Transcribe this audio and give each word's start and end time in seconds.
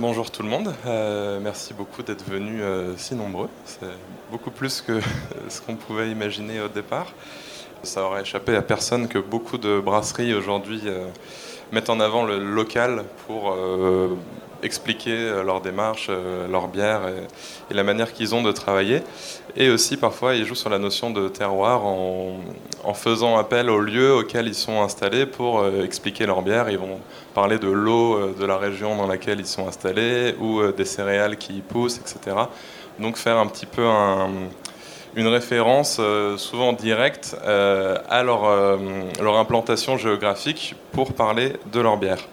Bonjour 0.00 0.30
tout 0.30 0.44
le 0.44 0.48
monde, 0.48 0.72
euh, 0.86 1.40
merci 1.40 1.74
beaucoup 1.74 2.04
d'être 2.04 2.24
venus 2.24 2.60
euh, 2.62 2.94
si 2.96 3.16
nombreux. 3.16 3.48
C'est 3.64 3.88
beaucoup 4.30 4.52
plus 4.52 4.80
que 4.80 5.00
ce 5.48 5.60
qu'on 5.60 5.74
pouvait 5.74 6.08
imaginer 6.08 6.60
au 6.60 6.68
départ. 6.68 7.06
Ça 7.82 8.04
aurait 8.04 8.22
échappé 8.22 8.54
à 8.54 8.62
personne 8.62 9.08
que 9.08 9.18
beaucoup 9.18 9.58
de 9.58 9.80
brasseries 9.80 10.34
aujourd'hui 10.34 10.82
euh, 10.86 11.08
mettent 11.72 11.90
en 11.90 11.98
avant 11.98 12.24
le 12.24 12.38
local 12.38 13.06
pour 13.26 13.56
expliquer 14.62 15.16
euh, 15.16 15.42
leur 15.42 15.60
démarche, 15.60 16.08
euh, 16.10 16.48
leur 16.48 16.68
bière 16.68 17.02
et, 17.70 17.74
la 17.74 17.84
manière 17.84 18.12
qu'ils 18.12 18.34
ont 18.34 18.42
de 18.42 18.52
travailler. 18.52 19.02
Et 19.56 19.70
aussi, 19.70 19.96
parfois, 19.96 20.34
ils 20.34 20.44
jouent 20.44 20.54
sur 20.54 20.70
la 20.70 20.78
notion 20.78 21.10
de 21.10 21.28
terroir 21.28 21.84
en, 21.84 22.40
faisant 22.94 23.36
appel 23.36 23.70
aux 23.70 23.80
lieux 23.80 24.14
auxquels 24.14 24.48
ils 24.48 24.54
sont 24.54 24.82
installés 24.82 25.26
pour 25.26 25.60
euh, 25.60 25.84
expliquer 25.84 26.26
leur 26.26 26.42
bière. 26.42 26.70
Ils 26.70 26.78
vont 26.78 26.98
parler 27.34 27.58
de 27.58 27.68
l'eau 27.68 28.32
de 28.32 28.44
la 28.44 28.56
région 28.56 28.96
dans 28.96 29.06
laquelle 29.06 29.38
ils 29.38 29.46
sont 29.46 29.68
installés 29.68 30.34
ou 30.40 30.62
des 30.72 30.84
céréales 30.84 31.36
qui 31.36 31.58
y 31.58 31.60
poussent, 31.60 31.98
etc. 31.98 32.36
Donc 32.98 33.16
faire 33.16 33.36
un 33.36 33.46
petit 33.46 33.66
peu 33.66 33.86
une 35.14 35.26
référence 35.28 36.00
souvent 36.36 36.72
directe 36.72 37.36
à 37.44 38.22
leur, 38.24 38.78
leur 39.20 39.36
implantation 39.36 39.96
géographique 39.96 40.74
pour 40.92 41.12
parler 41.12 41.52
de 41.72 41.80
leur 41.80 41.96
bière. 41.96 42.26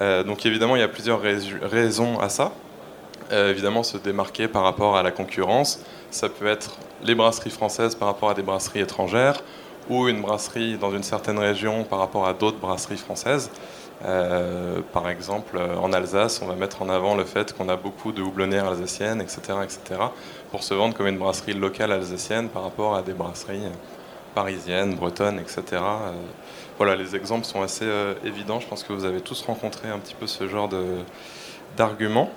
Euh, 0.00 0.22
donc 0.22 0.46
évidemment, 0.46 0.76
il 0.76 0.80
y 0.80 0.84
a 0.84 0.88
plusieurs 0.88 1.20
raisons 1.20 2.18
à 2.20 2.28
ça. 2.28 2.52
Euh, 3.32 3.50
évidemment, 3.50 3.82
se 3.82 3.96
démarquer 3.96 4.48
par 4.48 4.62
rapport 4.62 4.96
à 4.96 5.02
la 5.02 5.10
concurrence. 5.10 5.80
Ça 6.10 6.28
peut 6.28 6.46
être 6.46 6.78
les 7.02 7.14
brasseries 7.14 7.50
françaises 7.50 7.94
par 7.94 8.08
rapport 8.08 8.30
à 8.30 8.34
des 8.34 8.42
brasseries 8.42 8.80
étrangères 8.80 9.42
ou 9.88 10.08
une 10.08 10.20
brasserie 10.20 10.76
dans 10.78 10.92
une 10.92 11.02
certaine 11.02 11.38
région 11.38 11.84
par 11.84 11.98
rapport 11.98 12.26
à 12.26 12.32
d'autres 12.32 12.58
brasseries 12.58 12.96
françaises. 12.96 13.50
Euh, 14.04 14.80
par 14.92 15.08
exemple, 15.08 15.58
en 15.58 15.92
Alsace, 15.92 16.40
on 16.42 16.46
va 16.46 16.54
mettre 16.54 16.82
en 16.82 16.88
avant 16.88 17.14
le 17.14 17.24
fait 17.24 17.52
qu'on 17.52 17.68
a 17.68 17.76
beaucoup 17.76 18.12
de 18.12 18.22
houblonnières 18.22 18.66
alsaciennes, 18.66 19.20
etc., 19.20 19.40
etc., 19.62 20.00
pour 20.50 20.62
se 20.62 20.74
vendre 20.74 20.94
comme 20.94 21.06
une 21.06 21.18
brasserie 21.18 21.52
locale 21.52 21.92
alsacienne 21.92 22.48
par 22.48 22.62
rapport 22.62 22.96
à 22.96 23.02
des 23.02 23.12
brasseries 23.12 23.62
parisiennes, 24.34 24.94
bretonnes, 24.94 25.38
etc 25.38 25.82
voilà, 26.80 26.96
les 26.96 27.14
exemples 27.14 27.44
sont 27.44 27.60
assez 27.60 27.84
euh, 27.84 28.14
évidents. 28.24 28.58
Je 28.58 28.66
pense 28.66 28.84
que 28.84 28.94
vous 28.94 29.04
avez 29.04 29.20
tous 29.20 29.42
rencontré 29.42 29.90
un 29.90 29.98
petit 29.98 30.14
peu 30.14 30.26
ce 30.26 30.48
genre 30.48 30.70
d'arguments. 31.76 32.30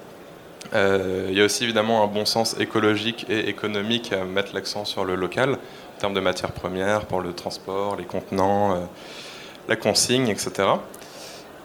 Euh, 0.73 1.27
il 1.29 1.37
y 1.37 1.41
a 1.41 1.45
aussi 1.45 1.63
évidemment 1.63 2.03
un 2.03 2.07
bon 2.07 2.25
sens 2.25 2.59
écologique 2.59 3.25
et 3.29 3.47
économique 3.47 4.11
à 4.11 4.25
mettre 4.25 4.53
l'accent 4.53 4.83
sur 4.83 5.05
le 5.05 5.15
local, 5.15 5.51
en 5.51 5.99
termes 5.99 6.13
de 6.13 6.19
matières 6.19 6.51
premières, 6.51 7.05
pour 7.05 7.21
le 7.21 7.31
transport, 7.31 7.95
les 7.95 8.03
contenants, 8.03 8.73
euh, 8.73 8.79
la 9.69 9.77
consigne, 9.77 10.27
etc. 10.27 10.51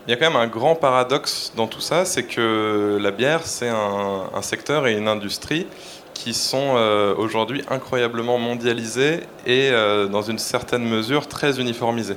Il 0.07 0.13
y 0.13 0.15
a 0.15 0.17
quand 0.17 0.31
même 0.31 0.41
un 0.41 0.47
grand 0.47 0.77
paradoxe 0.77 1.53
dans 1.57 1.67
tout 1.67 1.81
ça, 1.81 2.05
c'est 2.05 2.27
que 2.27 2.97
la 3.03 3.11
bière, 3.11 3.45
c'est 3.45 3.71
un, 3.71 4.43
secteur 4.43 4.87
et 4.87 4.93
une 4.93 5.09
industrie 5.09 5.67
qui 6.15 6.33
sont 6.33 6.77
aujourd'hui 7.19 7.65
incroyablement 7.69 8.39
mondialisés 8.39 9.21
et 9.47 9.71
dans 10.11 10.23
une 10.23 10.39
certaine 10.39 10.89
mesure 10.89 11.27
très 11.27 11.61
uniformisés. 11.61 12.17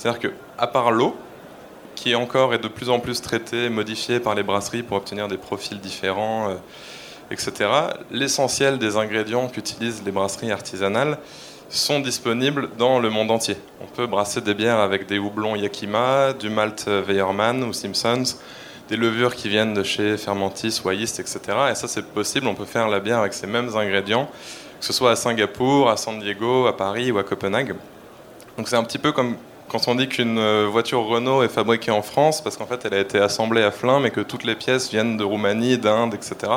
C'est-à-dire 0.00 0.30
qu'à 0.30 0.66
part 0.66 0.92
l'eau, 0.92 1.14
qui 1.94 2.12
est 2.12 2.14
encore 2.14 2.54
et 2.54 2.58
de 2.58 2.68
plus 2.68 2.88
en 2.88 3.00
plus 3.00 3.20
traitée, 3.20 3.68
modifiée 3.68 4.18
par 4.18 4.34
les 4.34 4.42
brasseries 4.42 4.82
pour 4.82 4.96
obtenir 4.96 5.28
des 5.28 5.36
profils 5.36 5.78
différents, 5.78 6.48
euh, 6.48 6.54
etc., 7.30 7.68
l'essentiel 8.10 8.78
des 8.78 8.96
ingrédients 8.96 9.48
qu'utilisent 9.48 10.02
les 10.02 10.10
brasseries 10.10 10.52
artisanales 10.52 11.18
sont 11.68 12.00
disponibles 12.00 12.70
dans 12.78 12.98
le 12.98 13.10
monde 13.10 13.30
entier. 13.30 13.58
On 13.82 13.86
peut 13.94 14.06
brasser 14.06 14.40
des 14.40 14.54
bières 14.54 14.78
avec 14.78 15.06
des 15.06 15.18
houblons 15.18 15.54
Yakima, 15.54 16.32
du 16.32 16.48
malt 16.48 16.88
Weyermann 16.88 17.62
ou 17.62 17.74
Simpsons, 17.74 18.38
des 18.88 18.96
levures 18.96 19.34
qui 19.34 19.50
viennent 19.50 19.74
de 19.74 19.82
chez 19.82 20.16
Fermentis, 20.16 20.80
Wayist, 20.82 21.20
etc. 21.20 21.40
Et 21.70 21.74
ça, 21.74 21.88
c'est 21.88 22.06
possible. 22.06 22.46
On 22.46 22.54
peut 22.54 22.64
faire 22.64 22.88
la 22.88 23.00
bière 23.00 23.18
avec 23.18 23.34
ces 23.34 23.46
mêmes 23.46 23.76
ingrédients, 23.76 24.30
que 24.80 24.86
ce 24.86 24.94
soit 24.94 25.10
à 25.10 25.16
Singapour, 25.16 25.90
à 25.90 25.98
San 25.98 26.18
Diego, 26.18 26.66
à 26.66 26.74
Paris 26.74 27.12
ou 27.12 27.18
à 27.18 27.22
Copenhague. 27.22 27.74
Donc 28.56 28.66
c'est 28.66 28.76
un 28.76 28.84
petit 28.84 28.98
peu 28.98 29.12
comme 29.12 29.36
quand 29.70 29.86
on 29.86 29.94
dit 29.94 30.08
qu'une 30.08 30.38
euh, 30.38 30.66
voiture 30.68 31.06
Renault 31.06 31.44
est 31.44 31.48
fabriquée 31.48 31.92
en 31.92 32.02
France, 32.02 32.42
parce 32.42 32.56
qu'en 32.56 32.66
fait 32.66 32.84
elle 32.84 32.94
a 32.94 32.98
été 32.98 33.20
assemblée 33.20 33.62
à 33.62 33.70
Flins, 33.70 34.00
mais 34.00 34.10
que 34.10 34.20
toutes 34.20 34.42
les 34.42 34.56
pièces 34.56 34.90
viennent 34.90 35.16
de 35.16 35.22
Roumanie, 35.22 35.78
d'Inde, 35.78 36.12
etc. 36.12 36.52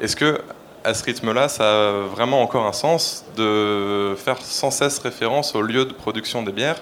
Est-ce 0.00 0.16
que 0.16 0.40
à 0.82 0.94
ce 0.94 1.04
rythme-là, 1.04 1.48
ça 1.48 1.64
a 1.64 1.92
vraiment 2.06 2.40
encore 2.40 2.64
un 2.64 2.72
sens 2.72 3.26
de 3.36 4.14
faire 4.16 4.38
sans 4.38 4.70
cesse 4.70 4.98
référence 4.98 5.54
au 5.54 5.60
lieu 5.60 5.84
de 5.84 5.92
production 5.92 6.42
des 6.42 6.52
bières, 6.52 6.80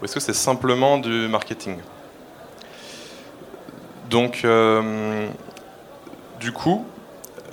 ou 0.00 0.04
est-ce 0.04 0.14
que 0.14 0.20
c'est 0.20 0.34
simplement 0.34 0.98
du 0.98 1.26
marketing? 1.28 1.78
Donc, 4.10 4.42
euh, 4.44 5.26
du 6.38 6.52
coup, 6.52 6.84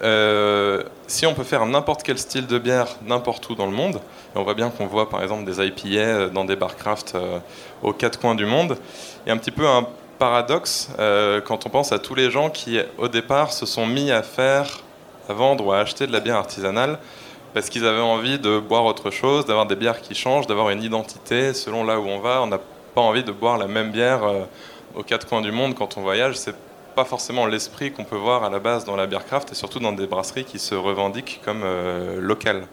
euh, 0.03 0.83
si 1.07 1.25
on 1.25 1.33
peut 1.33 1.45
faire 1.45 1.65
n'importe 1.65 2.03
quel 2.03 2.17
style 2.17 2.47
de 2.47 2.57
bière 2.57 2.97
n'importe 3.05 3.49
où 3.49 3.55
dans 3.55 3.65
le 3.65 3.71
monde, 3.71 4.01
et 4.35 4.37
on 4.37 4.43
voit 4.43 4.53
bien 4.53 4.69
qu'on 4.69 4.87
voit 4.87 5.09
par 5.09 5.21
exemple 5.21 5.45
des 5.45 5.65
IPA 5.65 5.99
euh, 5.99 6.29
dans 6.29 6.45
des 6.45 6.55
barcraft 6.55 7.13
euh, 7.15 7.39
aux 7.81 7.93
quatre 7.93 8.19
coins 8.19 8.35
du 8.35 8.45
monde, 8.45 8.77
a 9.27 9.31
un 9.31 9.37
petit 9.37 9.51
peu 9.51 9.67
un 9.67 9.87
paradoxe 10.17 10.89
quand 11.45 11.65
on 11.65 11.69
pense 11.69 11.93
à 11.93 11.99
tous 11.99 12.13
les 12.13 12.29
gens 12.29 12.49
qui 12.49 12.77
au 12.97 13.07
départ 13.07 13.53
se 13.53 13.65
sont 13.65 13.87
mis 13.87 14.11
à 14.11 14.21
faire, 14.21 14.81
à 15.29 15.33
vendre 15.33 15.65
ou 15.65 15.71
à 15.71 15.77
acheter 15.77 16.07
de 16.07 16.11
la 16.11 16.19
bière 16.19 16.35
artisanale 16.35 16.99
parce 17.53 17.69
qu'ils 17.69 17.85
avaient 17.85 18.01
envie 18.01 18.37
de 18.37 18.59
boire 18.59 18.83
autre 18.83 19.11
chose, 19.11 19.45
d'avoir 19.45 19.65
des 19.65 19.77
bières 19.77 20.01
qui 20.01 20.15
changent, 20.15 20.45
d'avoir 20.45 20.71
une 20.71 20.83
identité 20.83 21.53
selon 21.53 21.85
là 21.85 22.01
où 22.01 22.05
on 22.05 22.19
va. 22.19 22.41
On 22.41 22.47
n'a 22.47 22.59
pas 22.93 22.99
envie 22.99 23.23
de 23.23 23.31
boire 23.31 23.57
la 23.57 23.67
même 23.67 23.91
bière 23.91 24.19
aux 24.93 25.03
quatre 25.03 25.25
coins 25.25 25.41
du 25.41 25.53
monde 25.53 25.73
quand 25.73 25.97
on 25.97 26.01
voyage. 26.01 26.35
C'est 26.35 26.55
pas 26.95 27.05
forcément 27.05 27.45
l'esprit 27.45 27.91
qu'on 27.91 28.03
peut 28.03 28.17
voir 28.17 28.43
à 28.43 28.49
la 28.49 28.59
base 28.59 28.83
dans 28.83 28.95
la 28.95 29.07
bière 29.07 29.25
craft 29.25 29.51
et 29.51 29.55
surtout 29.55 29.79
dans 29.79 29.93
des 29.93 30.05
brasseries 30.05 30.43
qui 30.43 30.59
se 30.59 30.75
revendiquent 30.75 31.39
comme 31.45 31.61
euh, 31.63 32.19
locales. 32.19 32.67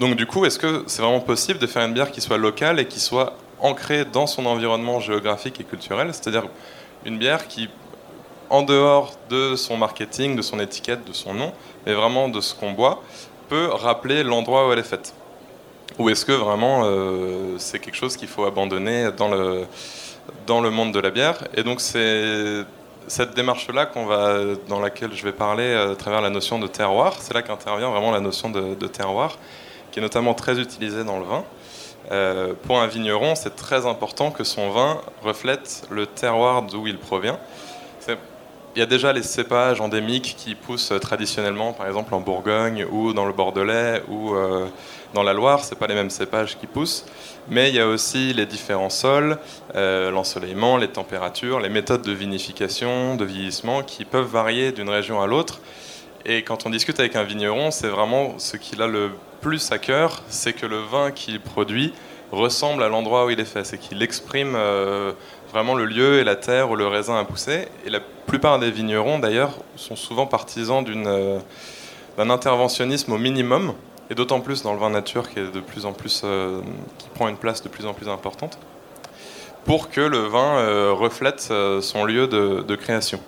Donc 0.00 0.16
du 0.16 0.26
coup, 0.26 0.46
est-ce 0.46 0.58
que 0.58 0.82
c'est 0.86 1.02
vraiment 1.02 1.20
possible 1.20 1.58
de 1.58 1.66
faire 1.66 1.86
une 1.86 1.92
bière 1.92 2.10
qui 2.10 2.22
soit 2.22 2.38
locale 2.38 2.80
et 2.80 2.86
qui 2.86 2.98
soit 2.98 3.34
ancrée 3.60 4.06
dans 4.06 4.26
son 4.26 4.46
environnement 4.46 4.98
géographique 4.98 5.60
et 5.60 5.64
culturel? 5.64 6.08
C'est-à-dire 6.12 6.44
une 7.04 7.18
bière 7.18 7.46
qui, 7.46 7.68
en 8.48 8.62
dehors 8.62 9.12
de 9.28 9.56
son 9.56 9.76
marketing, 9.76 10.36
de 10.36 10.42
son 10.42 10.58
étiquette, 10.58 11.04
de 11.06 11.12
son 11.12 11.34
nom, 11.34 11.52
mais 11.84 11.92
vraiment 11.92 12.28
de 12.28 12.40
ce 12.40 12.54
qu'on 12.54 12.72
boit, 12.72 13.02
peut 13.50 13.66
rappeler 13.66 14.22
l'endroit 14.22 14.66
où 14.66 14.72
elle 14.72 14.78
est 14.78 14.82
faite? 14.82 15.14
Ou 15.98 16.08
est-ce 16.08 16.24
que 16.24 16.32
vraiment 16.32 16.82
euh, 16.84 17.56
c'est 17.58 17.78
quelque 17.78 17.96
chose 17.96 18.16
qu'il 18.16 18.28
faut 18.28 18.46
abandonner 18.46 19.10
dans 19.12 19.28
le 19.28 19.66
dans 20.46 20.62
le 20.62 20.70
monde 20.70 20.92
de 20.92 21.00
la 21.00 21.10
bière? 21.10 21.46
Et 21.54 21.62
donc 21.62 21.82
c'est 21.82 22.64
cette 23.06 23.34
démarche-là 23.34 23.90
dans 24.68 24.80
laquelle 24.80 25.12
je 25.12 25.24
vais 25.24 25.32
parler 25.32 25.64
euh, 25.64 25.92
à 25.92 25.96
travers 25.96 26.22
la 26.22 26.30
notion 26.30 26.58
de 26.58 26.66
terroir. 26.66 27.16
C'est 27.20 27.34
là 27.34 27.42
qu'intervient 27.42 27.90
vraiment 27.90 28.12
la 28.12 28.20
notion 28.20 28.48
de, 28.48 28.86
terroir, 28.86 29.36
qui 29.90 29.98
est 29.98 30.02
notamment 30.02 30.34
très 30.34 30.58
utilisée 30.58 31.04
dans 31.04 31.18
le 31.18 31.24
vin. 31.24 31.44
Euh, 32.10 32.54
pour 32.64 32.80
un 32.80 32.86
vigneron, 32.86 33.34
c'est 33.34 33.54
très 33.54 33.86
important 33.86 34.30
que 34.30 34.44
son 34.44 34.70
vin 34.70 35.00
reflète 35.22 35.82
le 35.90 36.06
terroir 36.06 36.62
d'où 36.62 36.86
il 36.86 36.98
provient. 36.98 37.38
Il 38.76 38.78
y 38.78 38.82
a 38.82 38.86
déjà 38.86 39.12
les 39.12 39.24
cépages 39.24 39.80
endémiques 39.80 40.36
qui 40.38 40.54
poussent 40.54 40.92
traditionnellement, 41.00 41.72
par 41.72 41.88
exemple 41.88 42.14
en 42.14 42.20
Bourgogne 42.20 42.86
ou 42.88 43.12
dans 43.12 43.26
le 43.26 43.32
Bordelais 43.32 44.00
ou 44.08 44.32
euh, 44.32 44.68
dans 45.12 45.24
la 45.24 45.32
Loire. 45.32 45.64
C'est 45.64 45.76
pas 45.76 45.88
les 45.88 45.96
mêmes 45.96 46.10
cépages 46.10 46.56
qui 46.56 46.68
poussent, 46.68 47.04
mais 47.48 47.70
il 47.70 47.74
y 47.74 47.80
a 47.80 47.88
aussi 47.88 48.32
les 48.32 48.46
différents 48.46 48.88
sols, 48.88 49.38
euh, 49.74 50.12
l'ensoleillement, 50.12 50.76
les 50.76 50.86
températures, 50.86 51.58
les 51.58 51.68
méthodes 51.68 52.02
de 52.02 52.12
vinification, 52.12 53.16
de 53.16 53.24
vieillissement 53.24 53.82
qui 53.82 54.04
peuvent 54.04 54.30
varier 54.30 54.70
d'une 54.70 54.88
région 54.88 55.20
à 55.20 55.26
l'autre. 55.26 55.60
Et 56.26 56.42
quand 56.42 56.66
on 56.66 56.70
discute 56.70 57.00
avec 57.00 57.16
un 57.16 57.22
vigneron, 57.22 57.70
c'est 57.70 57.88
vraiment 57.88 58.38
ce 58.38 58.56
qu'il 58.56 58.82
a 58.82 58.86
le 58.86 59.10
plus 59.40 59.72
à 59.72 59.78
cœur, 59.78 60.22
c'est 60.28 60.52
que 60.52 60.66
le 60.66 60.78
vin 60.78 61.10
qu'il 61.12 61.40
produit 61.40 61.94
ressemble 62.30 62.82
à 62.82 62.88
l'endroit 62.88 63.26
où 63.26 63.30
il 63.30 63.40
est 63.40 63.44
fait, 63.44 63.64
c'est 63.64 63.78
qu'il 63.78 64.02
exprime 64.02 64.54
euh, 64.54 65.12
vraiment 65.50 65.74
le 65.74 65.86
lieu 65.86 66.18
et 66.18 66.24
la 66.24 66.36
terre 66.36 66.70
où 66.70 66.76
le 66.76 66.86
raisin 66.86 67.18
a 67.18 67.24
poussé. 67.24 67.68
Et 67.86 67.90
la 67.90 68.00
plupart 68.00 68.58
des 68.58 68.70
vignerons, 68.70 69.18
d'ailleurs, 69.18 69.52
sont 69.76 69.96
souvent 69.96 70.26
partisans 70.26 70.84
euh, 70.86 71.38
d'un 72.18 72.30
interventionnisme 72.30 73.12
au 73.12 73.18
minimum, 73.18 73.72
et 74.10 74.14
d'autant 74.14 74.40
plus 74.40 74.62
dans 74.62 74.74
le 74.74 74.78
vin 74.78 74.90
nature 74.90 75.28
qui, 75.28 75.38
est 75.38 75.50
de 75.50 75.60
plus 75.60 75.86
en 75.86 75.92
plus, 75.92 76.22
euh, 76.24 76.60
qui 76.98 77.08
prend 77.08 77.28
une 77.28 77.36
place 77.36 77.62
de 77.62 77.68
plus 77.68 77.86
en 77.86 77.94
plus 77.94 78.08
importante, 78.08 78.58
pour 79.64 79.88
que 79.90 80.00
le 80.00 80.18
vin 80.18 80.90
reflète 80.92 81.52
son 81.82 82.04
lieu 82.04 82.26
de, 82.26 82.76
création. 82.76 83.20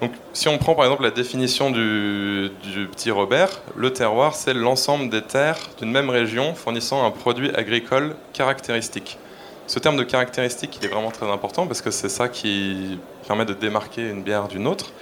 Donc, 0.00 0.12
si 0.34 0.48
on 0.48 0.58
prend 0.58 0.74
par 0.74 0.84
exemple 0.84 1.04
la 1.04 1.10
définition 1.10 1.70
du, 1.70 2.50
petit 2.92 3.10
Robert, 3.10 3.62
le 3.76 3.92
terroir, 3.92 4.34
c'est 4.34 4.52
l'ensemble 4.52 5.08
des 5.08 5.22
terres 5.22 5.58
d'une 5.78 5.90
même 5.90 6.10
région 6.10 6.54
fournissant 6.54 7.06
un 7.06 7.10
produit 7.10 7.50
agricole 7.54 8.14
caractéristique. 8.34 9.18
Ce 9.66 9.78
terme 9.78 9.96
de 9.96 10.02
caractéristique, 10.02 10.78
il 10.80 10.84
est 10.84 10.88
vraiment 10.88 11.10
très 11.10 11.26
important 11.30 11.66
parce 11.66 11.80
que 11.80 11.90
c'est 11.90 12.10
ça 12.10 12.28
qui 12.28 12.98
permet 13.26 13.46
de 13.46 13.54
démarquer 13.54 14.08
une 14.08 14.22
bière 14.22 14.48
d'une 14.48 14.66
autre 14.66 14.92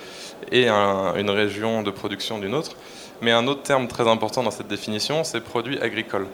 et 0.52 0.68
une 0.68 1.30
région 1.30 1.82
de 1.82 1.90
production 1.90 2.38
d'une 2.38 2.54
autre. 2.54 2.76
Mais 3.20 3.32
un 3.32 3.46
autre 3.46 3.62
terme 3.62 3.88
très 3.88 4.08
important 4.08 4.42
dans 4.42 4.50
cette 4.50 4.68
définition, 4.68 5.24
c'est 5.24 5.40
produit 5.40 5.80
agricole. 5.80 6.26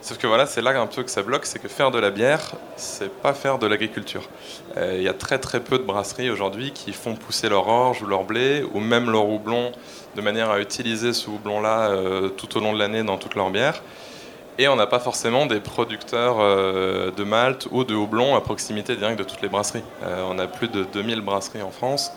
Sauf 0.00 0.16
que 0.16 0.28
voilà, 0.28 0.46
c'est 0.46 0.62
là 0.62 0.80
un 0.80 0.86
peu 0.86 1.02
que 1.02 1.10
ça 1.10 1.22
bloque, 1.22 1.44
c'est 1.44 1.58
que 1.58 1.66
faire 1.66 1.90
de 1.90 1.98
la 1.98 2.10
bière, 2.10 2.52
c'est 2.76 3.12
pas 3.12 3.34
faire 3.34 3.58
de 3.58 3.66
l'agriculture. 3.66 4.28
Euh, 4.76 4.94
il 4.96 5.02
y 5.02 5.08
a 5.08 5.12
très 5.12 5.40
très 5.40 5.58
peu 5.58 5.76
de 5.76 5.82
brasseries 5.82 6.30
aujourd'hui 6.30 6.70
qui 6.70 6.92
font 6.92 7.16
pousser 7.16 7.48
leur 7.48 7.66
orge 7.66 8.00
ou 8.02 8.06
leur 8.06 8.22
blé, 8.22 8.64
ou 8.74 8.78
même 8.78 9.10
leur 9.10 9.28
houblon, 9.28 9.72
de 10.14 10.20
manière 10.20 10.50
à 10.50 10.60
utiliser 10.60 11.12
ce 11.12 11.28
houblon-là 11.28 11.90
euh, 11.90 12.28
tout 12.28 12.56
au 12.56 12.60
long 12.60 12.72
de 12.72 12.78
l'année 12.78 13.02
dans 13.02 13.18
toute 13.18 13.34
leur 13.34 13.50
bière. 13.50 13.82
Et 14.56 14.68
on 14.68 14.76
n'a 14.76 14.86
pas 14.86 15.00
forcément 15.00 15.46
des 15.46 15.60
producteurs 15.60 16.36
euh, 16.38 17.10
de 17.10 17.24
malt 17.24 17.66
ou 17.72 17.82
de 17.82 17.94
houblon 17.94 18.36
à 18.36 18.40
proximité 18.40 18.94
directe 18.94 19.18
de 19.18 19.24
toutes 19.24 19.42
les 19.42 19.48
brasseries. 19.48 19.84
on 20.02 20.38
a 20.38 20.46
plus 20.46 20.68
de 20.68 20.84
2000 20.84 21.22
brasseries 21.22 21.62
en 21.62 21.70
France. 21.70 22.12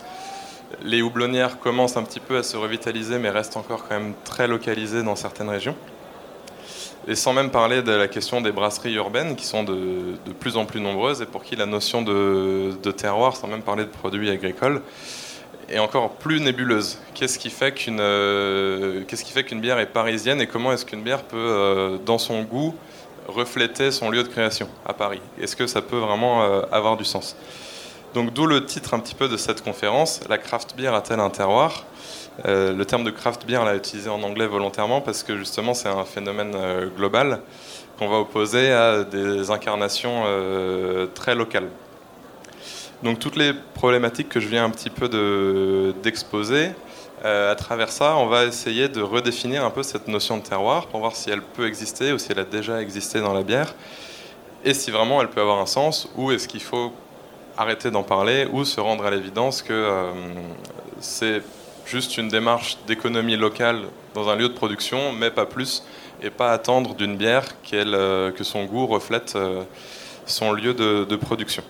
Les 0.82 1.02
houblonnières 1.02 1.58
commencent 1.58 1.96
un 1.96 2.04
petit 2.04 2.20
peu 2.20 2.36
à 2.36 2.42
se 2.44 2.56
revitaliser, 2.56 3.18
mais 3.18 3.30
restent 3.30 3.56
encore 3.56 3.86
quand 3.88 3.98
même 3.98 4.14
très 4.24 4.46
localisées 4.46 5.02
dans 5.02 5.16
certaines 5.16 5.50
régions. 5.50 5.76
Et 7.08 7.16
sans 7.16 7.32
même 7.32 7.50
parler 7.50 7.82
de 7.82 7.90
la 7.90 8.06
question 8.06 8.40
des 8.40 8.52
brasseries 8.52 8.94
urbaines 8.94 9.34
qui 9.34 9.44
sont 9.44 9.64
de, 9.64 10.14
plus 10.38 10.56
en 10.56 10.66
plus 10.66 10.80
nombreuses 10.80 11.20
et 11.20 11.26
pour 11.26 11.42
qui 11.42 11.56
la 11.56 11.66
notion 11.66 12.02
de, 12.02 12.90
terroir, 12.96 13.36
sans 13.36 13.48
même 13.48 13.62
parler 13.62 13.84
de 13.84 13.90
produits 13.90 14.30
agricoles, 14.30 14.82
est 15.68 15.80
encore 15.80 16.10
plus 16.10 16.40
nébuleuse. 16.40 16.98
Qu'est-ce 17.14 17.38
qui 17.38 17.50
fait 17.50 17.72
qu'une 17.72 18.00
euh, 18.00 19.04
fait 19.08 19.44
qu'une 19.44 19.60
bière 19.60 19.78
est 19.78 19.86
parisienne 19.86 20.40
et 20.40 20.46
comment 20.46 20.72
est-ce 20.72 20.84
qu'une 20.84 21.02
bière 21.02 21.22
peut, 21.24 21.36
euh, 21.38 21.98
dans 22.04 22.18
son 22.18 22.42
goût, 22.42 22.74
refléter 23.26 23.90
son 23.90 24.10
lieu 24.10 24.22
de 24.22 24.28
création 24.28 24.68
à 24.86 24.92
Paris? 24.92 25.20
Est-ce 25.40 25.56
que 25.56 25.66
ça 25.66 25.82
peut 25.82 25.98
vraiment 25.98 26.42
euh, 26.42 26.62
avoir 26.70 26.96
du 26.96 27.04
sens? 27.04 27.36
Donc 28.14 28.32
d'où 28.32 28.46
le 28.46 28.64
titre 28.64 28.94
un 28.94 29.00
petit 29.00 29.14
peu 29.14 29.28
de 29.28 29.36
cette 29.36 29.62
conférence, 29.62 30.20
la 30.28 30.38
craft 30.38 30.76
beer 30.76 30.94
a-t-elle 30.94 31.20
un 31.20 31.30
terroir? 31.30 31.84
Euh, 32.46 32.72
le 32.72 32.84
terme 32.84 33.04
de 33.04 33.10
craft 33.10 33.46
beer, 33.46 33.64
l'a 33.64 33.76
utilisé 33.76 34.08
en 34.08 34.22
anglais 34.22 34.46
volontairement 34.46 35.00
parce 35.00 35.22
que 35.22 35.36
justement 35.36 35.74
c'est 35.74 35.88
un 35.88 36.04
phénomène 36.04 36.54
euh, 36.54 36.88
global 36.88 37.42
qu'on 37.98 38.08
va 38.08 38.18
opposer 38.18 38.72
à 38.72 39.04
des 39.04 39.50
incarnations 39.50 40.22
euh, 40.26 41.06
très 41.14 41.34
locales. 41.34 41.68
Donc 43.02 43.18
toutes 43.18 43.36
les 43.36 43.52
problématiques 43.74 44.28
que 44.28 44.40
je 44.40 44.48
viens 44.48 44.64
un 44.64 44.70
petit 44.70 44.90
peu 44.90 45.08
d'exposer, 46.02 46.70
à 47.24 47.54
travers 47.54 47.90
ça, 47.90 48.16
on 48.16 48.26
va 48.26 48.44
essayer 48.44 48.88
de 48.88 49.00
redéfinir 49.00 49.64
un 49.64 49.70
peu 49.70 49.84
cette 49.84 50.08
notion 50.08 50.38
de 50.38 50.42
terroir 50.42 50.86
pour 50.86 51.00
voir 51.00 51.14
si 51.14 51.30
elle 51.30 51.42
peut 51.42 51.66
exister 51.66 52.12
ou 52.12 52.18
si 52.18 52.32
elle 52.32 52.38
a 52.40 52.44
déjà 52.44 52.80
existé 52.80 53.20
dans 53.20 53.32
la 53.32 53.42
bière 53.42 53.74
et 54.64 54.74
si 54.74 54.90
vraiment 54.90 55.20
elle 55.20 55.28
peut 55.28 55.40
avoir 55.40 55.58
un 55.58 55.66
sens 55.66 56.08
ou 56.16 56.30
est-ce 56.32 56.48
qu'il 56.48 56.62
faut 56.62 56.92
arrêter 57.56 57.90
d'en 57.90 58.02
parler 58.04 58.48
ou 58.52 58.64
se 58.64 58.80
rendre 58.80 59.04
à 59.04 59.10
l'évidence 59.10 59.62
que 59.62 60.10
c'est 61.00 61.42
juste 61.86 62.18
une 62.18 62.28
démarche 62.28 62.78
d'économie 62.86 63.36
locale 63.36 63.80
dans 64.14 64.28
un 64.28 64.36
lieu 64.36 64.48
de 64.48 64.54
production, 64.54 65.12
mais 65.12 65.30
pas 65.30 65.46
plus, 65.46 65.82
et 66.22 66.30
pas 66.30 66.52
attendre 66.52 66.94
d'une 66.94 67.16
bière 67.16 67.44
euh, 67.72 68.30
que 68.30 68.44
son 68.44 68.64
goût 68.64 68.86
reflète 68.86 69.34
euh, 69.36 69.62
son 70.26 70.52
lieu 70.52 70.74
de, 70.74 71.16
production. 71.16 71.62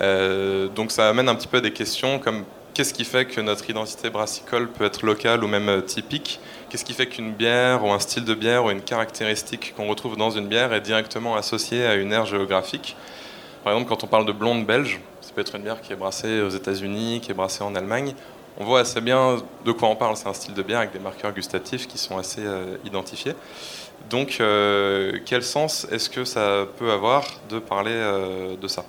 Euh, 0.00 0.68
donc 0.68 0.90
ça 0.90 1.08
amène 1.08 1.28
un 1.28 1.34
petit 1.34 1.48
peu 1.48 1.60
des 1.60 1.72
questions 1.72 2.18
comme 2.18 2.44
qu'est-ce 2.74 2.92
qui 2.92 3.04
fait 3.04 3.24
que 3.24 3.40
notre 3.40 3.68
identité 3.68 4.10
brassicole 4.10 4.68
peut 4.68 4.84
être 4.84 5.04
locale 5.04 5.42
ou 5.42 5.48
même 5.48 5.82
typique? 5.82 6.38
Qu'est-ce 6.68 6.84
qui 6.84 6.92
fait 6.92 7.06
qu'une 7.06 7.32
bière 7.32 7.84
ou 7.84 7.90
un 7.90 7.98
style 7.98 8.24
de 8.24 8.34
bière 8.34 8.64
ou 8.64 8.70
une 8.70 8.82
caractéristique 8.82 9.74
qu'on 9.76 9.88
retrouve 9.88 10.16
dans 10.16 10.30
une 10.30 10.46
bière 10.46 10.72
est 10.72 10.80
directement 10.80 11.36
associée 11.36 11.86
à 11.86 11.94
une 11.94 12.12
aire 12.12 12.26
géographique? 12.26 12.96
Par 13.64 13.72
exemple, 13.72 13.88
quand 13.88 14.04
on 14.04 14.06
parle 14.06 14.26
de 14.26 14.32
blonde 14.32 14.66
belge, 14.66 15.00
ça 15.20 15.32
peut 15.34 15.40
être 15.40 15.56
une 15.56 15.62
bière 15.62 15.80
qui 15.80 15.92
est 15.92 15.96
brassée 15.96 16.42
aux 16.42 16.50
États-Unis, 16.50 17.20
qui 17.20 17.30
est 17.32 17.34
brassée 17.34 17.64
en 17.64 17.74
Allemagne 17.74 18.14
on 18.58 18.64
voit 18.64 18.80
assez 18.80 19.00
bien 19.00 19.36
de 19.64 19.72
quoi 19.72 19.88
on 19.88 19.96
parle. 19.96 20.16
C'est 20.16 20.28
un 20.28 20.32
style 20.32 20.54
de 20.54 20.62
bière 20.62 20.78
avec 20.78 20.92
des 20.92 20.98
marqueurs 20.98 21.32
gustatifs 21.32 21.86
qui 21.86 21.98
sont 21.98 22.16
assez 22.16 22.40
euh, 22.44 22.76
identifiés. 22.84 23.34
Donc, 24.08 24.38
euh, 24.40 25.18
quel 25.24 25.42
sens 25.42 25.86
est-ce 25.90 26.08
que 26.08 26.24
ça 26.24 26.66
peut 26.78 26.90
avoir 26.90 27.24
de 27.48 27.58
parler 27.58 27.92
euh, 27.92 28.56
de 28.56 28.68
ça? 28.68 28.84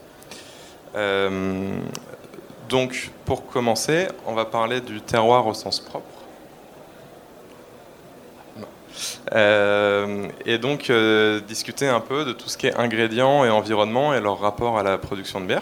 Donc, 2.69 3.11
pour 3.25 3.45
commencer, 3.45 4.07
on 4.25 4.33
va 4.33 4.45
parler 4.45 4.81
du 4.81 4.99
terroir 4.99 5.45
au 5.45 5.53
sens 5.53 5.79
propre. 5.79 6.07
et 10.45 10.57
donc, 10.57 10.91
discuter 11.47 11.87
un 11.87 11.99
peu 11.99 12.25
de 12.25 12.33
tout 12.33 12.49
ce 12.49 12.57
qui 12.57 12.67
est 12.67 12.75
ingrédients 12.75 13.45
et 13.45 13.49
environnement 13.49 14.15
et 14.15 14.19
leur 14.19 14.39
rapport 14.39 14.79
à 14.79 14.83
la 14.83 14.97
production 14.97 15.39
de 15.39 15.45
bière 15.45 15.61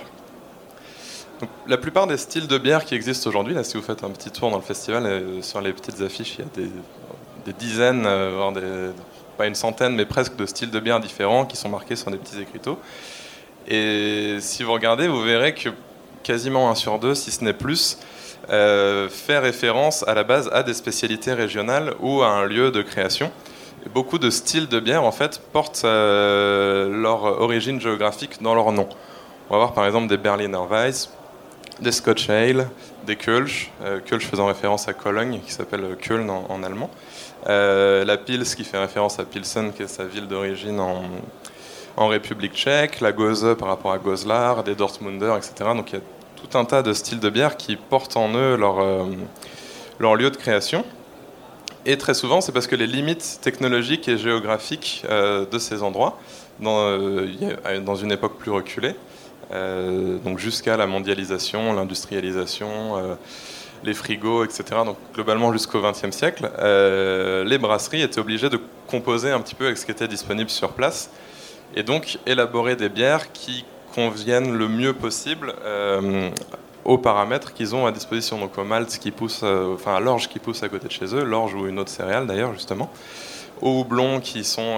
la 1.67 1.77
plupart 1.77 2.07
des 2.07 2.17
styles 2.17 2.47
de 2.47 2.57
bière 2.57 2.85
qui 2.85 2.95
existent 2.95 3.29
aujourd'hui, 3.29 3.55
si 3.63 3.77
vous 3.77 3.83
faites 3.83 4.03
un 4.03 4.09
petit 4.09 4.29
tour 4.29 4.49
dans 4.51 4.57
le 4.57 4.63
festival, 4.63 5.05
euh, 5.05 5.41
sur 5.41 5.61
les 5.61 5.73
petites 5.73 6.01
affiches, 6.01 6.37
il 6.37 6.45
y 6.45 6.65
a 6.65 6.67
des, 7.45 7.53
dizaines, 7.53 8.05
euh, 8.05 8.91
pas 9.37 9.47
une 9.47 9.55
centaine, 9.55 9.95
mais 9.95 10.05
presque 10.05 10.35
de 10.35 10.45
styles 10.45 10.71
de 10.71 10.79
bière 10.79 10.99
différents 10.99 11.45
qui 11.45 11.57
sont 11.57 11.69
marqués 11.69 11.95
sur 11.95 12.11
des 12.11 12.17
petits 12.17 12.41
écriteaux. 12.41 12.79
Et 13.67 14.37
si 14.39 14.63
vous 14.63 14.73
regardez, 14.73 15.07
vous 15.07 15.21
verrez 15.21 15.53
que 15.53 15.69
quasiment 16.23 16.69
un 16.69 16.75
sur 16.75 16.99
deux, 16.99 17.15
si 17.15 17.31
ce 17.31 17.43
n'est 17.43 17.53
plus, 17.53 17.97
euh, 18.49 19.09
fait 19.09 19.39
référence 19.39 20.07
à 20.07 20.13
la 20.13 20.23
base 20.23 20.49
à 20.53 20.63
des 20.63 20.73
spécialités 20.73 21.33
régionales 21.33 21.93
ou 21.99 22.21
à 22.21 22.29
un 22.29 22.45
lieu 22.45 22.71
de 22.71 22.81
création. 22.81 23.31
beaucoup 23.93 24.17
de 24.17 24.31
styles 24.31 24.67
de 24.67 24.79
bière, 24.79 25.03
en 25.03 25.11
fait, 25.11 25.39
portent 25.53 25.83
leur 25.83 27.23
origine 27.41 27.79
géographique 27.79 28.41
dans 28.41 28.55
leur 28.55 28.71
nom. 28.71 28.89
On 29.49 29.53
va 29.53 29.59
voir 29.59 29.73
par 29.73 29.85
exemple 29.85 30.07
des 30.07 30.17
Berliner 30.17 30.65
Weiss, 30.67 31.11
des 31.79 31.91
Scotch 31.91 32.29
Ale, 32.29 32.67
des 33.05 33.15
Kölsch, 33.15 33.71
euh, 33.83 33.99
Kölsch 33.99 34.25
faisant 34.25 34.47
référence 34.47 34.87
à 34.87 34.93
Cologne, 34.93 35.39
qui 35.45 35.51
s'appelle 35.51 35.95
Köln 36.01 36.29
en, 36.29 36.63
allemand, 36.63 36.89
euh, 37.47 38.05
la 38.05 38.17
Pils 38.17 38.43
qui 38.43 38.63
fait 38.63 38.77
référence 38.77 39.19
à 39.19 39.25
Pilsen, 39.25 39.73
qui 39.73 39.83
est 39.83 39.87
sa 39.87 40.05
ville 40.05 40.27
d'origine 40.27 40.79
en, 40.79 42.07
République 42.07 42.53
tchèque, 42.53 42.99
la 42.99 43.13
Gose 43.13 43.55
par 43.57 43.69
rapport 43.69 43.93
à 43.93 43.97
Goslar, 43.97 44.63
des 44.63 44.75
Dortmunder, 44.75 45.33
etc. 45.37 45.71
Donc 45.75 45.91
il 45.91 45.95
y 45.95 45.97
a 45.97 46.01
tout 46.35 46.57
un 46.57 46.65
tas 46.65 46.81
de 46.81 46.91
styles 46.91 47.21
de 47.21 47.29
bière 47.29 47.55
qui 47.55 47.77
portent 47.77 48.17
en 48.17 48.33
eux 48.35 48.57
leur, 48.57 48.79
euh, 48.79 49.05
lieu 49.99 50.29
de 50.29 50.35
création. 50.35 50.83
Et 51.85 51.97
très 51.97 52.13
souvent, 52.13 52.41
c'est 52.41 52.51
parce 52.51 52.67
que 52.67 52.75
les 52.75 52.87
limites 52.87 53.39
technologiques 53.41 54.07
et 54.09 54.17
géographiques 54.17 55.05
de 55.07 55.59
ces 55.59 55.83
endroits, 55.83 56.17
dans 56.59 57.95
une 57.95 58.11
époque 58.11 58.39
plus 58.39 58.49
reculée, 58.49 58.95
euh, 59.51 60.17
donc 60.19 60.39
jusqu'à 60.39 60.77
la 60.77 60.87
mondialisation, 60.87 61.73
l'industrialisation, 61.73 62.97
euh, 62.97 63.15
les 63.83 63.93
frigos, 63.93 64.43
etc. 64.43 64.63
Donc 64.85 64.97
globalement 65.13 65.51
jusqu'au 65.53 65.81
XXe 65.81 66.15
siècle, 66.15 66.49
euh, 66.59 67.43
les 67.43 67.57
brasseries 67.57 68.01
étaient 68.01 68.19
obligées 68.19 68.49
de 68.49 68.59
composer 68.87 69.31
un 69.31 69.39
petit 69.39 69.55
peu 69.55 69.65
avec 69.65 69.77
ce 69.77 69.85
qui 69.85 69.91
était 69.91 70.07
disponible 70.07 70.49
sur 70.49 70.69
place 70.73 71.11
et 71.75 71.83
donc 71.83 72.17
élaborer 72.25 72.75
des 72.75 72.89
bières 72.89 73.31
qui 73.31 73.65
conviennent 73.93 74.55
le 74.57 74.67
mieux 74.67 74.93
possible 74.93 75.53
aux 76.83 76.97
paramètres 76.97 77.53
qu'ils 77.53 77.75
ont 77.75 77.85
à 77.85 77.91
disposition, 77.91 78.37
donc 78.37 78.57
au 78.57 78.63
malt 78.63 78.89
qui 78.99 79.11
pousse, 79.11 79.43
enfin 79.43 79.95
à 79.95 79.99
l'orge 79.99 80.27
qui 80.27 80.39
pousse 80.39 80.63
à 80.63 80.69
côté 80.69 80.87
de 80.87 80.91
chez 80.91 81.15
eux, 81.15 81.23
l'orge 81.23 81.53
ou 81.55 81.65
une 81.65 81.79
autre 81.79 81.89
céréale 81.89 82.27
d'ailleurs 82.27 82.53
justement, 82.53 82.91
aux 83.61 83.79
houblons 83.79 84.19
qui 84.19 84.43
sont 84.43 84.77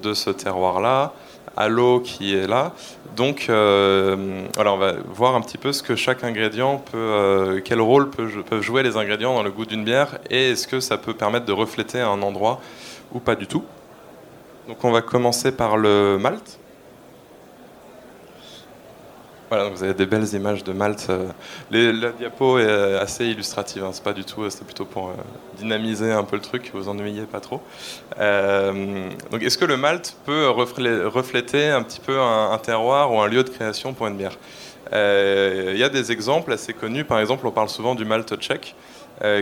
de 0.00 0.14
ce 0.14 0.30
terroir-là, 0.30 1.12
à 1.56 1.68
l'eau 1.68 2.00
qui 2.00 2.34
est 2.34 2.46
là. 2.46 2.72
Donc, 3.16 3.46
euh, 3.48 4.46
voilà, 4.54 4.72
on 4.72 4.76
va 4.76 4.94
voir 5.06 5.36
un 5.36 5.40
petit 5.40 5.58
peu 5.58 5.72
ce 5.72 5.82
que 5.82 5.94
chaque 5.94 6.24
ingrédient 6.24 6.78
peut, 6.78 6.96
euh, 6.96 7.60
quel 7.64 7.80
rôle 7.80 8.10
peuvent 8.10 8.60
jouer 8.60 8.82
les 8.82 8.96
ingrédients 8.96 9.34
dans 9.34 9.42
le 9.42 9.50
goût 9.50 9.66
d'une 9.66 9.84
bière 9.84 10.18
et 10.30 10.50
est-ce 10.50 10.66
que 10.66 10.80
ça 10.80 10.98
peut 10.98 11.14
permettre 11.14 11.46
de 11.46 11.52
refléter 11.52 12.00
un 12.00 12.22
endroit 12.22 12.60
ou 13.12 13.20
pas 13.20 13.36
du 13.36 13.46
tout. 13.46 13.64
Donc, 14.68 14.82
on 14.84 14.90
va 14.90 15.02
commencer 15.02 15.52
par 15.52 15.76
le 15.76 16.18
malt. 16.18 16.58
Voilà, 19.54 19.68
vous 19.68 19.84
avez 19.84 19.94
des 19.94 20.06
belles 20.06 20.34
images 20.34 20.64
de 20.64 20.72
Malte. 20.72 21.06
Euh, 21.10 21.28
la 21.70 22.10
diapo 22.10 22.58
est 22.58 22.66
euh, 22.66 23.00
assez 23.00 23.24
illustrative, 23.26 23.84
hein, 23.84 23.90
c'est 23.92 24.02
pas 24.02 24.12
du 24.12 24.24
tout, 24.24 24.50
c'est 24.50 24.64
plutôt 24.64 24.84
pour 24.84 25.10
euh, 25.10 25.12
dynamiser 25.58 26.10
un 26.10 26.24
peu 26.24 26.34
le 26.34 26.42
truc, 26.42 26.72
vous 26.74 26.88
ennuyez 26.88 27.22
pas 27.22 27.38
trop. 27.38 27.60
donc, 28.18 29.42
est-ce 29.44 29.56
que 29.56 29.64
le 29.64 29.76
Malte 29.76 30.16
peut 30.26 30.48
refléter 30.48 31.68
un 31.68 31.84
petit 31.84 32.00
peu 32.00 32.18
un, 32.18 32.58
terroir 32.58 33.12
ou 33.12 33.20
un 33.20 33.28
lieu 33.28 33.44
de 33.44 33.48
création 33.48 33.92
pour 33.92 34.08
une 34.08 34.16
bière? 34.16 34.36
Il 34.90 35.76
y 35.76 35.84
a 35.84 35.88
des 35.88 36.10
exemples 36.10 36.52
assez 36.52 36.72
connus, 36.72 37.04
par 37.04 37.20
exemple, 37.20 37.46
on 37.46 37.52
parle 37.52 37.68
souvent 37.68 37.94
du 37.94 38.04
Malte 38.04 38.34
tchèque. 38.36 38.74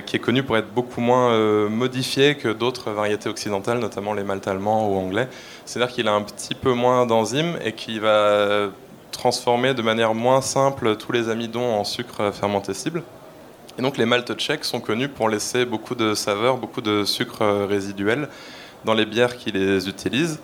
qui 0.05 0.17
est 0.17 0.23
connu 0.23 0.43
pour 0.43 0.59
être 0.59 0.69
beaucoup 0.75 1.01
moins 1.01 1.69
modifié 1.71 2.35
que 2.35 2.49
d'autres 2.49 2.91
variétés 2.91 3.31
occidentales, 3.31 3.79
notamment 3.79 4.13
les 4.13 4.25
maltes 4.25 4.47
allemands 4.47 4.91
ou 4.91 4.99
anglais. 4.99 5.29
C'est-à-dire 5.65 5.95
qu'il 5.95 6.07
a 6.07 6.13
un 6.13 6.23
petit 6.23 6.55
peu 6.55 6.75
moins 6.75 7.07
d'enzymes 7.07 7.57
et 7.65 7.73
qui 7.73 7.99
va 7.99 8.69
transformer 9.23 9.73
de 9.73 9.83
manière 9.83 10.15
moins 10.15 10.41
simple 10.41 10.97
tous 10.97 11.13
les 11.13 11.29
amidons 11.29 11.75
en 11.75 11.85
sucre 11.85 12.33
fermentescible. 12.33 13.05
Et 13.79 13.83
donc 13.83 13.97
les 13.97 14.05
maltes 14.05 14.35
tchèques 14.35 14.65
sont 14.65 14.81
connus 14.81 15.09
pour 15.09 15.29
laisser 15.29 15.65
beaucoup 15.65 15.95
de 15.95 16.13
saveurs, 16.15 16.57
beaucoup 16.57 16.81
de 16.81 17.05
sucre 17.05 17.45
résiduel 17.69 18.29
dans 18.85 18.95
les 18.95 19.07
bières 19.07 19.37
qui 19.37 19.53
les 19.53 19.89
utilisent, 19.89 20.41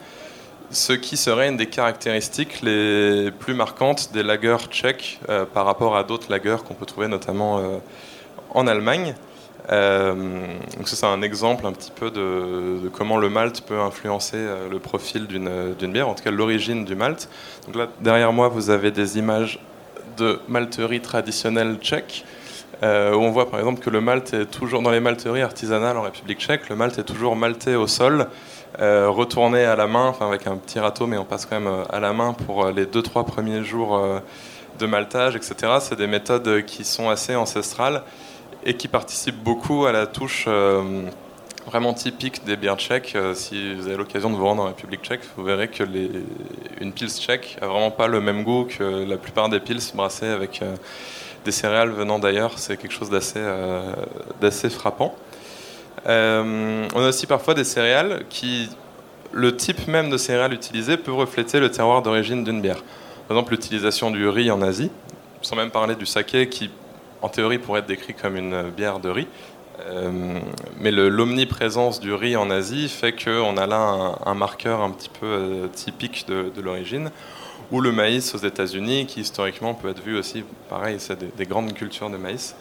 ce 0.71 0.93
qui 0.93 1.17
serait 1.17 1.49
une 1.49 1.57
des 1.57 1.67
caractéristiques 1.67 2.63
les 2.63 3.33
plus 3.33 3.53
marquantes 3.53 4.13
des 4.13 4.23
lagers 4.23 4.69
tchèques 4.71 5.19
euh, 5.29 5.45
par 5.45 5.67
rapport 5.67 5.97
à 5.97 6.05
d'autres 6.05 6.31
lagers 6.31 6.63
qu'on 6.65 6.75
peut 6.75 6.87
trouver 6.87 7.09
notamment 7.09 7.59
euh, 7.59 7.79
en 8.51 8.69
Allemagne. 8.69 9.17
Donc 9.69 10.89
ça, 10.89 10.97
c'est 10.97 11.07
un 11.07 11.21
exemple 11.21 11.67
un 11.67 11.73
petit 11.73 11.91
peu 11.91 12.11
de, 12.11 12.89
comment 12.89 13.19
le 13.19 13.29
malt 13.29 13.61
peut 13.61 13.79
influencer 13.79 14.39
le 14.71 14.79
profil 14.79 15.27
d'une 15.27 15.93
bière, 15.93 16.09
en 16.09 16.15
tout 16.15 16.25
cas 16.25 16.31
l'origine 16.31 16.85
du 16.85 16.95
malt. 16.95 17.29
Donc 17.67 17.77
là, 17.77 17.89
derrière 18.01 18.33
moi, 18.33 18.49
vous 18.49 18.71
avez 18.71 18.91
des 18.91 19.19
images 19.19 19.61
de 20.17 20.41
malterie 20.49 21.01
traditionnelle 21.01 21.77
tchèque. 21.81 22.25
Euh, 22.85 23.13
où 23.13 23.19
on 23.19 23.31
voit 23.31 23.51
par 23.51 23.59
exemple 23.59 23.81
que 23.81 23.91
le 23.91 24.01
malt 24.01 24.33
est 24.35 24.47
toujours 24.47 24.83
dans 24.83 24.93
les 24.93 25.01
malteries 25.01 25.43
artisanales 25.43 25.97
en 25.97 26.03
République 26.03 26.39
tchèque, 26.39 26.69
le 26.69 26.77
malt 26.77 26.97
est 26.97 27.03
toujours 27.03 27.35
malté 27.35 27.75
au 27.75 27.89
sol, 27.89 28.29
euh, 28.79 29.09
retourné 29.11 29.65
à 29.65 29.75
la 29.75 29.89
main, 29.89 30.07
enfin 30.07 30.29
avec 30.29 30.47
un 30.47 30.57
petit 30.57 30.79
râteau, 30.79 31.09
mais 31.09 31.19
on 31.19 31.25
passe 31.25 31.45
quand 31.45 31.59
même 31.59 31.67
euh, 31.67 31.83
à 31.91 31.99
la 31.99 32.13
main 32.13 32.35
pour 32.35 32.69
les 32.69 32.87
2-3 32.87 33.25
premiers 33.25 33.65
jours 33.65 34.01
de 34.79 34.87
maltage, 34.87 35.35
etc. 35.35 35.79
C'est 35.81 35.97
des 35.97 36.07
méthodes 36.07 36.65
qui 36.67 36.85
sont 36.85 37.09
assez 37.09 37.35
ancestrales 37.35 38.05
et 38.65 38.75
qui 38.75 38.89
participent 38.89 39.43
beaucoup 39.43 39.87
à 39.87 39.93
la 39.93 40.07
touche 40.07 40.49
vraiment 41.67 41.95
typique 41.95 42.45
des 42.45 42.57
bières 42.57 42.77
tchèques. 42.77 43.17
si 43.35 43.75
vous 43.75 43.87
avez 43.87 43.97
l'occasion 43.97 44.31
de 44.31 44.37
vous 44.37 44.45
rendre 44.45 44.63
en 44.63 44.67
République 44.67 45.03
tchèque, 45.03 45.21
vous 45.37 45.45
verrez 45.45 45.69
que 45.69 45.83
les, 45.83 46.11
une 46.81 46.93
pils 46.93 47.11
tchèque 47.11 47.59
a 47.61 47.67
vraiment 47.67 47.91
pas 47.91 48.07
le 48.07 48.21
même 48.21 48.43
goût 48.43 48.65
que 48.65 49.05
la 49.09 49.17
plupart 49.17 49.49
des 49.49 49.61
pils 49.61 49.81
brassées 49.95 50.27
avec 50.27 50.63
des 51.45 51.53
céréales 51.53 51.91
venant 51.91 52.19
d'ailleurs, 52.19 52.59
c'est 52.59 52.77
quelque 52.77 52.93
chose 52.93 53.11
d'assez 53.11 53.39
euh, 53.39 54.71
frappant. 54.71 55.15
Euh, 56.07 56.87
on 56.95 57.03
a 57.03 57.09
aussi 57.09 57.27
parfois 57.27 57.55
des 57.55 57.65
céréales 57.65 58.25
qui, 58.29 58.69
le 59.33 59.57
type 59.57 59.89
même 59.89 60.11
de 60.11 60.17
céréales 60.17 60.53
utilisées 60.53 60.97
peut 60.97 61.13
refléter 61.13 61.61
le 61.61 61.71
terroir 61.71 62.03
d'origine 62.03 62.45
d'une 62.45 62.61
bière. 62.61 62.83
Par 63.27 63.37
exemple, 63.37 63.53
l'utilisation 63.53 64.11
du 64.11 64.29
riz 64.29 64.51
en 64.51 64.63
Asie, 64.63 64.91
sans 65.43 65.57
même 65.57 65.71
parler 65.71 65.95
du 65.95 66.07
saké 66.07 66.49
qui, 66.49 66.71
en 67.23 67.29
théorie, 67.29 67.59
pourrait 67.59 67.81
être 67.81 67.87
décrit 67.87 68.15
comme 68.15 68.37
une 68.37 68.71
bière 68.71 69.01
de 69.01 69.09
riz. 69.09 69.27
Euh, 69.87 70.41
mais 70.81 70.91
l'omniprésence 70.91 72.01
du 72.01 72.13
riz 72.13 72.37
en 72.37 72.51
Asie 72.51 72.89
fait 72.89 73.13
qu'on 73.13 73.57
a 73.57 73.67
là 73.67 74.19
un, 74.25 74.35
marqueur 74.35 74.81
un 74.81 74.91
petit 74.91 75.09
peu 75.09 75.69
typique 75.73 76.27
de, 76.27 76.61
l'origine 76.61 77.11
ou 77.71 77.81
le 77.81 77.93
maïs 77.93 78.35
aux 78.35 78.39
États-Unis, 78.39 79.07
qui 79.07 79.21
historiquement 79.21 79.75
peut 79.75 79.91
être 79.91 80.03
vu 80.03 80.19
aussi, 80.19 80.43
pareil, 80.69 80.97
c'est 80.99 81.37
des, 81.37 81.47
grandes 81.47 81.75
cultures 81.75 82.11
de 82.11 82.17
maïs. 82.17 82.57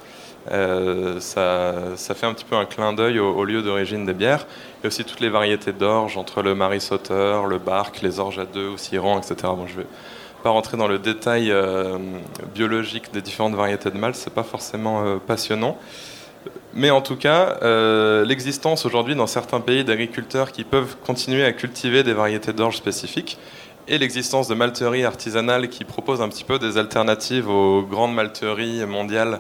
Euh, 0.52 1.20
ça, 1.20 2.16
fait 2.16 2.26
un 2.26 2.34
petit 2.34 2.46
peu 2.46 2.56
un 2.56 2.66
clin 2.66 2.94
d'œil 2.94 3.20
au, 3.20 3.44
lieu 3.46 3.62
d'origine 3.62 4.06
des 4.06 4.14
bières. 4.14 4.46
A 4.84 4.88
aussi 4.88 5.04
toutes 5.04 5.20
les 5.20 5.30
variétés 5.30 5.74
d'orge, 5.74 6.18
entre 6.18 6.42
le 6.42 6.56
maris 6.56 6.82
sauteur, 6.82 7.48
le 7.48 7.58
barque, 7.58 8.02
les 8.02 8.20
orges 8.20 8.40
à 8.40 8.46
deux 8.46 8.70
ou 8.70 8.78
ciron, 8.78 9.18
etc. 9.18 9.36
Bon, 9.44 9.66
je 9.66 9.78
vais 9.78 9.88
pas 10.44 10.50
rentrer 10.50 10.78
dans 10.78 10.88
le 10.88 11.00
détail 11.00 11.52
euh, 11.52 11.98
biologique 12.54 13.12
des 13.14 13.22
différentes 13.22 13.56
variétés 13.56 13.92
de 13.92 13.98
malt, 13.98 14.16
c'est 14.16 14.34
pas 14.34 14.44
forcément 14.44 15.06
euh, 15.06 15.18
passionnant. 15.18 15.78
Mais 16.74 16.92
en 16.92 17.02
tout 17.02 17.18
cas, 17.18 17.58
l'existence 18.24 18.86
aujourd'hui 18.86 19.16
dans 19.16 19.28
certains 19.28 19.60
pays 19.60 19.84
d'agriculteurs 19.84 20.54
qui 20.54 20.64
peuvent 20.64 20.96
continuer 21.06 21.44
à 21.44 21.52
cultiver 21.52 22.04
des 22.04 22.14
variétés 22.14 22.54
d'orge 22.54 22.78
spécifiques 22.78 23.38
et 23.88 23.98
l'existence 23.98 24.48
de 24.48 24.56
malteries 24.56 25.06
artisanales 25.06 25.70
qui 25.70 25.84
proposent 25.84 26.22
un 26.22 26.30
petit 26.30 26.44
peu 26.44 26.60
des 26.60 26.78
alternatives 26.78 27.50
aux 27.50 27.84
grandes 27.84 28.14
malteries 28.14 28.86
mondiales 28.86 29.40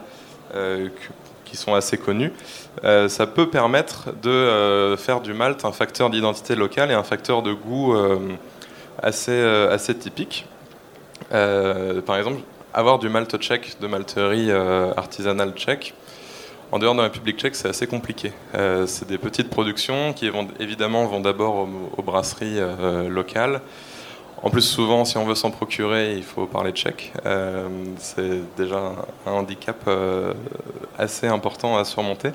euh, 0.55 0.89
qui 1.45 1.55
sont 1.55 1.73
assez 1.73 1.97
connues, 1.97 2.33
euh, 2.83 3.07
ça 3.07 3.25
peut 3.25 3.49
permettre 3.49 4.09
de 4.21 4.29
euh, 4.29 4.97
faire 4.97 5.21
du 5.21 5.33
malt 5.33 5.63
un 5.63 5.71
facteur 5.71 6.09
d'identité 6.09 6.55
locale 6.55 6.91
et 6.91 6.93
un 6.93 7.03
facteur 7.03 7.41
de 7.41 7.53
goût 7.53 7.95
assez, 9.01 9.41
assez 9.41 9.95
typique. 9.95 10.45
Par 11.29 12.17
exemple, 12.17 12.41
avoir 12.73 12.99
du 12.99 13.09
malt 13.09 13.37
tchèque, 13.37 13.77
de 13.79 13.87
malterie 13.87 14.51
artisanale 14.51 15.53
tchèque, 15.53 15.93
en 16.71 16.79
dehors 16.79 16.93
de 16.93 16.99
la 16.99 17.05
République 17.05 17.39
tchèque, 17.39 17.55
c'est 17.55 17.69
assez 17.69 17.87
compliqué. 17.87 18.33
c'est 18.53 19.07
des 19.07 19.17
petites 19.17 19.49
productions 19.49 20.13
qui 20.13 20.29
évidemment 20.59 21.05
vont 21.05 21.21
d'abord 21.21 21.67
aux, 21.97 22.01
brasseries 22.01 22.59
locales 23.09 23.61
en 24.43 24.51
plus, 24.51 24.61
souvent, 24.61 25.03
si 25.03 25.17
on 25.17 25.25
veut 25.25 25.33
s'en 25.33 25.49
procurer, 25.49 26.15
il 26.15 26.23
faut 26.23 26.45
parler 26.45 26.71
tchèque. 26.71 27.11
Euh, 27.25 27.67
c'est 27.97 28.41
déjà 28.55 28.93
un 29.25 29.31
handicap 29.31 29.77
euh, 29.87 30.33
assez 30.97 31.25
important 31.25 31.75
à 31.75 31.83
surmonter. 31.85 32.29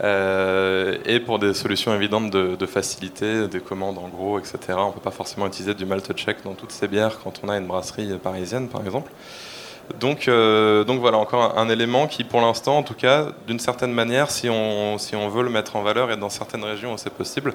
Euh, 0.00 0.96
et 1.04 1.18
pour 1.18 1.40
des 1.40 1.52
solutions 1.52 1.92
évidentes 1.92 2.30
de, 2.30 2.66
facilité, 2.66 3.48
des 3.48 3.58
commandes 3.58 3.98
en 3.98 4.06
gros, 4.08 4.38
etc., 4.38 4.58
on 4.76 4.88
ne 4.88 4.92
peut 4.92 5.00
pas 5.00 5.10
forcément 5.10 5.48
utiliser 5.48 5.74
du 5.74 5.84
malt 5.86 6.12
tchèque 6.12 6.44
dans 6.44 6.54
toutes 6.54 6.70
ces 6.70 6.86
bières 6.86 7.18
quand 7.22 7.40
on 7.42 7.48
a 7.48 7.56
une 7.56 7.66
brasserie 7.66 8.16
parisienne, 8.22 8.68
par 8.68 8.82
exemple. 8.82 9.10
Donc, 9.98 10.26
donc 10.28 11.00
voilà, 11.00 11.18
encore 11.18 11.58
un, 11.58 11.68
élément 11.68 12.06
qui, 12.06 12.22
pour 12.22 12.40
l'instant, 12.40 12.78
en 12.78 12.84
tout 12.84 12.94
cas, 12.94 13.26
d'une 13.48 13.58
certaine 13.58 13.92
manière, 13.92 14.30
si 14.30 14.48
on, 14.48 14.98
si 14.98 15.16
on 15.16 15.28
veut 15.28 15.42
le 15.42 15.50
mettre 15.50 15.74
en 15.74 15.82
valeur, 15.82 16.12
et 16.12 16.16
dans 16.16 16.28
certaines 16.28 16.62
régions 16.62 16.92
où 16.92 16.96
c'est 16.96 17.12
possible, 17.12 17.54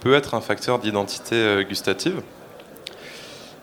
peut 0.00 0.14
être 0.14 0.34
un 0.34 0.40
facteur 0.40 0.80
d'identité 0.80 1.64
gustative. 1.68 2.20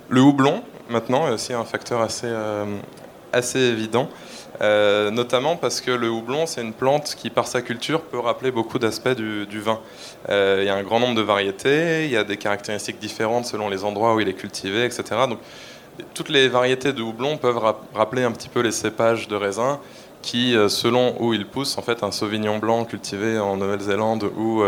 Le 0.07 0.21
houblon, 0.21 0.61
maintenant, 0.89 1.27
est 1.27 1.31
aussi 1.31 1.53
un 1.53 1.63
facteur 1.63 2.01
assez, 2.01 2.27
euh, 2.27 2.65
assez 3.33 3.59
évident, 3.59 4.07
euh, 4.61 5.09
notamment 5.09 5.55
parce 5.55 5.81
que 5.81 5.89
le 5.89 6.09
houblon, 6.09 6.45
c'est 6.45 6.61
une 6.61 6.73
plante 6.73 7.15
qui, 7.17 7.31
par 7.31 7.47
sa 7.47 7.63
culture, 7.63 8.01
peut 8.01 8.19
rappeler 8.19 8.51
beaucoup 8.51 8.77
d'aspects 8.77 9.15
du, 9.15 9.59
vin. 9.59 9.79
Euh, 10.29 10.59
il 10.61 10.67
y 10.67 10.69
a 10.69 10.75
un 10.75 10.83
grand 10.83 10.99
nombre 10.99 11.15
de 11.15 11.23
variétés, 11.23 12.05
il 12.05 12.11
y 12.11 12.17
a 12.17 12.23
des 12.23 12.37
caractéristiques 12.37 12.99
différentes 12.99 13.45
selon 13.45 13.67
les 13.67 13.83
endroits 13.83 14.13
où 14.13 14.19
il 14.19 14.29
est 14.29 14.33
cultivé, 14.33 14.85
etc. 14.85 15.03
Donc, 15.27 15.39
toutes 16.13 16.29
les 16.29 16.49
variétés 16.49 16.93
de 16.93 17.01
houblon 17.01 17.37
peuvent 17.37 17.59
rappeler 17.95 18.23
un 18.23 18.31
petit 18.31 18.49
peu 18.49 18.59
les 18.59 18.71
cépages 18.71 19.27
de 19.27 19.35
raisin 19.35 19.79
qui, 20.21 20.55
selon 20.67 21.15
où 21.19 21.33
ils 21.33 21.47
poussent, 21.47 21.77
en 21.77 21.81
fait, 21.81 22.03
un 22.03 22.11
sauvignon 22.11 22.57
blanc 22.59 22.83
cultivé 22.85 23.39
en 23.39 23.57
Nouvelle-Zélande 23.57 24.29
ou 24.37 24.61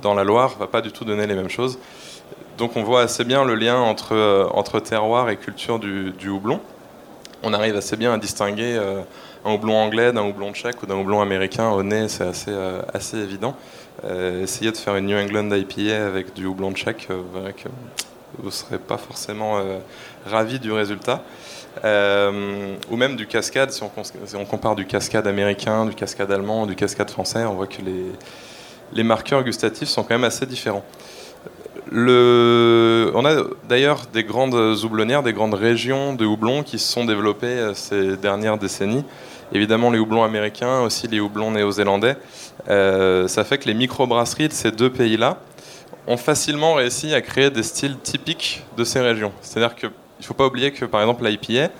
dans 0.00 0.14
la 0.14 0.24
Loire 0.24 0.56
va 0.58 0.66
pas 0.66 0.80
du 0.80 0.92
tout 0.92 1.04
donner 1.04 1.26
les 1.26 1.34
mêmes 1.34 1.50
choses. 1.50 1.78
Donc 2.60 2.76
on 2.76 2.82
voit 2.82 3.00
assez 3.00 3.24
bien 3.24 3.42
le 3.46 3.54
lien 3.54 3.78
entre, 3.78 4.14
euh, 4.14 4.46
entre 4.52 4.80
terroir 4.80 5.30
et 5.30 5.38
culture 5.38 5.78
du, 5.78 6.28
houblon. 6.28 6.60
On 7.42 7.54
arrive 7.54 7.74
assez 7.74 7.96
bien 7.96 8.12
à 8.12 8.18
distinguer 8.18 8.76
euh, 8.76 9.00
un 9.46 9.54
houblon 9.54 9.78
anglais 9.78 10.12
d'un 10.12 10.28
houblon 10.28 10.52
tchèque 10.52 10.82
ou 10.82 10.86
d'un 10.86 10.96
houblon 10.96 11.22
américain 11.22 11.70
au 11.70 11.82
nez, 11.82 12.08
c'est 12.08 12.26
assez, 12.26 12.50
euh, 12.50 12.82
assez 12.92 13.16
évident. 13.16 13.56
essayez 14.42 14.72
de 14.72 14.76
faire 14.76 14.94
une 14.96 15.06
New 15.06 15.16
England 15.16 15.50
IPA 15.50 16.06
avec 16.06 16.34
du 16.34 16.44
houblon 16.44 16.72
tchèque, 16.72 17.08
vous 18.38 18.46
ne 18.46 18.50
serez 18.50 18.78
pas 18.78 18.98
forcément 18.98 19.58
ravi 20.26 20.58
du 20.58 20.70
résultat. 20.70 21.22
ou 21.82 22.96
même 22.96 23.16
du 23.16 23.26
cascade, 23.26 23.70
si 23.70 23.82
on, 23.82 23.90
si 24.04 24.36
on, 24.36 24.44
compare 24.44 24.76
du 24.76 24.84
cascade 24.84 25.26
américain, 25.26 25.86
du 25.86 25.94
cascade 25.94 26.30
allemand, 26.30 26.66
du 26.66 26.74
cascade 26.74 27.10
français, 27.10 27.44
on 27.46 27.54
voit 27.54 27.66
que 27.66 27.80
les, 27.80 28.12
les 28.92 29.02
marqueurs 29.02 29.42
gustatifs 29.44 29.88
sont 29.88 30.02
quand 30.02 30.14
même 30.14 30.24
assez 30.24 30.44
différents. 30.44 30.84
On 31.92 33.24
a 33.24 33.42
d'ailleurs 33.68 34.06
des 34.12 34.24
grandes 34.24 34.54
houblonnières, 34.54 35.22
des 35.22 35.32
grandes 35.32 35.54
régions 35.54 36.14
de 36.14 36.24
houblon 36.24 36.62
qui 36.62 36.78
se 36.78 36.90
sont 36.92 37.04
développées 37.04 37.46
euh, 37.46 37.74
ces 37.74 38.16
dernières 38.16 38.58
décennies. 38.58 39.04
Évidemment, 39.52 39.90
les 39.90 39.98
houblons 39.98 40.22
américains, 40.22 40.80
aussi 40.80 41.08
les 41.08 41.20
houblons 41.20 41.50
néo-zélandais. 41.50 42.16
Euh, 42.68 43.26
ça 43.26 43.44
fait 43.44 43.58
que 43.58 43.66
les 43.66 43.74
microbrasseries 43.74 44.48
de 44.48 44.52
ces 44.52 44.70
deux 44.70 44.90
pays-là 44.90 45.38
ont 46.06 46.16
facilement 46.16 46.74
réussi 46.74 47.14
à 47.14 47.20
créer 47.20 47.50
des 47.50 47.62
styles 47.62 47.96
typiques 47.98 48.64
de 48.76 48.84
ces 48.84 49.00
régions. 49.00 49.32
C'est-à-dire 49.40 49.74
qu'il 50.20 50.24
ne 50.24 50.26
faut 50.26 50.34
pas 50.34 50.46
oublier 50.46 50.70
que, 50.70 50.84
par 50.84 51.00
exemple, 51.00 51.24
l'IPA, 51.24 51.70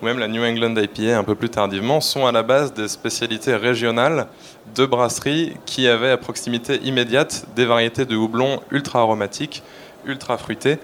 ou 0.00 0.06
même 0.06 0.18
la 0.18 0.26
New 0.26 0.42
England 0.42 0.74
IPA 0.74 1.18
un 1.18 1.22
peu 1.22 1.34
plus 1.34 1.50
tardivement, 1.50 2.00
sont 2.00 2.26
à 2.26 2.32
la 2.32 2.42
base 2.42 2.72
des 2.72 2.88
spécialités 2.88 3.54
régionales 3.54 4.26
de 4.74 4.86
brasseries 4.86 5.52
qui 5.66 5.86
avaient 5.86 6.10
à 6.10 6.16
proximité 6.16 6.76
immédiate 6.82 7.44
des 7.54 7.66
variétés 7.66 8.06
de 8.06 8.16
houblon 8.16 8.60
ultra 8.70 9.00
aromatiques, 9.00 9.62
ultra 10.06 10.38
fruités, 10.38 10.78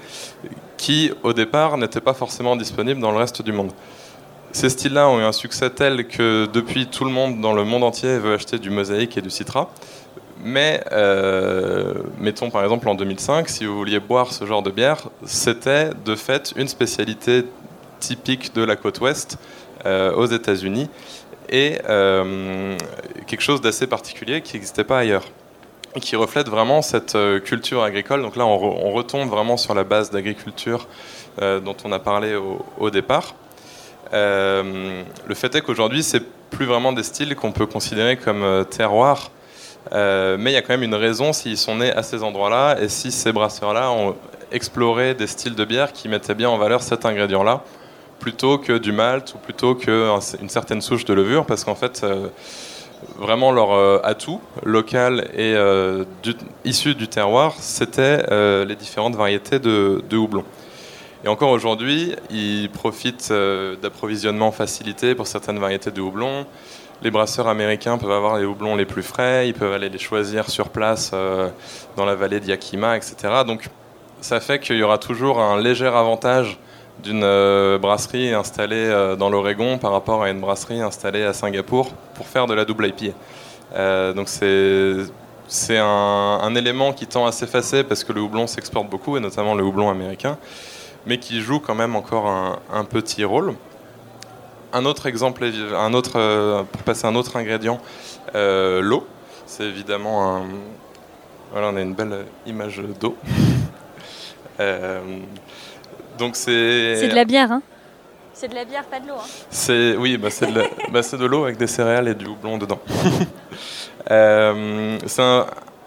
qui 0.76 1.10
au 1.22 1.32
départ 1.32 1.78
n'étaient 1.78 2.02
pas 2.02 2.12
forcément 2.12 2.54
disponibles 2.54 3.00
dans 3.00 3.12
le 3.12 3.18
reste 3.18 3.40
du 3.40 3.52
monde. 3.52 3.72
Ces 4.52 4.68
styles-là 4.68 5.08
ont 5.08 5.18
eu 5.18 5.22
un 5.22 5.32
succès 5.32 5.70
tel 5.70 6.06
que 6.06 6.46
depuis 6.52 6.86
tout 6.86 7.04
le 7.04 7.10
monde 7.10 7.40
dans 7.40 7.54
le 7.54 7.64
monde 7.64 7.82
entier 7.82 8.18
veut 8.18 8.34
acheter 8.34 8.58
du 8.58 8.68
mosaïque 8.68 9.16
et 9.16 9.22
du 9.22 9.30
citra. 9.30 9.70
Mais 10.44 10.82
euh, 10.92 11.94
mettons 12.18 12.50
par 12.50 12.62
exemple 12.62 12.88
en 12.88 12.94
2005, 12.94 13.48
si 13.48 13.64
vous 13.64 13.76
vouliez 13.76 14.00
boire 14.00 14.32
ce 14.32 14.44
genre 14.44 14.62
de 14.62 14.70
bière, 14.70 15.08
c'était 15.24 15.90
de 16.04 16.14
fait 16.14 16.52
une 16.56 16.68
spécialité 16.68 17.44
typique 18.00 18.54
de 18.54 18.62
la 18.62 18.76
côte 18.76 19.00
ouest 19.00 19.38
euh, 19.86 20.12
aux 20.12 20.26
États-Unis 20.26 20.90
et 21.48 21.78
euh, 21.88 22.76
quelque 23.26 23.40
chose 23.40 23.60
d'assez 23.60 23.86
particulier 23.86 24.42
qui 24.42 24.54
n'existait 24.54 24.84
pas 24.84 24.98
ailleurs 24.98 25.24
qui 26.00 26.14
reflète 26.14 26.46
vraiment 26.50 26.82
cette 26.82 27.16
culture 27.46 27.82
agricole. 27.82 28.20
Donc 28.20 28.36
là, 28.36 28.44
on, 28.44 28.92
retombe 28.92 29.30
vraiment 29.30 29.56
sur 29.56 29.72
la 29.72 29.82
base 29.82 30.10
d'agriculture 30.10 30.88
dont 31.40 31.76
on 31.84 31.90
a 31.90 31.98
parlé 31.98 32.38
au, 32.78 32.90
départ. 32.90 33.34
le 34.12 35.34
fait 35.34 35.54
est 35.54 35.62
qu'aujourd'hui, 35.62 36.02
c'est 36.02 36.22
plus 36.50 36.66
vraiment 36.66 36.92
des 36.92 37.02
styles 37.02 37.34
qu'on 37.34 37.50
peut 37.50 37.64
considérer 37.64 38.18
comme 38.18 38.66
terroirs, 38.68 39.30
mais 39.92 40.50
il 40.50 40.52
y 40.52 40.56
a 40.56 40.62
quand 40.62 40.74
même 40.74 40.82
une 40.82 40.94
raison 40.94 41.32
s'ils 41.32 41.58
sont 41.58 41.76
nés 41.76 41.92
à 41.92 42.02
ces 42.02 42.22
endroits-là 42.22 42.76
et 42.80 42.88
si 42.88 43.12
ces 43.12 43.32
brasseurs-là 43.32 43.90
ont 43.90 44.16
exploré 44.52 45.14
des 45.14 45.26
styles 45.26 45.54
de 45.54 45.64
bière 45.64 45.92
qui 45.92 46.08
mettaient 46.08 46.34
bien 46.34 46.48
en 46.48 46.58
valeur 46.58 46.82
cet 46.82 47.04
ingrédient-là 47.04 47.62
plutôt 48.18 48.58
que 48.58 48.78
du 48.78 48.92
malt 48.92 49.34
ou 49.34 49.38
plutôt 49.38 49.74
qu'une 49.74 50.48
certaine 50.48 50.80
souche 50.80 51.04
de 51.04 51.12
levure, 51.12 51.44
parce 51.44 51.64
qu'en 51.64 51.74
fait, 51.74 52.00
euh, 52.02 52.28
vraiment 53.18 53.52
leur 53.52 54.04
atout 54.06 54.40
local 54.64 55.28
et 55.36 55.54
issu 56.64 56.94
du 56.94 57.08
terroir, 57.08 57.54
c'était 57.58 58.24
les 58.64 58.74
différentes 58.74 59.16
variétés 59.16 59.58
de, 59.58 60.02
de 60.08 60.16
houblon. 60.16 60.44
Et 61.24 61.28
encore 61.28 61.50
aujourd'hui, 61.50 62.14
ils 62.30 62.70
profitent 62.70 63.32
d'approvisionnement 63.82 64.52
facilité 64.52 65.14
pour 65.14 65.26
certaines 65.26 65.58
variétés 65.58 65.90
de 65.90 66.00
houblon. 66.00 66.46
Les 67.02 67.10
brasseurs 67.10 67.48
américains 67.48 67.98
peuvent 67.98 68.10
avoir 68.10 68.38
les 68.38 68.44
houblons 68.44 68.74
les 68.74 68.86
plus 68.86 69.02
frais, 69.02 69.48
ils 69.48 69.54
peuvent 69.54 69.72
aller 69.72 69.90
les 69.90 69.98
choisir 69.98 70.48
sur 70.48 70.70
place 70.70 71.12
dans 71.96 72.04
la 72.06 72.14
vallée 72.14 72.40
de 72.40 72.50
etc. 72.50 73.14
Donc 73.46 73.68
ça 74.20 74.40
fait 74.40 74.58
qu'il 74.58 74.76
y 74.76 74.82
aura 74.82 74.98
toujours 74.98 75.40
un 75.40 75.60
léger 75.60 75.86
avantage 75.86 76.58
d'une 77.02 77.24
euh, 77.24 77.78
brasserie 77.78 78.32
installée 78.32 78.76
euh, 78.76 79.16
dans 79.16 79.30
l'Oregon 79.30 79.78
par 79.78 79.92
rapport 79.92 80.22
à 80.22 80.30
une 80.30 80.40
brasserie 80.40 80.80
installée 80.80 81.24
à 81.24 81.32
Singapour 81.32 81.90
pour 82.14 82.26
faire 82.26 82.46
de 82.46 82.54
la 82.54 82.64
double. 82.64 82.92
Euh, 83.74 84.12
donc 84.12 84.28
c'est 84.28 85.78
un, 85.78 86.54
élément 86.54 86.92
qui 86.92 87.06
tend 87.06 87.26
à 87.26 87.32
s'effacer 87.32 87.84
parce 87.84 88.04
que 88.04 88.12
le 88.12 88.20
houblon 88.20 88.46
s'exporte 88.46 88.88
beaucoup, 88.88 89.16
et 89.16 89.20
notamment 89.20 89.54
le 89.54 89.62
houblon 89.62 89.90
américain, 89.90 90.38
mais 91.06 91.18
qui 91.18 91.40
joue 91.40 91.60
quand 91.60 91.74
même 91.74 91.94
encore 91.96 92.26
un, 92.26 92.84
petit 92.84 93.24
rôle. 93.24 93.54
Un 94.76 94.84
autre 94.84 95.06
exemple, 95.06 95.42
un 95.74 95.94
autre, 95.94 96.64
pour 96.70 96.82
passer 96.82 97.06
à 97.06 97.08
un 97.08 97.14
autre 97.14 97.36
ingrédient, 97.36 97.80
l'eau. 98.34 99.06
C'est 99.46 99.64
évidemment 99.64 100.36
un... 100.36 100.42
Voilà, 101.52 101.68
on 101.68 101.76
a 101.76 101.80
une 101.80 101.94
belle 101.94 102.26
image 102.46 102.82
d'eau. 103.00 103.16
Donc 106.18 106.36
c'est. 106.36 106.96
C'est 106.96 107.08
de 107.08 107.14
la 107.14 107.24
bière, 107.24 107.52
hein 107.52 107.62
C'est 108.32 108.48
de 108.48 108.54
la 108.54 108.64
bière, 108.64 108.84
pas 108.84 109.00
de 109.00 109.08
l'eau. 109.08 109.14
Hein 109.14 109.28
c'est 109.50 109.96
oui, 109.96 110.16
bah 110.16 110.30
c'est 110.30 110.52
de, 110.52 110.62
bah 110.92 111.00
de 111.00 111.24
l'eau 111.24 111.44
avec 111.44 111.56
des 111.56 111.66
céréales 111.66 112.08
et 112.08 112.14
du 112.14 112.26
houblon 112.26 112.58
dedans. 112.58 112.80
Euh, 114.08 114.98
c'est 115.04 115.20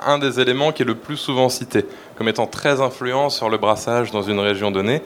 un, 0.05 0.17
des 0.17 0.41
éléments 0.41 0.73
qui 0.73 0.81
est 0.81 0.85
le 0.85 0.95
plus 0.95 1.15
souvent 1.15 1.47
cité 1.47 1.85
comme 2.17 2.27
étant 2.27 2.47
très 2.47 2.81
influent 2.81 3.29
sur 3.29 3.49
le 3.49 3.57
brassage 3.57 4.11
dans 4.11 4.23
une 4.23 4.41
région 4.41 4.71
donnée. 4.71 5.01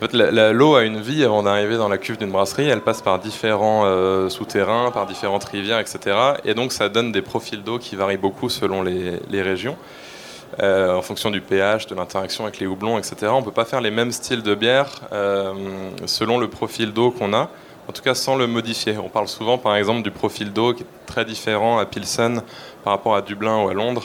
L'eau 0.00 0.74
a 0.74 0.82
une 0.82 1.00
vie 1.00 1.24
avant 1.24 1.42
d'arriver 1.42 1.76
dans 1.76 1.88
la 1.88 1.98
cuve 1.98 2.18
d'une 2.18 2.30
brasserie. 2.30 2.68
Elle 2.68 2.82
passe 2.82 3.00
par 3.00 3.18
différents 3.18 3.82
euh, 3.84 4.28
souterrains, 4.28 4.90
par 4.90 5.06
différentes 5.06 5.44
rivières, 5.44 5.78
etc. 5.78 6.16
Et 6.44 6.54
donc 6.54 6.72
ça 6.72 6.88
donne 6.88 7.12
des 7.12 7.22
profils 7.22 7.62
d'eau 7.62 7.78
qui 7.78 7.96
varient 7.96 8.16
beaucoup 8.16 8.48
selon 8.48 8.82
les, 8.82 9.20
les 9.30 9.42
régions. 9.42 9.76
Euh, 10.60 10.94
en 10.94 11.02
fonction 11.02 11.30
du 11.30 11.40
pH, 11.40 11.88
de 11.88 11.96
l'interaction 11.96 12.44
avec 12.44 12.60
les 12.60 12.66
houblons, 12.66 12.96
etc. 12.96 13.26
On 13.30 13.40
ne 13.40 13.44
peut 13.44 13.50
pas 13.50 13.64
faire 13.64 13.80
les 13.80 13.90
mêmes 13.90 14.12
styles 14.12 14.42
de 14.42 14.54
bière 14.54 15.00
euh, 15.12 15.52
selon 16.06 16.38
le 16.38 16.48
profil 16.48 16.92
d'eau 16.92 17.10
qu'on 17.10 17.32
a, 17.32 17.50
en 17.88 17.92
tout 17.92 18.02
cas 18.02 18.14
sans 18.14 18.36
le 18.36 18.46
modifier. 18.46 18.96
On 18.98 19.08
parle 19.08 19.26
souvent 19.26 19.58
par 19.58 19.74
exemple 19.74 20.02
du 20.02 20.12
profil 20.12 20.52
d'eau 20.52 20.72
qui 20.72 20.84
est 20.84 21.06
très 21.06 21.24
différent 21.24 21.78
à 21.78 21.86
Pilsen 21.86 22.40
par 22.84 22.92
rapport 22.92 23.16
à 23.16 23.22
Dublin 23.22 23.64
ou 23.64 23.68
à 23.68 23.74
Londres. 23.74 24.04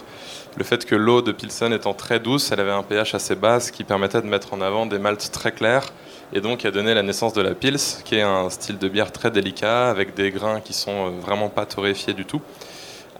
Le 0.57 0.63
fait 0.63 0.85
que 0.85 0.95
l'eau 0.95 1.21
de 1.21 1.31
Pilsen 1.31 1.71
étant 1.73 1.93
très 1.93 2.19
douce, 2.19 2.51
elle 2.51 2.59
avait 2.59 2.71
un 2.71 2.83
pH 2.83 3.15
assez 3.15 3.35
bas, 3.35 3.59
qui 3.59 3.83
permettait 3.83 4.21
de 4.21 4.27
mettre 4.27 4.53
en 4.53 4.61
avant 4.61 4.85
des 4.85 4.99
maltes 4.99 5.29
très 5.31 5.51
clairs, 5.51 5.93
et 6.33 6.41
donc 6.41 6.65
a 6.65 6.71
donné 6.71 6.93
la 6.93 7.03
naissance 7.03 7.33
de 7.33 7.41
la 7.41 7.55
Pils, 7.55 8.03
qui 8.03 8.15
est 8.15 8.21
un 8.21 8.49
style 8.49 8.77
de 8.77 8.87
bière 8.87 9.11
très 9.11 9.31
délicat, 9.31 9.89
avec 9.89 10.15
des 10.15 10.31
grains 10.31 10.59
qui 10.59 10.73
sont 10.73 11.07
euh, 11.07 11.09
vraiment 11.21 11.49
pas 11.49 11.65
torréfiés 11.65 12.13
du 12.13 12.25
tout 12.25 12.41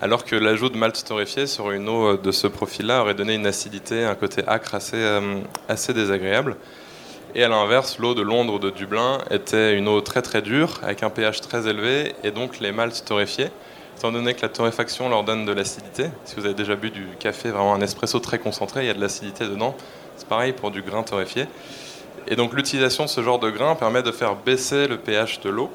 alors 0.01 0.23
que 0.23 0.35
l'ajout 0.35 0.69
de 0.69 0.77
malt 0.77 1.03
torréfié 1.05 1.45
sur 1.45 1.71
une 1.71 1.89
eau 1.89 2.15
de 2.15 2.31
ce 2.31 2.47
profil-là 2.47 3.01
aurait 3.01 3.15
donné 3.15 3.35
une 3.35 3.45
acidité, 3.45 4.05
un 4.05 4.15
côté 4.15 4.43
acre 4.47 4.75
assez, 4.75 4.95
euh, 4.95 5.39
assez 5.67 5.93
désagréable. 5.93 6.55
Et 7.35 7.43
à 7.43 7.49
l'inverse, 7.49 7.99
l'eau 7.99 8.15
de 8.15 8.21
Londres 8.21 8.55
ou 8.55 8.59
de 8.59 8.69
Dublin 8.69 9.19
était 9.29 9.77
une 9.77 9.87
eau 9.87 10.01
très 10.01 10.21
très 10.21 10.41
dure, 10.41 10.79
avec 10.81 11.03
un 11.03 11.09
pH 11.09 11.41
très 11.41 11.67
élevé, 11.67 12.15
et 12.23 12.31
donc 12.31 12.59
les 12.59 12.71
maltes 12.71 13.03
torréfiés, 13.05 13.49
étant 13.99 14.13
donné 14.13 14.33
que 14.33 14.41
la 14.43 14.47
torréfaction 14.47 15.09
leur 15.09 15.25
donne 15.25 15.43
de 15.43 15.51
l'acidité, 15.51 16.05
si 16.23 16.35
vous 16.37 16.45
avez 16.45 16.53
déjà 16.53 16.77
bu 16.77 16.89
du 16.89 17.05
café, 17.19 17.49
vraiment 17.49 17.73
un 17.73 17.81
espresso 17.81 18.17
très 18.19 18.39
concentré, 18.39 18.85
il 18.85 18.87
y 18.87 18.89
a 18.89 18.93
de 18.93 19.01
l'acidité 19.01 19.43
dedans, 19.43 19.75
c'est 20.15 20.25
pareil 20.25 20.53
pour 20.53 20.71
du 20.71 20.81
grain 20.81 21.03
torréfié. 21.03 21.47
Et 22.25 22.37
donc 22.37 22.53
l'utilisation 22.53 23.03
de 23.03 23.09
ce 23.09 23.21
genre 23.21 23.39
de 23.39 23.49
grain 23.49 23.75
permet 23.75 24.01
de 24.01 24.13
faire 24.13 24.37
baisser 24.37 24.87
le 24.87 24.99
pH 24.99 25.41
de 25.41 25.49
l'eau, 25.49 25.69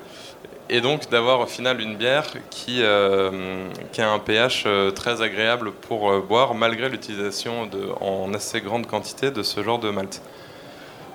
et 0.70 0.80
donc 0.80 1.10
d'avoir 1.10 1.40
au 1.40 1.46
final 1.46 1.82
une 1.82 1.96
bière 1.96 2.24
qui, 2.48 2.78
euh, 2.80 3.68
qui 3.92 4.00
a 4.00 4.10
un 4.10 4.18
pH 4.18 4.64
euh, 4.64 4.90
très 4.90 5.20
agréable 5.20 5.72
pour 5.72 6.10
euh, 6.10 6.20
boire 6.26 6.54
malgré 6.54 6.88
l'utilisation 6.88 7.68
en 8.00 8.32
assez 8.32 8.62
grande 8.62 8.87
quantité 8.87 9.32
de 9.32 9.42
ce 9.42 9.62
genre 9.62 9.78
de 9.78 9.90
malt. 9.90 10.22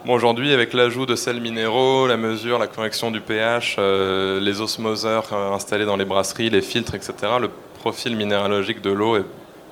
Aujourd'hui, 0.07 0.53
avec 0.53 0.73
l'ajout 0.73 1.05
de 1.05 1.15
sels 1.15 1.41
minéraux, 1.41 2.07
la 2.07 2.17
mesure, 2.17 2.57
la 2.57 2.67
correction 2.67 3.11
du 3.11 3.19
pH, 3.19 3.77
les 3.77 4.61
osmoseurs 4.61 5.33
installés 5.33 5.85
dans 5.85 5.97
les 5.97 6.05
brasseries, 6.05 6.49
les 6.49 6.61
filtres, 6.61 6.95
etc., 6.95 7.13
le 7.39 7.49
profil 7.79 8.15
minéralogique 8.15 8.81
de 8.81 8.91
l'eau 8.91 9.17
est 9.17 9.25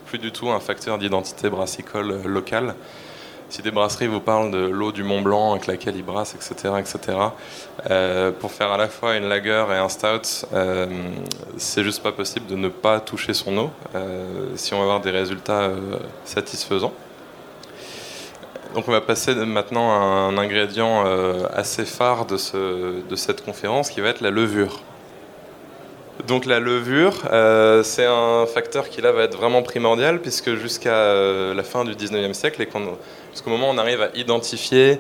plus 0.06 0.20
du 0.20 0.32
tout 0.32 0.50
un 0.50 0.60
facteur 0.60 0.98
d'identité 0.98 1.50
brassicole 1.50 2.24
locale 2.26 2.76
si 3.50 3.62
des 3.62 3.72
brasseries 3.72 4.08
vous 4.08 4.20
parlent 4.20 4.52
de 4.52 4.58
l'eau 4.58 4.92
du 4.92 5.04
Mont 5.04 5.22
Blanc 5.22 5.52
avec 5.52 5.68
laquelle 5.68 5.96
ils 5.96 6.04
brassent, 6.04 6.36
etc., 6.36 6.74
etc., 6.80 7.18
euh, 7.90 8.32
pour 8.32 8.52
faire 8.52 8.72
à 8.72 8.78
la 8.78 8.90
fois 8.90 9.16
une 9.16 9.30
lager 9.30 9.66
et 9.70 9.76
un 9.76 9.90
stout, 9.90 10.46
euh, 10.54 10.88
c'est 11.58 11.84
juste 11.84 12.04
pas 12.04 12.12
possible 12.12 12.48
de 12.48 12.56
ne 12.56 12.70
pas 12.70 13.00
toucher 13.00 13.34
son 13.34 13.58
eau 13.58 13.70
euh, 13.96 14.50
si 14.56 14.74
on 14.74 14.78
veut 14.78 14.84
avoir 14.84 15.00
des 15.00 15.12
résultats 15.12 15.72
satisfaisants. 16.26 16.94
Donc 18.74 18.88
on 18.88 18.92
va 18.92 19.02
passer 19.02 19.34
maintenant 19.34 19.92
à 19.92 19.96
un 19.96 20.38
ingrédient 20.38 21.04
assez 21.54 21.86
phare 21.86 22.26
de, 22.26 22.38
ce, 22.38 23.02
de 23.08 23.16
cette 23.16 23.44
conférence 23.44 23.90
qui 23.90 24.02
va 24.02 24.10
être 24.10 24.22
la 24.22 24.30
levure. 24.30 24.82
Donc 26.28 26.46
la 26.46 26.60
levure, 26.60 27.14
c'est 27.84 28.06
un 28.06 28.46
facteur 28.46 28.90
qui 28.90 29.02
là 29.02 29.12
va 29.12 29.24
être 29.24 29.38
vraiment 29.38 29.62
primordial 29.62 30.20
puisque 30.20 30.56
jusqu'à 30.56 31.54
la 31.54 31.64
fin 31.64 31.86
du 31.86 31.94
19e 31.94 32.34
siècle, 32.34 32.62
et 32.62 32.66
qu'au 32.66 33.50
moment 33.50 33.70
où 33.70 33.74
on 33.74 33.78
arrive 33.78 34.02
à 34.02 34.10
identifier, 34.16 35.00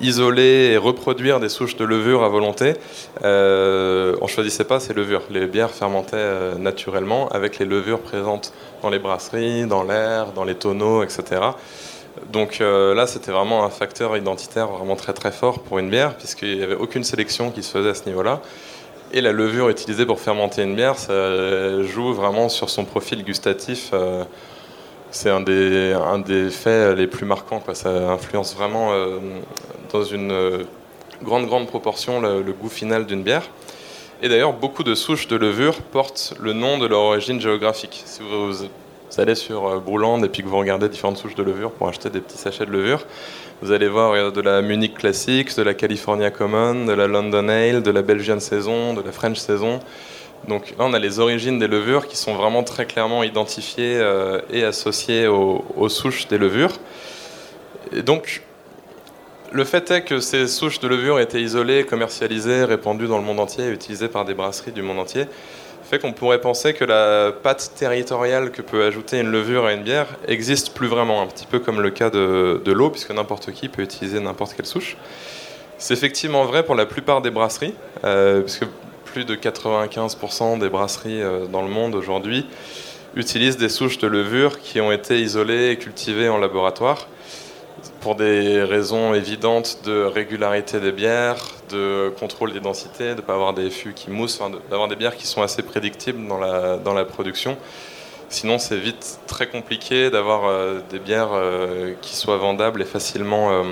isoler 0.00 0.70
et 0.72 0.76
reproduire 0.76 1.40
des 1.40 1.48
souches 1.48 1.76
de 1.76 1.84
levure 1.84 2.22
à 2.22 2.28
volonté, 2.28 2.74
euh, 3.24 4.16
on 4.20 4.24
ne 4.24 4.28
choisissait 4.28 4.64
pas 4.64 4.80
ces 4.80 4.94
levures. 4.94 5.22
Les 5.30 5.46
bières 5.46 5.70
fermentaient 5.70 6.16
euh, 6.16 6.54
naturellement 6.56 7.28
avec 7.28 7.58
les 7.58 7.64
levures 7.64 8.00
présentes 8.00 8.52
dans 8.82 8.90
les 8.90 8.98
brasseries, 8.98 9.66
dans 9.66 9.82
l'air, 9.82 10.32
dans 10.32 10.44
les 10.44 10.54
tonneaux, 10.54 11.02
etc. 11.02 11.40
Donc 12.32 12.60
euh, 12.60 12.94
là, 12.94 13.06
c'était 13.06 13.30
vraiment 13.30 13.64
un 13.64 13.70
facteur 13.70 14.16
identitaire 14.16 14.68
vraiment 14.68 14.96
très 14.96 15.12
très 15.12 15.32
fort 15.32 15.60
pour 15.60 15.78
une 15.78 15.90
bière, 15.90 16.16
puisqu'il 16.16 16.56
n'y 16.56 16.62
avait 16.62 16.74
aucune 16.74 17.04
sélection 17.04 17.50
qui 17.50 17.62
se 17.62 17.70
faisait 17.70 17.90
à 17.90 17.94
ce 17.94 18.06
niveau-là. 18.06 18.40
Et 19.12 19.20
la 19.20 19.32
levure 19.32 19.70
utilisée 19.70 20.04
pour 20.04 20.20
fermenter 20.20 20.62
une 20.62 20.74
bière, 20.74 20.98
ça 20.98 21.82
joue 21.82 22.12
vraiment 22.12 22.50
sur 22.50 22.68
son 22.68 22.84
profil 22.84 23.24
gustatif 23.24 23.92
c'est 25.10 25.30
un 25.30 25.40
des, 25.40 25.92
un 25.92 26.18
des 26.18 26.50
faits 26.50 26.96
les 26.96 27.06
plus 27.06 27.26
marquants. 27.26 27.60
Quoi. 27.60 27.74
Ça 27.74 27.90
influence 28.10 28.54
vraiment 28.54 28.92
euh, 28.92 29.18
dans 29.92 30.04
une 30.04 30.30
euh, 30.30 30.64
grande, 31.22 31.46
grande 31.46 31.66
proportion 31.66 32.20
le, 32.20 32.52
goût 32.52 32.68
final 32.68 33.06
d'une 33.06 33.22
bière. 33.22 33.48
Et 34.22 34.28
d'ailleurs, 34.28 34.52
beaucoup 34.52 34.82
de 34.82 34.94
souches 34.94 35.28
de 35.28 35.36
levure 35.36 35.76
portent 35.92 36.34
le 36.40 36.52
nom 36.52 36.78
de 36.78 36.86
leur 36.86 37.00
origine 37.00 37.40
géographique. 37.40 38.02
Si 38.04 38.20
vous, 38.22 38.66
allez 39.16 39.34
sur 39.34 39.66
euh, 39.66 39.78
Brouland 39.78 40.22
et 40.22 40.28
puis 40.28 40.42
que 40.42 40.48
vous 40.48 40.58
regardez 40.58 40.88
différentes 40.88 41.16
souches 41.16 41.34
de 41.34 41.42
levure 41.42 41.70
pour 41.72 41.88
acheter 41.88 42.10
des 42.10 42.20
petits 42.20 42.38
sachets 42.38 42.66
de 42.66 42.70
levure, 42.70 43.06
vous 43.62 43.72
allez 43.72 43.88
voir 43.88 44.32
de 44.32 44.40
la 44.40 44.62
Munich 44.62 44.94
Classics, 44.94 45.56
de 45.56 45.62
la 45.62 45.74
California 45.74 46.30
Common, 46.30 46.84
de 46.84 46.92
la 46.92 47.08
London 47.08 47.48
Ale, 47.48 47.82
de 47.82 47.90
la 47.90 48.02
Belgian 48.02 48.38
Saison, 48.38 48.94
de 48.94 49.02
la 49.02 49.10
French 49.10 49.38
Saison. 49.38 49.80
Donc 50.46 50.70
là, 50.78 50.84
on 50.86 50.94
a 50.94 50.98
les 50.98 51.18
origines 51.18 51.58
des 51.58 51.66
levures 51.66 52.06
qui 52.06 52.16
sont 52.16 52.34
vraiment 52.34 52.62
très 52.62 52.86
clairement 52.86 53.24
identifiées 53.24 53.96
euh, 53.98 54.40
et 54.50 54.64
associées 54.64 55.26
aux, 55.26 55.88
souches 55.88 56.28
des 56.28 56.38
levures. 56.38 56.72
Et 57.92 58.02
donc, 58.02 58.42
le 59.50 59.64
fait 59.64 59.90
est 59.90 60.02
que 60.02 60.20
ces 60.20 60.46
souches 60.46 60.78
de 60.78 60.88
levure 60.88 61.18
étaient 61.18 61.40
isolées, 61.40 61.84
commercialisées, 61.84 62.64
répandues 62.64 63.08
dans 63.08 63.18
le 63.18 63.24
monde 63.24 63.40
entier, 63.40 63.68
utilisées 63.68 64.08
par 64.08 64.24
des 64.24 64.34
brasseries 64.34 64.72
du 64.72 64.82
monde 64.82 65.00
entier, 65.00 65.24
fait 65.88 65.98
qu'on 65.98 66.12
pourrait 66.12 66.40
penser 66.40 66.74
que 66.74 66.84
la 66.84 67.32
pâte 67.32 67.72
territoriale 67.74 68.50
que 68.50 68.60
peut 68.60 68.84
ajouter 68.84 69.20
une 69.20 69.30
levure 69.30 69.64
à 69.64 69.72
une 69.72 69.82
bière 69.82 70.06
existe 70.26 70.74
plus 70.74 70.86
vraiment, 70.86 71.22
un 71.22 71.26
petit 71.26 71.46
peu 71.46 71.60
comme 71.60 71.80
le 71.80 71.88
cas 71.90 72.10
de, 72.10 72.72
l'eau, 72.72 72.90
puisque 72.90 73.10
n'importe 73.10 73.52
qui 73.52 73.68
peut 73.68 73.80
utiliser 73.82 74.20
n'importe 74.20 74.52
quelle 74.54 74.66
souche. 74.66 74.98
C'est 75.78 75.94
effectivement 75.94 76.44
vrai 76.44 76.62
pour 76.62 76.74
la 76.74 76.84
plupart 76.84 77.22
des 77.22 77.30
brasseries, 77.30 77.74
euh, 78.04 78.42
puisque 78.42 78.66
plus 79.06 79.24
de 79.24 79.34
95% 79.34 80.58
des 80.58 80.68
brasseries 80.68 81.22
euh, 81.22 81.46
dans 81.46 81.62
le 81.62 81.68
monde 81.68 81.94
aujourd'hui 81.94 82.46
utilisent 83.16 83.56
des 83.56 83.70
souches 83.70 83.96
de 83.96 84.06
levure 84.06 84.60
qui 84.60 84.82
ont 84.82 84.92
été 84.92 85.18
isolées 85.18 85.70
et 85.70 85.78
cultivées 85.78 86.28
en 86.28 86.36
laboratoire 86.36 87.08
pour 88.00 88.14
des 88.14 88.62
raisons 88.62 89.14
évidentes 89.14 89.80
de 89.84 90.02
régularité 90.02 90.80
des 90.80 90.92
bières, 90.92 91.36
de 91.70 92.12
contrôle 92.18 92.52
des 92.52 92.60
densités, 92.60 93.10
de 93.10 93.14
ne 93.14 93.20
pas 93.20 93.34
avoir 93.34 93.54
des 93.54 93.70
fûts 93.70 93.92
qui 93.92 94.10
moussent, 94.10 94.40
d'avoir 94.70 94.88
des 94.88 94.96
bières 94.96 95.16
qui 95.16 95.26
sont 95.26 95.42
assez 95.42 95.62
prédictibles 95.62 96.26
dans 96.26 96.38
la, 96.38 97.04
production. 97.04 97.56
Sinon, 98.28 98.58
c'est 98.58 98.76
vite 98.76 99.20
très 99.26 99.46
compliqué 99.46 100.10
d'avoir 100.10 100.46
euh, 100.46 100.80
des 100.90 100.98
bières 100.98 101.32
euh, 101.32 101.94
qui 102.02 102.14
soient 102.14 102.36
vendables 102.36 102.82
et 102.82 102.84
facilement, 102.84 103.64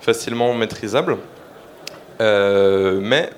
facilement 0.00 0.54
maîtrisables. 0.54 1.16
mais 2.20 3.30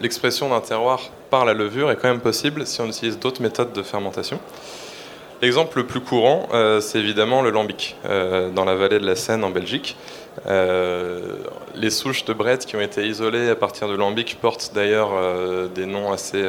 l'expression 0.00 0.48
d'un 0.50 0.60
terroir 0.60 1.00
par 1.30 1.44
la 1.44 1.54
levure 1.54 1.90
est 1.90 1.96
quand 1.96 2.08
même 2.08 2.20
possible 2.20 2.66
si 2.66 2.80
on 2.80 2.86
utilise 2.86 3.18
d'autres 3.18 3.42
méthodes 3.42 3.72
de 3.72 3.82
fermentation. 3.82 4.38
L'exemple 5.42 5.78
le 5.78 5.86
plus 5.86 6.00
courant, 6.00 6.48
euh, 6.54 6.80
c'est 6.80 6.98
évidemment 6.98 7.42
le 7.42 7.50
lambic, 7.50 7.96
euh, 8.06 8.48
dans 8.48 8.64
la 8.64 8.74
vallée 8.74 8.98
de 8.98 9.04
la 9.04 9.16
Seine 9.16 9.44
en 9.44 9.50
Belgique. 9.50 9.94
Euh, 10.46 11.34
les 11.74 11.90
souches 11.90 12.24
de 12.24 12.32
Brett 12.32 12.64
qui 12.64 12.74
ont 12.74 12.80
été 12.80 13.06
isolées 13.06 13.50
à 13.50 13.54
partir 13.54 13.86
de 13.86 13.94
lambic 13.94 14.38
portent 14.40 14.72
d'ailleurs 14.74 15.10
des 15.74 15.84
noms 15.84 16.10
assez, 16.10 16.42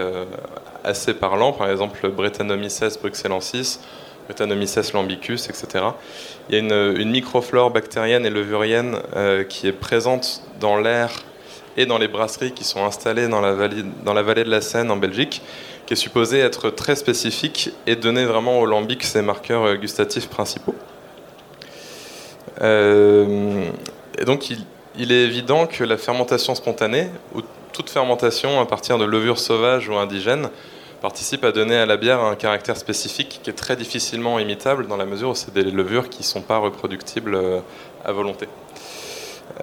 assez 0.86 1.14
parlants, 1.14 1.52
par 1.52 1.70
exemple 1.70 2.08
Brettanomyces 2.10 2.98
bruxellensis, 3.02 3.82
Brettanomyces 4.26 4.94
lambicus, 4.94 5.50
etc. 5.50 5.86
Il 6.50 6.56
y 6.56 6.58
a 6.58 6.60
une, 6.60 6.98
une 6.98 7.12
microflore 7.12 7.72
bactérienne 7.72 8.26
et 8.26 8.30
levurienne 8.30 9.00
qui 9.50 9.68
est 9.68 9.74
présente 9.74 10.44
dans 10.62 10.78
l'air 10.78 11.12
et 11.76 11.86
dans 11.86 11.98
les 11.98 12.08
brasseries 12.08 12.54
qui 12.54 12.64
sont 12.64 12.86
installées 12.86 13.28
dans 13.28 13.42
la 13.42 13.54
vallée 13.54 14.44
de 14.44 14.50
la 14.50 14.62
Seine 14.62 14.92
en 14.92 14.98
Belgique, 14.98 15.42
qui 15.88 15.94
est 15.94 15.98
supposé 15.98 16.40
être 16.40 16.70
très 16.70 16.96
spécifique 16.96 17.72
et 17.88 17.96
donner 17.96 18.26
vraiment 18.26 18.60
au 18.60 18.66
lambic 18.66 19.04
ses 19.04 19.22
marqueurs 19.22 19.78
gustatifs 19.78 20.28
principaux. 20.28 20.76
Euh, 22.62 23.70
et 24.18 24.26
donc 24.26 24.50
il, 24.50 25.12
est 25.12 25.24
évident 25.24 25.66
que 25.66 25.84
la 25.84 25.98
fermentation 25.98 26.56
spontanée, 26.56 27.08
ou 27.34 27.42
toute 27.72 27.90
fermentation 27.90 28.60
à 28.60 28.66
partir 28.66 28.98
de 28.98 29.06
levures 29.06 29.40
sauvages 29.40 29.88
ou 29.88 29.96
indigènes, 29.96 30.50
participe 31.02 31.44
à 31.44 31.52
donner 31.52 31.78
à 31.78 31.86
la 31.86 31.96
bière 31.96 32.22
un 32.22 32.36
caractère 32.36 32.76
spécifique 32.76 33.40
qui 33.44 33.50
est 33.50 33.54
très 33.54 33.76
difficilement 33.76 34.40
imitable 34.40 34.88
dans 34.88 34.98
la 34.98 35.06
mesure 35.06 35.30
où 35.30 35.36
c'est 35.36 35.54
des 35.54 35.64
levures 35.64 36.10
qui 36.10 36.20
ne 36.20 36.26
sont 36.26 36.42
pas 36.42 36.58
reproductibles 36.58 37.36
euh, 37.36 37.60
à 38.04 38.12
volonté. 38.12 38.48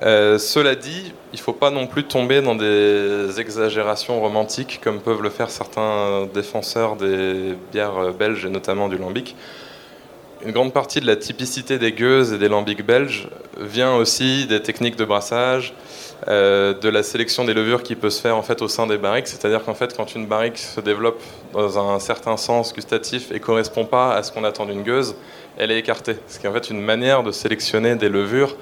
Euh, 0.03 0.38
cela 0.38 0.75
dit, 0.75 1.12
il 1.33 1.37
ne 1.37 1.42
faut 1.42 1.53
pas 1.53 1.70
non 1.70 1.87
plus 1.87 2.05
tomber 2.05 2.42
dans 2.42 2.55
des 2.55 3.40
exagérations 3.40 4.20
romantiques 4.20 4.81
comme 4.83 5.01
peuvent 5.01 5.23
le 5.23 5.31
faire 5.31 5.51
certains 5.51 6.27
défenseurs 6.33 6.97
des 6.97 7.55
bières 7.73 8.12
belges 8.12 8.44
et 8.44 8.51
notamment 8.51 8.88
du 8.88 8.97
lambic. 8.97 9.37
Une 10.44 10.53
grande 10.53 10.75
partie 10.75 11.01
de 11.01 11.07
la 11.07 11.16
typicité 11.16 11.79
des 11.79 11.92
gueuses 11.92 12.35
et 12.35 12.38
des 12.38 12.49
lambics 12.49 12.85
belges 12.85 13.29
vient 13.59 13.94
aussi 13.94 14.44
des 14.47 14.61
techniques 14.61 14.97
de 14.97 15.07
brassage, 15.07 15.73
euh, 16.29 16.75
de 16.75 16.88
la 16.90 17.03
sélection 17.03 17.47
des 17.47 17.55
levures 17.55 17.83
qui 17.83 17.94
peut 17.94 18.11
se 18.11 18.20
faire 18.20 18.37
en 18.37 18.42
fait 18.42 18.61
au 18.61 18.68
sein 18.68 18.87
des 18.87 18.99
barriques. 18.99 19.27
C'est-à-dire 19.27 19.64
qu'en 19.64 19.73
fait, 19.73 19.97
quand 19.97 20.14
une 20.14 20.27
barrique 20.27 20.59
se 20.59 20.83
développe 20.83 21.23
dans 21.55 21.79
un 21.79 21.99
certain 21.99 22.37
sens 22.37 22.75
gustatif 22.75 23.33
et 23.33 23.40
correspond 23.40 23.87
pas 23.87 24.14
à 24.14 24.23
ce 24.23 24.33
qu'on 24.33 24.44
attend 24.44 24.66
d'une 24.66 24.83
gueuse, 24.83 25.14
elle 25.57 25.70
est 25.70 25.79
écartée. 25.79 26.16
Ce 26.29 26.38
qui 26.38 26.44
est 26.44 26.49
en 26.51 26.53
fait 26.53 26.68
une 26.68 26.83
manière 26.83 27.23
de 27.23 27.33
sélectionner 27.33 27.94
des 27.97 28.11
levures 28.11 28.55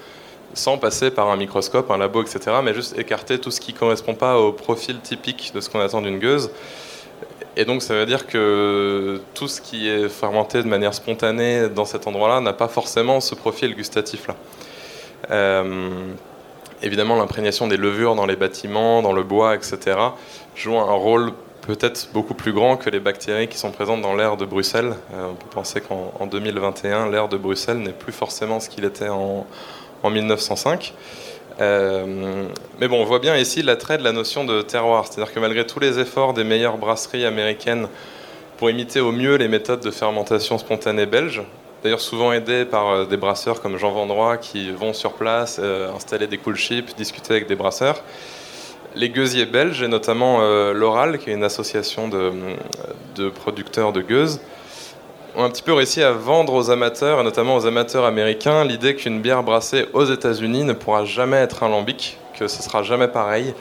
sans 0.53 0.77
passer 0.77 1.11
par 1.11 1.29
un 1.29 1.35
microscope, 1.35 1.89
un 1.91 1.97
labo, 1.97 2.21
etc., 2.21 2.57
mais 2.63 2.73
juste 2.73 2.97
écarter 2.97 3.39
tout 3.39 3.51
ce 3.51 3.59
qui 3.59 3.73
ne 3.73 3.77
correspond 3.77 4.15
pas 4.15 4.37
au 4.37 4.51
profil 4.51 4.99
typique 4.99 5.51
de 5.53 5.61
ce 5.61 5.69
qu'on 5.69 5.79
attend 5.79 6.01
d'une 6.01 6.19
gueuse. 6.19 6.51
Et 7.55 7.65
donc 7.65 7.83
ça 7.83 7.93
veut 7.93 8.05
dire 8.05 8.25
que 8.25 9.21
tout 9.35 9.47
ce 9.47 9.61
qui 9.61 9.87
est 9.87 10.09
fermenté 10.09 10.63
de 10.63 10.67
manière 10.67 10.93
spontanée 10.93 11.69
dans 11.69 11.85
cet 11.85 12.07
endroit-là 12.07 12.41
n'a 12.41 12.53
pas 12.53 12.67
forcément 12.67 13.19
ce 13.19 13.35
profil 13.35 13.75
gustatif-là. 13.75 14.35
Euh, 15.29 16.13
évidemment, 16.81 17.15
l'imprégnation 17.15 17.67
des 17.67 17.77
levures 17.77 18.15
dans 18.15 18.25
les 18.25 18.35
bâtiments, 18.35 19.01
dans 19.01 19.13
le 19.13 19.23
bois, 19.23 19.55
etc., 19.55 19.97
joue 20.55 20.77
un 20.77 20.91
rôle 20.93 21.33
peut-être 21.61 22.09
beaucoup 22.13 22.33
plus 22.33 22.51
grand 22.51 22.75
que 22.75 22.89
les 22.89 22.99
bactéries 22.99 23.47
qui 23.47 23.57
sont 23.57 23.71
présentes 23.71 24.01
dans 24.01 24.15
l'air 24.15 24.35
de 24.35 24.45
Bruxelles. 24.45 24.95
Euh, 25.13 25.27
on 25.31 25.35
peut 25.35 25.49
penser 25.49 25.79
qu'en 25.79 26.25
2021, 26.25 27.09
l'air 27.09 27.29
de 27.29 27.37
Bruxelles 27.37 27.77
n'est 27.77 27.93
plus 27.93 28.11
forcément 28.11 28.59
ce 28.59 28.67
qu'il 28.69 28.83
était 28.83 29.09
en, 29.09 29.45
en 30.03 30.09
1905. 30.09 30.93
Euh, 31.61 32.45
mais 32.79 32.87
bon, 32.87 33.01
on 33.01 33.05
voit 33.05 33.19
bien 33.19 33.37
ici 33.37 33.61
l'attrait 33.61 33.97
de 33.97 34.03
la 34.03 34.11
notion 34.11 34.43
de 34.43 34.61
terroir. 34.61 35.07
C'est-à-dire 35.07 35.33
que 35.33 35.39
malgré 35.39 35.65
tous 35.65 35.79
les 35.79 35.99
efforts 35.99 36.33
des 36.33 36.43
meilleures 36.43 36.77
brasseries 36.77 37.25
américaines 37.25 37.87
pour 38.57 38.69
imiter 38.69 38.99
au 38.99 39.11
mieux 39.11 39.35
les 39.35 39.47
méthodes 39.47 39.81
de 39.81 39.91
fermentation 39.91 40.57
spontanée 40.57 41.05
belges, 41.05 41.41
d'ailleurs 41.83 42.01
souvent 42.01 42.31
aidés 42.33 42.65
par 42.65 42.89
euh, 42.89 43.05
des 43.05 43.17
brasseurs 43.17 43.61
comme 43.61 43.77
Jean 43.77 43.91
Vendroy 43.91 44.37
qui 44.37 44.71
vont 44.71 44.93
sur 44.93 45.13
place 45.13 45.59
euh, 45.61 45.91
installer 45.93 46.27
des 46.27 46.37
cool 46.37 46.55
ships, 46.55 46.95
discuter 46.95 47.33
avec 47.33 47.47
des 47.47 47.55
brasseurs, 47.55 48.03
les 48.95 49.09
gueusiers 49.09 49.45
belges, 49.45 49.81
et 49.81 49.87
notamment 49.87 50.39
l'Oral, 50.71 51.17
qui 51.17 51.31
est 51.31 51.33
une 51.33 51.43
association 51.43 52.09
de, 52.09 52.31
de 53.15 53.29
producteurs 53.29 53.91
de 53.91 54.01
gueuses, 54.01 54.39
ont 55.35 55.43
un 55.43 55.49
petit 55.49 55.63
peu 55.63 55.73
réussi 55.73 56.01
à 56.03 56.11
vendre 56.11 56.53
aux 56.53 56.69
amateurs, 56.69 57.19
et 57.19 57.23
notamment 57.23 57.55
aux 57.55 57.65
amateurs 57.65 58.05
américains, 58.05 58.63
l'idée 58.63 58.95
qu'une 58.95 59.21
bière 59.21 59.43
brassée 59.43 59.87
aux 59.93 60.05
États-Unis 60.05 60.63
ne 60.63 60.73
pourra 60.73 61.05
jamais 61.05 61.37
être 61.37 61.63
un 61.63 61.69
lambic, 61.69 62.17
que 62.37 62.47
ce 62.47 62.61
sera 62.61 62.83
jamais 62.83 63.07
pareil, 63.07 63.53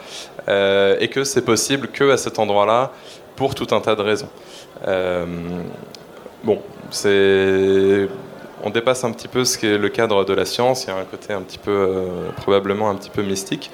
euh, 0.48 0.96
et 1.00 1.08
que 1.08 1.24
c'est 1.24 1.42
possible 1.42 1.88
que 1.88 2.10
à 2.10 2.16
cet 2.16 2.38
endroit-là, 2.38 2.92
pour 3.36 3.54
tout 3.54 3.68
un 3.74 3.80
tas 3.80 3.94
de 3.94 4.02
raisons. 4.02 4.28
Euh, 4.86 5.24
bon, 6.44 6.60
c'est 6.90 8.08
on 8.64 8.70
dépasse 8.70 9.02
un 9.02 9.10
petit 9.10 9.28
peu 9.28 9.44
ce 9.44 9.58
qui 9.58 9.66
est 9.66 9.78
le 9.78 9.88
cadre 9.88 10.24
de 10.24 10.32
la 10.34 10.44
science. 10.44 10.84
Il 10.84 10.88
y 10.88 10.90
a 10.92 10.96
un 10.96 11.04
côté 11.04 11.32
un 11.32 11.42
petit 11.42 11.58
peu, 11.58 11.72
euh, 11.72 12.30
probablement 12.36 12.90
un 12.90 12.94
petit 12.94 13.10
peu 13.10 13.22
mystique. 13.22 13.70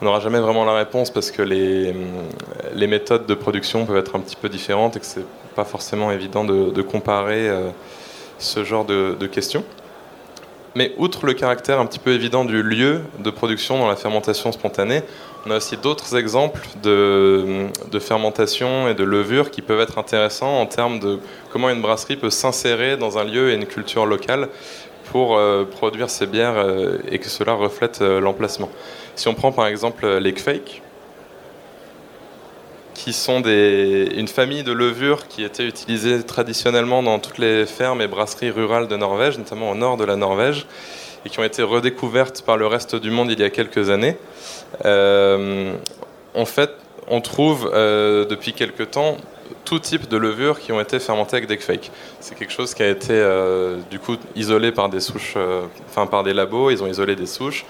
On 0.00 0.06
n'aura 0.06 0.20
jamais 0.20 0.40
vraiment 0.40 0.64
la 0.64 0.74
réponse 0.74 1.10
parce 1.10 1.30
que 1.30 1.42
les, 1.42 1.94
les 2.74 2.86
méthodes 2.86 3.26
de 3.26 3.34
production 3.34 3.84
peuvent 3.84 3.98
être 3.98 4.16
un 4.16 4.20
petit 4.20 4.36
peu 4.36 4.48
différentes 4.48 4.96
et 4.96 5.00
que 5.00 5.06
c'est 5.06 5.24
pas 5.54 5.64
forcément 5.64 6.10
évident 6.10 6.44
de, 6.44 6.82
comparer 6.82 7.48
euh, 7.48 7.70
ce 8.38 8.64
genre 8.64 8.84
de, 8.84 9.26
questions. 9.26 9.64
Mais 10.74 10.94
outre 10.96 11.26
le 11.26 11.34
caractère 11.34 11.80
un 11.80 11.86
petit 11.86 11.98
peu 11.98 12.12
évident 12.12 12.44
du 12.44 12.62
lieu 12.62 13.02
de 13.18 13.30
production 13.30 13.78
dans 13.78 13.88
la 13.88 13.96
fermentation 13.96 14.52
spontanée, 14.52 15.02
on 15.44 15.50
a 15.50 15.56
aussi 15.58 15.76
d'autres 15.76 16.16
exemples 16.16 16.66
de, 16.82 17.68
fermentation 18.00 18.88
et 18.88 18.94
de 18.94 19.04
levure 19.04 19.50
qui 19.50 19.60
peuvent 19.60 19.80
être 19.80 19.98
intéressants 19.98 20.60
en 20.60 20.66
termes 20.66 20.98
de 20.98 21.18
comment 21.50 21.68
une 21.68 21.82
brasserie 21.82 22.16
peut 22.16 22.30
s'insérer 22.30 22.96
dans 22.96 23.18
un 23.18 23.24
lieu 23.24 23.50
et 23.50 23.54
une 23.54 23.66
culture 23.66 24.06
locale 24.06 24.48
pour 25.10 25.36
euh, 25.36 25.64
produire 25.64 26.08
ses 26.08 26.26
bières 26.26 26.56
euh, 26.56 26.98
et 27.10 27.18
que 27.18 27.28
cela 27.28 27.52
reflète 27.52 28.00
l'emplacement. 28.00 28.70
Si 29.14 29.28
on 29.28 29.34
prend 29.34 29.52
par 29.52 29.66
exemple 29.66 30.06
les 30.18 30.32
Kfake, 30.32 30.80
qui 32.94 33.12
sont 33.12 33.42
une 33.42 34.28
famille 34.28 34.62
de 34.62 34.72
levures 34.72 35.28
qui 35.28 35.44
étaient 35.44 35.66
utilisées 35.66 36.22
traditionnellement 36.22 37.02
dans 37.02 37.18
toutes 37.18 37.38
les 37.38 37.66
fermes 37.66 38.00
et 38.00 38.08
brasseries 38.08 38.50
rurales 38.50 38.88
de 38.88 38.96
Norvège, 38.96 39.38
notamment 39.38 39.70
au 39.70 39.74
nord 39.74 39.96
de 39.96 40.04
la 40.04 40.16
Norvège, 40.16 40.66
et 41.24 41.30
qui 41.30 41.38
ont 41.38 41.44
été 41.44 41.62
redécouvertes 41.62 42.42
par 42.42 42.56
le 42.56 42.66
reste 42.66 42.96
du 42.96 43.10
monde 43.10 43.30
il 43.30 43.40
y 43.40 43.44
a 43.44 43.50
quelques 43.50 43.90
années. 43.90 44.16
Euh, 44.84 45.74
en 46.34 46.44
fait, 46.44 46.70
on 47.08 47.20
trouve 47.20 47.70
euh, 47.72 48.24
depuis 48.24 48.52
quelques 48.52 48.90
temps 48.90 49.16
tout 49.64 49.78
type 49.78 50.08
de 50.08 50.16
levures 50.16 50.58
qui 50.60 50.72
ont 50.72 50.80
été 50.80 50.98
fermentées 50.98 51.36
avec 51.36 51.48
des 51.48 51.58
fakes. 51.58 51.90
C'est 52.20 52.36
quelque 52.36 52.52
chose 52.52 52.74
qui 52.74 52.82
a 52.82 52.88
été 52.88 53.12
euh, 53.12 53.78
du 53.90 53.98
coup 53.98 54.16
isolé 54.34 54.72
par 54.72 54.88
des 54.88 55.00
souches, 55.00 55.36
enfin 55.88 56.06
par 56.06 56.22
des 56.22 56.32
labos. 56.32 56.70
Ils 56.70 56.82
ont 56.82 56.86
isolé 56.86 57.16
des 57.16 57.26
souches 57.26 57.64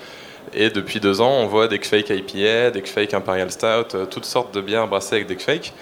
et 0.55 0.71
depuis 0.71 1.01
deux 1.01 1.21
ans, 1.21 1.39
on 1.41 1.47
voit 1.47 1.69
des 1.69 1.79
fake 1.79 2.11
IPA, 2.11 2.71
des 2.71 2.83
fake 2.83 3.15
Imperial 3.15 3.51
Stout, 3.51 3.95
euh, 3.95 4.07
toutes 4.07 4.25
sortes 4.25 4.55
de 4.55 4.61
bières 4.61 4.87
brassées 4.87 5.17
avec 5.17 5.27
des 5.27 5.39
fake. 5.39 5.73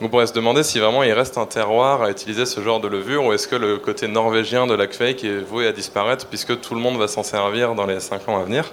On 0.00 0.08
pourrait 0.08 0.26
se 0.26 0.32
demander 0.32 0.62
si 0.62 0.78
vraiment 0.78 1.02
il 1.02 1.12
reste 1.12 1.36
un 1.36 1.46
terroir 1.46 2.02
à 2.02 2.10
utiliser 2.10 2.46
ce 2.46 2.60
genre 2.60 2.80
de 2.80 2.88
levure 2.88 3.24
ou 3.24 3.32
est-ce 3.32 3.46
que 3.46 3.56
le 3.56 3.76
côté 3.76 4.08
norvégien 4.08 4.66
de 4.66 4.74
la 4.74 4.88
fake 4.88 5.24
est 5.24 5.40
voué 5.40 5.66
à 5.66 5.72
disparaître 5.72 6.26
puisque 6.26 6.58
tout 6.60 6.74
le 6.74 6.80
monde 6.80 6.96
va 6.96 7.06
s'en 7.06 7.22
servir 7.22 7.74
dans 7.74 7.84
les 7.84 8.00
cinq 8.00 8.26
ans 8.28 8.40
à 8.40 8.44
venir. 8.44 8.72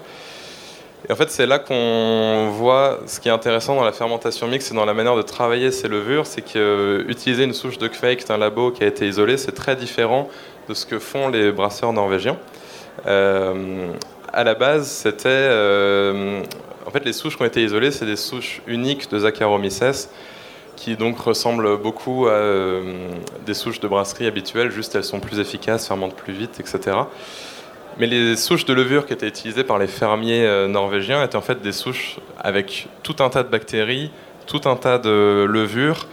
Et 1.07 1.11
en 1.11 1.15
fait, 1.15 1.29
c'est 1.29 1.45
là 1.45 1.59
qu'on 1.59 2.49
voit 2.51 2.99
ce 3.05 3.19
qui 3.19 3.27
est 3.27 3.31
intéressant 3.31 3.75
dans 3.75 3.83
la 3.83 3.91
fermentation 3.91 4.47
mixte 4.47 4.71
et 4.71 4.75
dans 4.75 4.85
la 4.85 4.93
manière 4.93 5.15
de 5.15 5.21
travailler 5.21 5.71
ces 5.71 5.87
levures, 5.87 6.25
c'est 6.25 6.41
qu'utiliser 6.41 7.43
une 7.43 7.53
souche 7.53 7.77
de 7.77 7.89
fake 7.89 8.25
d'un 8.27 8.37
labo 8.37 8.71
qui 8.71 8.83
a 8.83 8.87
été 8.87 9.07
isolé, 9.07 9.37
c'est 9.37 9.51
très 9.51 9.75
différent 9.75 10.29
de 10.69 10.73
ce 10.73 10.85
que 10.85 10.97
font 10.97 11.29
les 11.29 11.51
brasseurs 11.51 11.93
norvégiens. 11.93 12.37
Euh, 13.05 13.91
à 14.37 14.43
la 14.43 14.53
base, 14.53 14.87
c'était. 14.87 15.29
Euh, 15.29 16.43
en 16.85 16.91
fait, 16.91 17.03
les 17.03 17.11
souches 17.11 17.35
qui 17.35 17.41
ont 17.41 17.45
été 17.45 17.63
isolées, 17.63 17.89
c'est 17.89 18.05
des 18.05 18.15
souches 18.15 18.61
uniques 18.67 19.09
de 19.09 19.17
Saccharomyces, 19.17 20.09
qui 20.75 20.95
donc 20.95 21.17
ressemblent 21.17 21.77
beaucoup 21.77 22.27
à 22.27 22.33
euh, 22.33 23.09
des 23.47 23.55
souches 23.55 23.79
de 23.79 23.87
brasserie 23.87 24.27
habituelles, 24.27 24.69
juste 24.69 24.93
elles 24.93 25.03
sont 25.03 25.19
plus 25.19 25.39
efficaces, 25.39 25.87
fermentent 25.87 26.15
plus 26.15 26.33
vite, 26.33 26.59
etc. 26.59 26.95
Mais 27.97 28.05
les 28.05 28.35
souches 28.35 28.65
de 28.65 28.73
levure 28.73 29.07
qui 29.07 29.13
étaient 29.13 29.27
utilisées 29.27 29.63
par 29.63 29.79
les 29.79 29.87
fermiers 29.87 30.45
euh, 30.45 30.67
norvégiens 30.67 31.23
étaient 31.23 31.35
en 31.35 31.41
fait 31.41 31.59
des 31.63 31.71
souches 31.71 32.17
avec 32.39 32.89
tout 33.01 33.15
un 33.19 33.29
tas 33.29 33.41
de 33.41 33.49
bactéries, 33.49 34.11
tout 34.45 34.61
un 34.65 34.75
tas 34.75 34.99
de 34.99 35.47
levures 35.49 36.05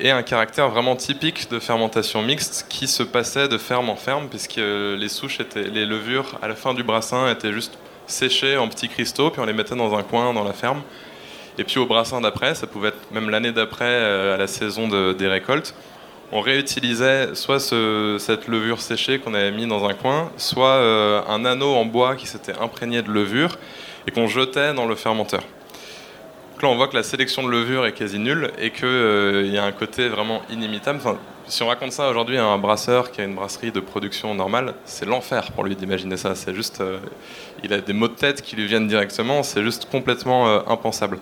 et 0.00 0.10
un 0.10 0.22
caractère 0.22 0.68
vraiment 0.68 0.96
typique 0.96 1.50
de 1.50 1.58
fermentation 1.58 2.22
mixte 2.22 2.66
qui 2.68 2.86
se 2.86 3.02
passait 3.02 3.48
de 3.48 3.58
ferme 3.58 3.88
en 3.88 3.96
ferme 3.96 4.28
puisque 4.28 4.56
les 4.56 5.08
souches 5.08 5.40
étaient, 5.40 5.64
les 5.64 5.86
levures 5.86 6.38
à 6.42 6.48
la 6.48 6.54
fin 6.54 6.74
du 6.74 6.82
brassin 6.82 7.30
étaient 7.30 7.52
juste 7.52 7.78
séchées 8.06 8.56
en 8.56 8.68
petits 8.68 8.88
cristaux 8.88 9.30
puis 9.30 9.40
on 9.40 9.46
les 9.46 9.52
mettait 9.52 9.76
dans 9.76 9.94
un 9.94 10.02
coin 10.02 10.32
dans 10.32 10.44
la 10.44 10.52
ferme 10.52 10.82
et 11.58 11.64
puis 11.64 11.78
au 11.78 11.86
brassin 11.86 12.20
d'après, 12.20 12.54
ça 12.54 12.66
pouvait 12.66 12.88
être 12.88 13.10
même 13.10 13.30
l'année 13.30 13.52
d'après 13.52 13.84
euh, 13.86 14.34
à 14.34 14.36
la 14.36 14.46
saison 14.46 14.88
des 14.88 15.26
récoltes, 15.26 15.74
on 16.32 16.40
réutilisait 16.40 17.34
soit 17.34 17.60
cette 17.60 18.48
levure 18.48 18.80
séchée 18.80 19.18
qu'on 19.18 19.32
avait 19.32 19.52
mis 19.52 19.66
dans 19.66 19.84
un 19.86 19.94
coin, 19.94 20.30
soit 20.36 20.68
euh, 20.68 21.22
un 21.28 21.44
anneau 21.44 21.74
en 21.74 21.84
bois 21.84 22.16
qui 22.16 22.26
s'était 22.26 22.58
imprégné 22.60 23.00
de 23.02 23.10
levure 23.10 23.58
et 24.06 24.10
qu'on 24.10 24.26
jetait 24.26 24.74
dans 24.74 24.86
le 24.86 24.96
fermenteur. 24.96 25.42
Donc 26.56 26.62
là, 26.62 26.68
on 26.70 26.76
voit 26.76 26.88
que 26.88 26.96
la 26.96 27.02
sélection 27.02 27.42
de 27.42 27.50
levure 27.50 27.84
est 27.84 27.92
quasi 27.92 28.18
nulle 28.18 28.50
et 28.58 28.70
qu'il 28.70 28.86
euh, 28.86 29.44
y 29.44 29.58
a 29.58 29.64
un 29.64 29.72
côté 29.72 30.08
vraiment 30.08 30.40
inimitable. 30.48 31.00
Si 31.48 31.62
on 31.62 31.66
raconte 31.66 31.92
ça 31.92 32.08
aujourd'hui 32.08 32.38
à 32.38 32.46
un 32.46 32.56
brasseur 32.56 33.10
qui 33.10 33.20
a 33.20 33.24
une 33.24 33.34
brasserie 33.34 33.72
de 33.72 33.80
production 33.80 34.34
normale, 34.34 34.72
c'est 34.86 35.04
l'enfer 35.04 35.52
pour 35.52 35.64
lui 35.64 35.76
d'imaginer 35.76 36.16
ça. 36.16 36.34
C'est 36.34 36.54
juste, 36.54 36.80
euh, 36.80 36.96
il 37.62 37.74
a 37.74 37.82
des 37.82 37.92
mots 37.92 38.08
de 38.08 38.14
tête 38.14 38.40
qui 38.40 38.56
lui 38.56 38.66
viennent 38.66 38.88
directement. 38.88 39.42
C'est 39.42 39.62
juste 39.62 39.90
complètement 39.90 40.48
euh, 40.48 40.60
impensable. 40.66 41.18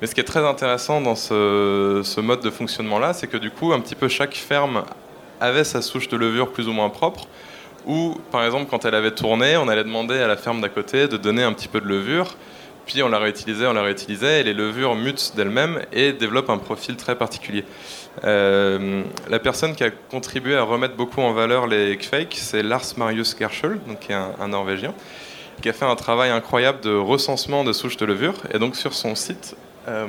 Mais 0.00 0.08
ce 0.08 0.14
qui 0.16 0.20
est 0.20 0.24
très 0.24 0.44
intéressant 0.44 1.00
dans 1.00 1.14
ce, 1.14 2.00
ce 2.02 2.20
mode 2.20 2.40
de 2.40 2.50
fonctionnement-là, 2.50 3.12
c'est 3.12 3.28
que 3.28 3.36
du 3.36 3.52
coup, 3.52 3.72
un 3.72 3.78
petit 3.78 3.94
peu 3.94 4.08
chaque 4.08 4.34
ferme 4.34 4.82
avait 5.40 5.62
sa 5.62 5.82
souche 5.82 6.08
de 6.08 6.16
levure 6.16 6.50
plus 6.50 6.66
ou 6.66 6.72
moins 6.72 6.90
propre. 6.90 7.28
Ou, 7.86 8.16
par 8.32 8.44
exemple, 8.44 8.66
quand 8.68 8.84
elle 8.84 8.96
avait 8.96 9.14
tourné, 9.14 9.56
on 9.56 9.68
allait 9.68 9.84
demander 9.84 10.18
à 10.18 10.26
la 10.26 10.36
ferme 10.36 10.60
d'à 10.60 10.68
côté 10.68 11.06
de 11.06 11.16
donner 11.16 11.44
un 11.44 11.52
petit 11.52 11.68
peu 11.68 11.80
de 11.80 11.86
levure 11.86 12.34
puis 12.86 13.02
on 13.02 13.08
la 13.08 13.18
réutilisait, 13.18 13.66
on 13.66 13.72
la 13.72 13.82
réutilisait, 13.82 14.40
et 14.40 14.44
les 14.44 14.54
levures 14.54 14.94
mutent 14.94 15.32
d'elles-mêmes 15.36 15.80
et 15.92 16.12
développent 16.12 16.50
un 16.50 16.58
profil 16.58 16.96
très 16.96 17.16
particulier. 17.16 17.64
Euh, 18.24 19.02
la 19.28 19.38
personne 19.38 19.74
qui 19.74 19.84
a 19.84 19.90
contribué 19.90 20.56
à 20.56 20.62
remettre 20.62 20.94
beaucoup 20.94 21.20
en 21.20 21.32
valeur 21.32 21.66
les 21.66 21.96
Kveik, 21.96 22.36
c'est 22.38 22.62
Lars 22.62 22.84
Marius 22.96 23.36
Gerschel, 23.38 23.78
donc 23.86 24.00
qui 24.00 24.12
est 24.12 24.16
un, 24.16 24.48
Norvégien, 24.48 24.94
qui 25.62 25.68
a 25.68 25.72
fait 25.72 25.84
un 25.84 25.96
travail 25.96 26.30
incroyable 26.30 26.80
de 26.80 26.94
recensement 26.94 27.64
de 27.64 27.72
souches 27.72 27.96
de 27.96 28.06
levure. 28.06 28.34
Et 28.52 28.58
donc 28.58 28.76
sur 28.76 28.94
son 28.94 29.14
site, 29.14 29.56
euh, 29.88 30.06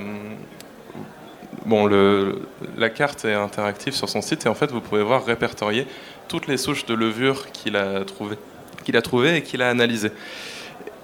bon, 1.66 1.86
le, 1.86 2.42
la 2.78 2.90
carte 2.90 3.26
est 3.26 3.34
interactive 3.34 3.94
sur 3.94 4.10
son 4.10 4.22
site, 4.22 4.46
et 4.46 4.50
en 4.50 4.56
fait 4.56 4.72
vous 4.72 4.82
pouvez 4.82 5.04
voir 5.04 5.26
répertorier 5.26 5.88
toutes 6.28 6.48
les 6.48 6.58
souches 6.58 6.86
de 6.86 6.94
levure 6.94 7.52
qu'il 7.52 7.76
a 7.76 8.04
trouvées 8.06 8.38
qu'il 8.86 8.96
a 8.96 9.02
trouvé 9.02 9.38
et 9.38 9.42
qu'il 9.42 9.62
a 9.62 9.70
analysées. 9.70 10.12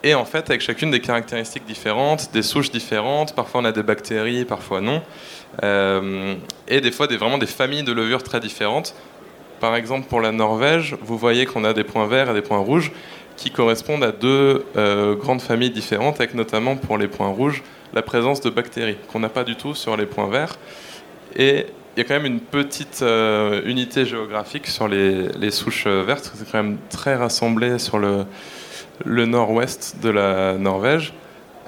Et 0.03 0.15
en 0.15 0.25
fait, 0.25 0.49
avec 0.49 0.61
chacune 0.61 0.89
des 0.89 0.99
caractéristiques 0.99 1.65
différentes, 1.65 2.31
des 2.33 2.41
souches 2.41 2.71
différentes, 2.71 3.35
parfois 3.35 3.61
on 3.61 3.65
a 3.65 3.71
des 3.71 3.83
bactéries, 3.83 4.45
parfois 4.45 4.81
non, 4.81 5.03
euh, 5.63 6.35
et 6.67 6.81
des 6.81 6.91
fois 6.91 7.05
vraiment 7.05 7.37
des 7.37 7.45
familles 7.45 7.83
de 7.83 7.91
levures 7.91 8.23
très 8.23 8.39
différentes. 8.39 8.95
Par 9.59 9.75
exemple, 9.75 10.07
pour 10.07 10.21
la 10.21 10.31
Norvège, 10.31 10.95
vous 11.03 11.19
voyez 11.19 11.45
qu'on 11.45 11.63
a 11.63 11.73
des 11.73 11.83
points 11.83 12.07
verts 12.07 12.31
et 12.31 12.33
des 12.33 12.41
points 12.41 12.57
rouges 12.57 12.91
qui 13.37 13.51
correspondent 13.51 14.03
à 14.03 14.11
deux 14.11 14.65
euh, 14.75 15.15
grandes 15.15 15.41
familles 15.41 15.69
différentes, 15.69 16.19
avec 16.19 16.33
notamment 16.33 16.75
pour 16.77 16.97
les 16.97 17.07
points 17.07 17.29
rouges 17.29 17.63
la 17.93 18.01
présence 18.01 18.41
de 18.41 18.49
bactéries 18.49 18.97
qu'on 19.11 19.19
n'a 19.19 19.29
pas 19.29 19.43
du 19.43 19.55
tout 19.55 19.75
sur 19.75 19.97
les 19.97 20.07
points 20.07 20.29
verts. 20.29 20.57
Et 21.35 21.67
il 21.95 21.99
y 21.99 22.01
a 22.01 22.07
quand 22.07 22.15
même 22.15 22.25
une 22.25 22.39
petite 22.39 23.01
euh, 23.03 23.61
unité 23.65 24.05
géographique 24.05 24.65
sur 24.65 24.87
les, 24.87 25.27
les 25.27 25.51
souches 25.51 25.85
vertes, 25.85 26.31
c'est 26.33 26.49
quand 26.49 26.63
même 26.63 26.77
très 26.89 27.15
rassemblé 27.15 27.77
sur 27.77 27.99
le, 27.99 28.25
le 29.05 29.25
nord-ouest 29.25 29.97
de 30.01 30.09
la 30.09 30.57
Norvège, 30.57 31.13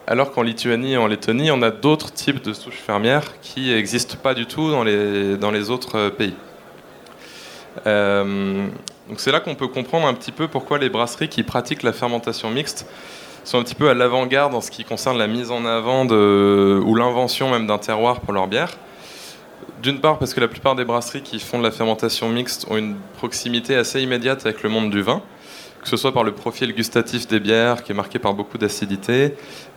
alors 0.07 0.31
qu'en 0.31 0.41
Lituanie 0.41 0.93
et 0.93 0.97
en 0.97 1.07
Lettonie, 1.07 1.51
on 1.51 1.61
a 1.61 1.71
d'autres 1.71 2.11
types 2.11 2.43
de 2.43 2.53
souches 2.53 2.79
fermières 2.79 3.39
qui 3.41 3.73
n'existent 3.73 4.17
pas 4.21 4.33
du 4.33 4.45
tout 4.45 4.71
dans 4.71 4.83
les, 4.83 5.69
autres 5.69 6.09
pays. 6.09 6.35
Euh, 7.87 8.67
donc 9.09 9.19
c'est 9.19 9.31
là 9.31 9.39
qu'on 9.39 9.55
peut 9.55 9.67
comprendre 9.67 10.07
un 10.07 10.13
petit 10.13 10.31
peu 10.31 10.47
pourquoi 10.47 10.77
les 10.77 10.89
brasseries 10.89 11.29
qui 11.29 11.43
pratiquent 11.43 11.83
la 11.83 11.93
fermentation 11.93 12.51
mixte 12.51 12.85
sont 13.43 13.57
un 13.57 13.63
petit 13.63 13.75
peu 13.75 13.89
à 13.89 13.93
l'avant-garde 13.93 14.53
en 14.55 14.61
ce 14.61 14.71
qui 14.71 14.85
concerne 14.85 15.17
la 15.17 15.27
mise 15.27 15.51
en 15.51 15.65
avant 15.65 16.05
ou 16.05 16.95
l'invention 16.95 17.49
même 17.49 17.67
d'un 17.67 17.77
terroir 17.77 18.21
pour 18.21 18.33
leur 18.33 18.47
bière. 18.47 18.71
D'une 19.81 19.99
part 19.99 20.17
parce 20.17 20.33
que 20.33 20.39
la 20.39 20.47
plupart 20.47 20.75
des 20.75 20.85
brasseries 20.85 21.23
qui 21.23 21.39
font 21.39 21.57
de 21.57 21.63
la 21.63 21.71
fermentation 21.71 22.29
mixte 22.29 22.65
ont 22.69 22.77
une 22.77 22.95
proximité 23.17 23.75
assez 23.75 24.01
immédiate 24.01 24.45
avec 24.45 24.63
le 24.63 24.69
monde 24.69 24.89
du 24.89 25.01
vin 25.01 25.21
que 25.83 25.89
ce 25.89 25.97
soit 25.97 26.13
par 26.13 26.23
le 26.23 26.31
profil 26.31 26.73
gustatif 26.73 27.27
des 27.27 27.41
bières 27.41 27.83
qui 27.83 27.91
est 27.91 27.95
marqué 27.95 28.17
par 28.17 28.33
beaucoup 28.33 28.57
d'acidité, 28.57 29.35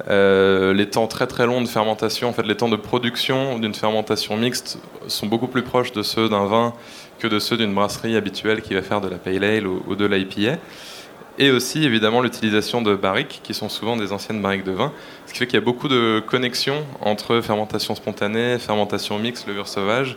euh, 0.08 0.72
les 0.72 0.88
temps 0.88 1.08
très 1.08 1.26
très 1.26 1.46
longs 1.46 1.60
de 1.60 1.68
fermentation, 1.68 2.28
en 2.28 2.32
fait 2.32 2.46
les 2.46 2.56
temps 2.56 2.68
de 2.68 2.76
production 2.76 3.58
d'une 3.58 3.74
fermentation 3.74 4.36
mixte 4.36 4.78
sont 5.08 5.26
beaucoup 5.26 5.48
plus 5.48 5.62
proches 5.62 5.92
de 5.92 6.02
ceux 6.02 6.28
d'un 6.28 6.46
vin 6.46 6.74
que 7.18 7.26
de 7.26 7.38
ceux 7.40 7.56
d'une 7.56 7.74
brasserie 7.74 8.16
habituelle 8.16 8.62
qui 8.62 8.74
va 8.74 8.82
faire 8.82 9.00
de 9.00 9.08
la 9.08 9.16
pale 9.16 9.42
ale 9.42 9.66
ou, 9.66 9.96
de 9.96 10.06
l'IPA. 10.06 10.58
Et 11.38 11.50
aussi 11.50 11.84
évidemment 11.84 12.22
l'utilisation 12.22 12.80
de 12.80 12.94
barriques 12.94 13.40
qui 13.42 13.52
sont 13.52 13.68
souvent 13.68 13.96
des 13.96 14.12
anciennes 14.12 14.40
barriques 14.40 14.64
de 14.64 14.72
vin, 14.72 14.92
ce 15.26 15.32
qui 15.32 15.40
fait 15.40 15.46
qu'il 15.46 15.58
y 15.58 15.62
a 15.62 15.64
beaucoup 15.64 15.88
de 15.88 16.22
connexions 16.26 16.86
entre 17.02 17.40
fermentation 17.40 17.94
spontanée, 17.94 18.58
fermentation 18.58 19.18
mixte, 19.18 19.46
levure 19.46 19.68
sauvage 19.68 20.16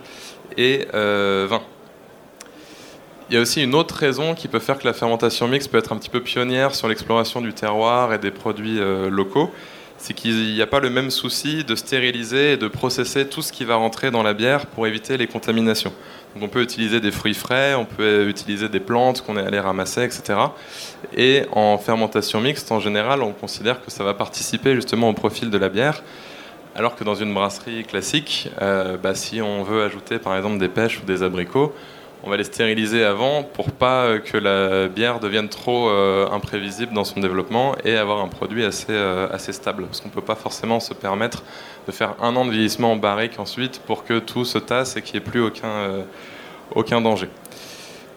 et 0.56 0.86
euh, 0.94 1.46
vin. 1.50 1.60
Il 3.30 3.34
y 3.34 3.36
a 3.36 3.42
aussi 3.42 3.62
une 3.62 3.76
autre 3.76 3.94
raison 3.94 4.34
qui 4.34 4.48
peut 4.48 4.58
faire 4.58 4.76
que 4.76 4.84
la 4.84 4.92
fermentation 4.92 5.46
mixte 5.46 5.70
peut 5.70 5.78
être 5.78 5.92
un 5.92 5.96
petit 5.98 6.08
peu 6.10 6.20
pionnière 6.20 6.74
sur 6.74 6.88
l'exploration 6.88 7.40
du 7.40 7.52
terroir 7.52 8.12
et 8.12 8.18
des 8.18 8.32
produits 8.32 8.80
euh, 8.80 9.08
locaux. 9.08 9.52
C'est 9.98 10.14
qu'il 10.14 10.52
n'y 10.52 10.60
a 10.60 10.66
pas 10.66 10.80
le 10.80 10.90
même 10.90 11.10
souci 11.10 11.62
de 11.62 11.76
stériliser 11.76 12.54
et 12.54 12.56
de 12.56 12.66
processer 12.66 13.28
tout 13.28 13.40
ce 13.40 13.52
qui 13.52 13.64
va 13.64 13.76
rentrer 13.76 14.10
dans 14.10 14.24
la 14.24 14.34
bière 14.34 14.66
pour 14.66 14.84
éviter 14.88 15.16
les 15.16 15.28
contaminations. 15.28 15.92
Donc 16.34 16.42
on 16.42 16.48
peut 16.48 16.60
utiliser 16.60 16.98
des 16.98 17.12
fruits 17.12 17.34
frais, 17.34 17.74
on 17.74 17.84
peut 17.84 18.28
utiliser 18.28 18.68
des 18.68 18.80
plantes 18.80 19.20
qu'on 19.20 19.36
est 19.36 19.46
allé 19.46 19.60
ramasser, 19.60 20.02
etc. 20.02 20.36
Et 21.16 21.44
en 21.52 21.78
fermentation 21.78 22.40
mixte, 22.40 22.72
en 22.72 22.80
général, 22.80 23.22
on 23.22 23.30
considère 23.30 23.80
que 23.84 23.92
ça 23.92 24.02
va 24.02 24.12
participer 24.12 24.74
justement 24.74 25.08
au 25.08 25.14
profil 25.14 25.50
de 25.50 25.58
la 25.58 25.68
bière. 25.68 26.02
Alors 26.74 26.96
que 26.96 27.04
dans 27.04 27.14
une 27.14 27.32
brasserie 27.32 27.84
classique, 27.84 28.50
euh, 28.60 28.96
bah, 28.96 29.14
si 29.14 29.40
on 29.40 29.62
veut 29.62 29.84
ajouter 29.84 30.18
par 30.18 30.36
exemple 30.36 30.58
des 30.58 30.68
pêches 30.68 31.00
ou 31.00 31.06
des 31.06 31.22
abricots, 31.22 31.72
on 32.22 32.30
va 32.30 32.36
les 32.36 32.44
stériliser 32.44 33.04
avant 33.04 33.42
pour 33.42 33.70
pas 33.70 34.04
euh, 34.04 34.18
que 34.18 34.36
la 34.36 34.88
bière 34.88 35.20
devienne 35.20 35.48
trop 35.48 35.88
euh, 35.88 36.28
imprévisible 36.30 36.92
dans 36.92 37.04
son 37.04 37.20
développement 37.20 37.74
et 37.84 37.96
avoir 37.96 38.20
un 38.20 38.28
produit 38.28 38.64
assez, 38.64 38.86
euh, 38.90 39.28
assez 39.30 39.52
stable. 39.52 39.86
Parce 39.86 40.00
qu'on 40.00 40.10
peut 40.10 40.20
pas 40.20 40.34
forcément 40.34 40.80
se 40.80 40.92
permettre 40.92 41.42
de 41.86 41.92
faire 41.92 42.14
un 42.20 42.36
an 42.36 42.44
de 42.44 42.50
vieillissement 42.50 42.92
en 42.92 42.96
barrique 42.96 43.38
ensuite 43.38 43.80
pour 43.86 44.04
que 44.04 44.18
tout 44.18 44.44
se 44.44 44.58
tasse 44.58 44.96
et 44.96 45.02
qu'il 45.02 45.18
n'y 45.18 45.26
ait 45.26 45.30
plus 45.30 45.40
aucun, 45.40 46.04
aucun 46.74 47.00
danger. 47.00 47.28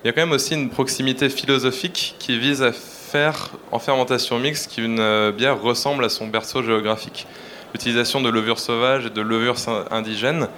Il 0.04 0.08
y 0.08 0.10
a 0.10 0.14
quand 0.14 0.22
même 0.22 0.34
aussi 0.34 0.54
une 0.54 0.70
proximité 0.70 1.30
philosophique 1.30 2.16
qui 2.20 2.38
vise 2.38 2.62
à 2.62 2.74
faire 2.74 3.52
en 3.72 3.80
fermentation 3.80 4.38
mixte 4.38 4.74
qu'une 4.76 5.32
bière 5.32 5.62
ressemble 5.62 6.04
à 6.04 6.10
son 6.10 6.28
berceau 6.28 6.62
géographique. 6.62 7.26
L'utilisation 7.74 8.22
de 8.22 8.30
levures 8.30 8.60
sauvages 8.60 9.06
et 9.06 9.10
de 9.10 9.22
levures 9.22 9.56
indigènes 9.90 10.50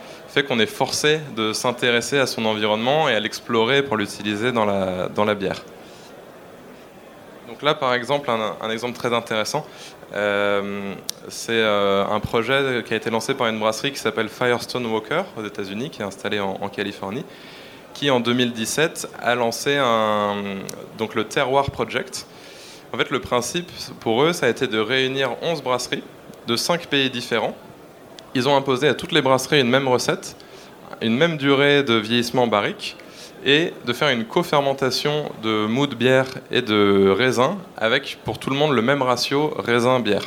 qu'on 0.43 0.59
est 0.59 0.65
forcé 0.65 1.19
de 1.35 1.53
s'intéresser 1.53 2.19
à 2.19 2.27
son 2.27 2.45
environnement 2.45 3.07
et 3.09 3.15
à 3.15 3.19
l'explorer 3.19 3.83
pour 3.83 3.97
l'utiliser 3.97 4.51
dans 4.51 4.65
la, 4.65 5.35
bière. 5.35 5.61
Donc 7.47 7.61
là, 7.61 7.73
par 7.73 7.93
exemple, 7.93 8.29
un, 8.29 8.69
exemple 8.69 8.97
très 8.97 9.13
intéressant, 9.13 9.65
euh, 10.13 10.93
c'est 11.29 11.53
euh, 11.53 12.05
un 12.05 12.19
projet 12.19 12.83
qui 12.85 12.93
a 12.93 12.97
été 12.97 13.09
lancé 13.09 13.33
par 13.33 13.47
une 13.47 13.59
brasserie 13.59 13.91
qui 13.91 13.99
s'appelle 13.99 14.29
Firestone 14.29 14.85
Walker 14.85 15.23
aux 15.37 15.45
États-Unis, 15.45 15.89
qui 15.89 16.01
est 16.01 16.05
installée 16.05 16.39
en, 16.39 16.69
Californie, 16.69 17.25
qui 17.93 18.11
en 18.11 18.19
2017 18.19 19.09
a 19.21 19.35
lancé 19.35 19.79
donc 20.97 21.15
le 21.15 21.23
Terroir 21.23 21.71
Project. 21.71 22.27
En 22.93 22.97
fait, 22.97 23.09
le 23.09 23.19
principe 23.19 23.71
pour 23.99 24.23
eux, 24.23 24.33
ça 24.33 24.45
a 24.45 24.49
été 24.49 24.67
de 24.67 24.79
réunir 24.79 25.31
11 25.41 25.63
brasseries 25.63 26.03
de 26.47 26.55
5 26.55 26.87
pays 26.87 27.09
différents 27.09 27.55
ils 28.35 28.49
ont 28.49 28.55
imposé 28.55 28.87
à 28.89 28.93
toutes 28.93 29.13
les 29.13 29.21
brasseries 29.21 29.61
une 29.61 29.69
même 29.69 29.87
recette, 29.87 30.35
une 31.01 31.15
même 31.15 31.37
durée 31.37 31.83
de 31.83 31.95
vieillissement 31.95 32.47
barrique, 32.47 32.97
et 33.45 33.73
de 33.85 33.93
faire 33.93 34.09
une 34.09 34.25
co-fermentation 34.25 35.31
de 35.43 35.67
mou 35.67 35.87
de 35.87 35.95
bière 35.95 36.27
et 36.51 36.61
de 36.61 37.13
raisin, 37.15 37.57
avec 37.77 38.17
pour 38.25 38.37
tout 38.37 38.49
le 38.49 38.55
monde 38.55 38.73
le 38.73 38.81
même 38.81 39.01
ratio 39.01 39.53
raisin-bière. 39.57 40.23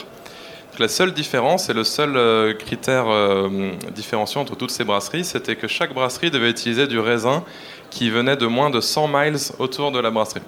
La 0.78 0.86
seule 0.86 1.12
différence 1.12 1.68
et 1.68 1.74
le 1.74 1.82
seul 1.82 2.16
euh, 2.16 2.54
critère 2.54 3.06
euh, 3.08 3.72
différenciant 3.96 4.42
entre 4.42 4.54
toutes 4.54 4.70
ces 4.70 4.84
brasseries, 4.84 5.24
c'était 5.24 5.56
que 5.56 5.66
chaque 5.66 5.92
brasserie 5.92 6.30
devait 6.30 6.50
utiliser 6.50 6.86
du 6.86 7.00
raisin 7.00 7.42
qui 7.90 8.10
venait 8.10 8.36
de 8.36 8.46
moins 8.46 8.70
de 8.70 8.80
100 8.80 9.08
miles 9.08 9.38
autour 9.58 9.90
de 9.90 9.98
la 9.98 10.12
brasserie 10.12 10.42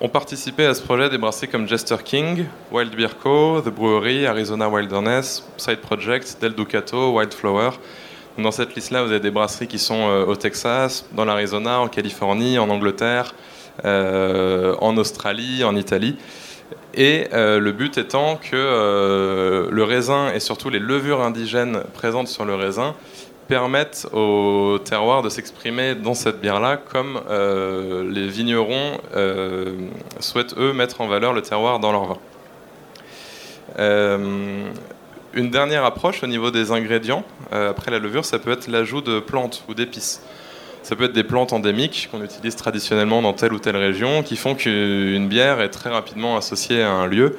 ont 0.00 0.08
participé 0.08 0.66
à 0.66 0.74
ce 0.74 0.82
projet 0.82 1.08
des 1.08 1.18
brasseries 1.18 1.48
comme 1.48 1.66
Jester 1.66 1.96
King, 2.04 2.44
Wild 2.70 2.94
Beer 2.94 3.16
Co., 3.22 3.62
The 3.62 3.70
Brewery, 3.70 4.26
Arizona 4.26 4.68
Wilderness, 4.68 5.46
Side 5.56 5.80
Project, 5.80 6.36
Del 6.40 6.54
Ducato, 6.54 7.16
Wildflower. 7.16 7.70
Dans 8.38 8.50
cette 8.50 8.74
liste-là, 8.74 9.02
vous 9.02 9.10
avez 9.10 9.20
des 9.20 9.30
brasseries 9.30 9.66
qui 9.66 9.78
sont 9.78 10.08
euh, 10.08 10.26
au 10.26 10.36
Texas, 10.36 11.06
dans 11.12 11.24
l'Arizona, 11.24 11.80
en 11.80 11.88
Californie, 11.88 12.58
en 12.58 12.68
Angleterre, 12.68 13.34
euh, 13.86 14.74
en 14.80 14.98
Australie, 14.98 15.64
en 15.64 15.74
Italie. 15.74 16.16
Et 16.92 17.28
euh, 17.32 17.58
le 17.58 17.72
but 17.72 17.96
étant 17.96 18.36
que 18.36 19.68
le 19.70 19.84
raisin 19.84 20.32
et 20.34 20.40
surtout 20.40 20.68
les 20.68 20.78
levures 20.78 21.22
indigènes 21.22 21.82
présentes 21.94 22.28
sur 22.28 22.44
le 22.44 22.54
raisin 22.54 22.94
permettent 23.48 24.06
au 24.12 24.78
terroir 24.84 25.22
de 25.22 25.28
s'exprimer 25.28 25.94
dans 25.94 26.14
cette 26.14 26.40
bière-là, 26.40 26.76
comme 26.76 27.20
euh, 27.28 28.08
les 28.10 28.28
vignerons 28.28 28.98
euh, 29.14 29.74
souhaitent 30.20 30.54
eux 30.58 30.72
mettre 30.72 31.00
en 31.00 31.06
valeur 31.06 31.32
le 31.32 31.42
terroir 31.42 31.78
dans 31.78 31.92
leur 31.92 32.04
vin. 32.06 32.18
Euh, 33.78 34.70
une 35.34 35.50
dernière 35.50 35.84
approche 35.84 36.22
au 36.22 36.26
niveau 36.26 36.50
des 36.50 36.72
ingrédients, 36.72 37.22
après 37.50 37.90
la 37.90 37.98
levure, 37.98 38.24
ça 38.24 38.38
peut 38.38 38.52
être 38.52 38.68
l'ajout 38.68 39.02
de 39.02 39.20
plantes 39.20 39.64
ou 39.68 39.74
d'épices. 39.74 40.22
Ça 40.82 40.96
peut 40.96 41.04
être 41.04 41.12
des 41.12 41.24
plantes 41.24 41.52
endémiques 41.52 42.08
qu'on 42.10 42.22
utilise 42.22 42.56
traditionnellement 42.56 43.20
dans 43.20 43.34
telle 43.34 43.52
ou 43.52 43.58
telle 43.58 43.76
région, 43.76 44.22
qui 44.22 44.36
font 44.36 44.54
qu'une 44.54 45.28
bière 45.28 45.60
est 45.60 45.68
très 45.68 45.90
rapidement 45.90 46.38
associée 46.38 46.80
à 46.80 46.90
un 46.90 47.06
lieu 47.06 47.36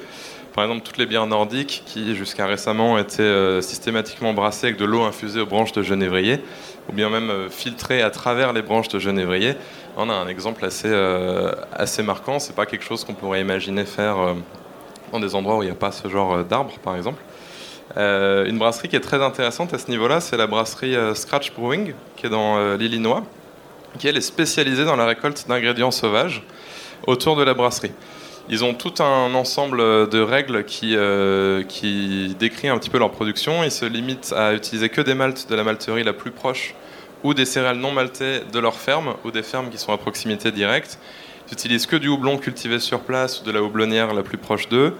par 0.57 0.65
exemple 0.65 0.81
toutes 0.83 0.97
les 0.97 1.05
bières 1.05 1.27
nordiques 1.27 1.83
qui 1.85 2.15
jusqu'à 2.15 2.47
récemment 2.47 2.97
étaient 2.97 3.61
systématiquement 3.61 4.33
brassées 4.33 4.65
avec 4.65 4.79
de 4.79 4.85
l'eau 4.85 5.03
infusée 5.03 5.39
aux 5.39 5.45
branches 5.45 5.71
de 5.71 5.83
genévrier, 5.83 6.39
ou 6.89 6.93
bien 6.93 7.11
même 7.11 7.31
filtrées 7.51 8.01
à 8.01 8.09
travers 8.09 8.53
les 8.53 8.63
branches 8.63 8.87
de 8.87 8.97
genévrier. 8.97 9.53
On 9.97 10.09
a 10.09 10.13
un 10.15 10.27
exemple 10.27 10.65
assez, 10.65 10.91
assez 11.71 12.01
marquant, 12.01 12.39
c'est 12.39 12.55
pas 12.55 12.65
quelque 12.65 12.83
chose 12.83 13.03
qu'on 13.03 13.13
pourrait 13.13 13.39
imaginer 13.39 13.85
faire 13.85 14.15
dans 15.11 15.19
des 15.19 15.35
endroits 15.35 15.57
où 15.57 15.61
il 15.61 15.67
n'y 15.67 15.71
a 15.71 15.75
pas 15.75 15.91
ce 15.91 16.07
genre 16.07 16.43
d'arbres 16.43 16.73
par 16.83 16.95
exemple. 16.95 17.21
une 17.95 18.57
brasserie 18.57 18.89
qui 18.89 18.95
est 18.95 18.99
très 18.99 19.21
intéressante 19.21 19.75
à 19.75 19.77
ce 19.77 19.91
niveau-là, 19.91 20.21
c'est 20.21 20.37
la 20.37 20.47
brasserie 20.47 20.95
Scratch 21.13 21.53
Brewing, 21.53 21.93
qui 22.15 22.25
est 22.25 22.31
dans 22.31 22.73
l'Illinois, 22.77 23.23
qui 23.99 24.07
elle 24.07 24.17
est 24.17 24.21
spécialisée 24.21 24.85
dans 24.85 24.95
la 24.95 25.05
récolte 25.05 25.45
d'ingrédients 25.47 25.91
sauvages 25.91 26.41
autour 27.05 27.35
de 27.35 27.43
la 27.43 27.53
brasserie. 27.53 27.91
Ils 28.49 28.63
ont 28.63 28.73
tout 28.73 29.03
un 29.03 29.33
ensemble 29.33 29.79
de 30.09 30.21
règles 30.21 30.63
qui, 30.63 30.93
euh, 30.95 31.63
décrit 32.39 32.69
un 32.69 32.77
petit 32.77 32.89
peu 32.89 32.97
leur 32.97 33.11
production. 33.11 33.61
Ils 33.63 33.71
se 33.71 33.83
limitent 33.83 34.33
à 34.35 34.53
utiliser 34.53 34.87
que 34.87 35.01
des 35.01 35.15
maltes 35.15 35.47
de 35.49 35.55
la 35.55 35.65
malterie 35.65 36.03
la 36.03 36.13
plus 36.13 36.31
proche 36.31 36.73
ou 37.23 37.33
des 37.33 37.43
céréales 37.43 37.77
non 37.77 37.91
maltées 37.91 38.41
de 38.53 38.59
leur 38.59 38.75
ferme 38.75 39.15
ou 39.25 39.31
des 39.31 39.43
fermes 39.43 39.69
qui 39.69 39.77
sont 39.77 39.91
à 39.91 39.97
proximité 39.97 40.51
directe. 40.51 40.97
Ils 41.49 41.53
utilisent 41.53 41.87
que 41.87 41.97
du 41.97 42.07
houblon 42.07 42.37
cultivé 42.37 42.79
sur 42.79 43.01
place 43.01 43.41
ou 43.41 43.43
de 43.43 43.51
la 43.51 43.61
houblonnière 43.61 44.13
la 44.13 44.23
plus 44.23 44.37
proche 44.37 44.69
d'eux. 44.69 44.93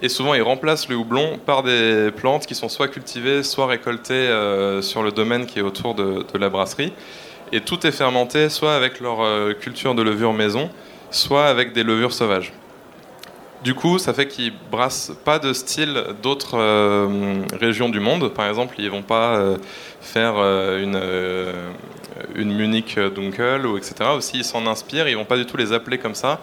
Et 0.00 0.08
souvent, 0.08 0.34
ils 0.34 0.42
remplacent 0.42 0.88
le 0.88 0.94
houblon 0.94 1.40
par 1.44 1.64
des 1.64 2.12
plantes 2.14 2.46
qui 2.46 2.54
sont 2.54 2.68
soit 2.68 2.88
cultivées, 2.88 3.42
soit 3.42 3.66
récoltées 3.66 4.14
euh, 4.14 4.82
sur 4.82 5.02
le 5.02 5.10
domaine 5.10 5.46
qui 5.46 5.58
est 5.58 5.62
autour 5.62 5.94
de, 5.94 6.24
de, 6.32 6.38
la 6.38 6.48
brasserie. 6.48 6.92
Et 7.50 7.60
tout 7.60 7.84
est 7.86 7.92
fermenté 7.92 8.48
soit 8.50 8.76
avec 8.76 9.00
leur 9.00 9.22
euh, 9.22 9.52
culture 9.52 9.96
de 9.96 10.02
levure 10.02 10.32
maison, 10.32 10.70
soit 11.10 11.46
avec 11.46 11.72
des 11.72 11.82
levures 11.82 12.12
sauvages. 12.12 12.52
Du 13.64 13.74
coup, 13.74 13.98
ça 13.98 14.12
fait 14.12 14.28
qu'ils 14.28 14.52
brassent 14.70 15.12
pas 15.24 15.38
de 15.38 15.54
style 15.54 16.04
d'autres 16.22 16.58
euh, 16.58 17.40
régions 17.58 17.88
du 17.88 17.98
monde. 17.98 18.28
Par 18.28 18.46
exemple, 18.46 18.74
ils 18.76 18.90
vont 18.90 19.00
pas 19.00 19.38
euh, 19.38 19.56
faire 20.02 20.34
euh, 20.36 21.72
une, 22.34 22.52
Munich 22.52 22.98
Dunkel 22.98 23.64
ou 23.64 23.78
etc. 23.78 24.10
Aussi, 24.14 24.36
ils 24.36 24.44
s'en 24.44 24.66
inspirent. 24.66 25.08
Ils 25.08 25.16
vont 25.16 25.24
pas 25.24 25.38
du 25.38 25.46
tout 25.46 25.56
les 25.56 25.72
appeler 25.72 25.96
comme 25.96 26.14
ça. 26.14 26.40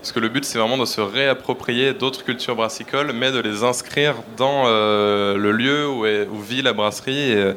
Parce 0.00 0.10
que 0.10 0.18
le 0.18 0.28
but, 0.28 0.44
c'est 0.44 0.58
vraiment 0.58 0.76
de 0.76 0.84
se 0.84 1.00
réapproprier 1.00 1.94
d'autres 1.94 2.24
cultures 2.24 2.56
brassicoles, 2.56 3.12
mais 3.12 3.30
de 3.30 3.38
les 3.38 3.62
inscrire 3.62 4.16
dans 4.36 4.64
le 4.64 5.52
lieu 5.52 5.88
où, 5.88 6.04
où, 6.04 6.40
vit 6.40 6.60
la 6.60 6.72
brasserie 6.72 7.30
et, 7.30 7.52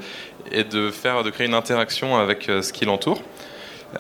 et, 0.52 0.64
de, 0.64 0.92
faire, 0.92 1.24
de 1.24 1.32
créer 1.32 1.48
une 1.48 1.56
interaction 1.56 2.16
avec 2.16 2.44
ce 2.44 2.72
qui 2.72 2.86
l'entoure. 2.86 3.20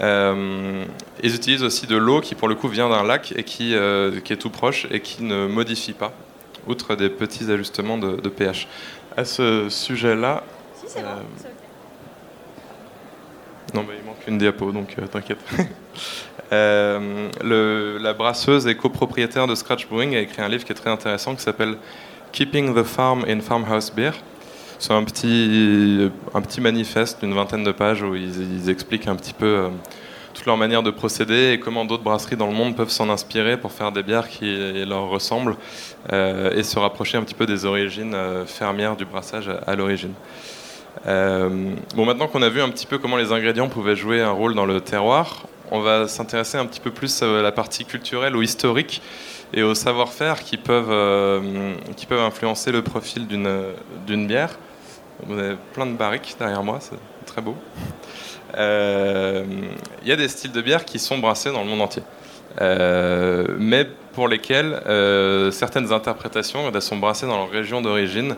Euh, 0.01 0.85
ils 1.23 1.35
utilisent 1.35 1.63
aussi 1.63 1.87
de 1.87 1.95
l'eau 1.95 2.21
qui 2.21 2.35
pour 2.35 2.47
le 2.47 2.55
coup 2.55 2.67
vient 2.67 2.89
d'un 2.89 3.03
lac 3.03 3.33
et 3.35 3.43
qui, 3.43 3.73
euh, 3.75 4.19
qui, 4.19 4.33
est 4.33 4.37
tout 4.37 4.49
proche 4.49 4.87
et 4.91 4.99
qui 4.99 5.23
ne 5.23 5.47
modifie 5.47 5.93
pas, 5.93 6.11
outre 6.67 6.95
des 6.95 7.09
petits 7.09 7.49
ajustements 7.51 7.97
de, 7.97 8.29
pH. 8.29 8.67
À 9.15 9.25
ce 9.25 9.69
sujet-là... 9.69 10.43
Si, 10.75 10.85
c'est 10.87 10.99
euh, 10.99 11.21
Non, 13.73 13.85
mais 13.87 13.95
il 13.99 14.05
manque 14.05 14.27
une 14.27 14.37
diapo, 14.37 14.71
donc 14.71 14.95
t'inquiète. 15.11 15.39
la 16.51 18.13
brasseuse 18.13 18.67
et 18.67 18.75
copropriétaire 18.75 19.47
de 19.47 19.55
Scratch 19.55 19.87
Brewing 19.87 20.15
a 20.15 20.19
écrit 20.19 20.41
un 20.41 20.49
livre 20.49 20.65
qui 20.65 20.71
est 20.71 20.75
très 20.75 20.91
intéressant 20.91 21.35
qui 21.35 21.41
s'appelle 21.41 21.77
Keeping 22.31 22.75
the 22.75 22.83
Farm 22.83 23.25
in 23.27 23.39
Farmhouse 23.39 23.91
Beer. 23.91 24.11
C'est 24.79 24.93
un 24.93 25.03
petit, 25.03 26.11
un 26.35 26.41
petit 26.41 26.61
manifeste 26.61 27.21
d'une 27.21 27.33
vingtaine 27.33 27.63
de 27.63 27.71
pages 27.71 28.03
où 28.03 28.15
ils, 28.15 28.69
expliquent 28.69 29.07
un 29.07 29.15
petit 29.15 29.33
peu 29.33 29.45
euh, 29.45 29.69
toute 30.35 30.45
leur 30.45 30.55
manière 30.55 30.83
de 30.83 30.91
procéder 30.91 31.53
et 31.53 31.59
comment 31.59 31.83
d'autres 31.83 32.03
brasseries 32.03 32.35
dans 32.35 32.45
le 32.45 32.53
monde 32.53 32.75
peuvent 32.75 32.91
s'en 32.91 33.09
inspirer 33.09 33.57
pour 33.57 33.71
faire 33.71 33.91
des 33.91 34.03
bières 34.03 34.29
qui 34.29 34.85
leur 34.85 35.09
ressemblent 35.09 35.55
euh, 36.13 36.55
et 36.55 36.61
se 36.61 36.77
rapprocher 36.77 37.17
un 37.17 37.23
petit 37.23 37.33
peu 37.33 37.47
des 37.47 37.65
origines 37.65 38.13
euh, 38.13 38.45
fermières 38.45 38.95
du 38.95 39.05
brassage 39.05 39.49
à, 39.65 39.75
l'origine. 39.75 40.13
bon, 41.05 42.05
maintenant 42.05 42.27
qu'on 42.27 42.43
a 42.43 42.49
vu 42.49 42.61
un 42.61 42.69
petit 42.69 42.85
peu 42.85 42.99
comment 42.99 43.17
les 43.17 43.31
ingrédients 43.31 43.69
pouvaient 43.69 43.95
jouer 43.95 44.21
un 44.21 44.31
rôle 44.31 44.53
dans 44.53 44.67
le 44.67 44.79
terroir, 44.79 45.47
on 45.71 45.79
va 45.79 46.07
s'intéresser 46.07 46.59
un 46.59 46.67
petit 46.67 46.79
peu 46.79 46.91
plus 46.91 47.23
à 47.23 47.41
la 47.41 47.51
partie 47.51 47.83
culturelle 47.83 48.35
ou 48.35 48.43
historique 48.43 49.01
et 49.53 49.63
au 49.63 49.73
savoir-faire 49.73 50.43
qui 50.43 50.59
qui 50.59 52.05
peuvent 52.05 52.21
influencer 52.21 52.71
le 52.71 52.83
profil 52.83 53.25
d'une 53.27 54.27
bière. 54.27 54.59
Vous 55.25 55.37
avez 55.37 55.55
plein 55.73 55.85
de 55.85 55.93
barriques 55.93 56.35
derrière 56.37 56.63
moi, 56.63 56.79
c'est 56.79 56.97
très 57.25 57.41
beau. 57.41 57.55
Euh, 58.55 59.43
il 60.03 60.07
y 60.07 60.11
a 60.11 60.15
des 60.15 60.27
styles 60.27 60.51
de 60.51 60.61
bière 60.61 60.85
qui 60.85 60.99
sont 60.99 61.17
brassés 61.17 61.51
dans 61.51 61.63
le 61.63 61.69
monde 61.69 61.81
entier. 61.81 62.03
Euh, 62.61 63.45
mais 63.59 63.85
pour 64.13 64.27
lesquels 64.27 64.81
euh, 64.85 65.51
certaines 65.51 65.91
interprétations, 65.91 66.71
elles 66.73 66.81
sont 66.81 66.97
brassées 66.97 67.27
dans 67.27 67.37
leur 67.37 67.49
région 67.49 67.81
d'origine, 67.81 68.35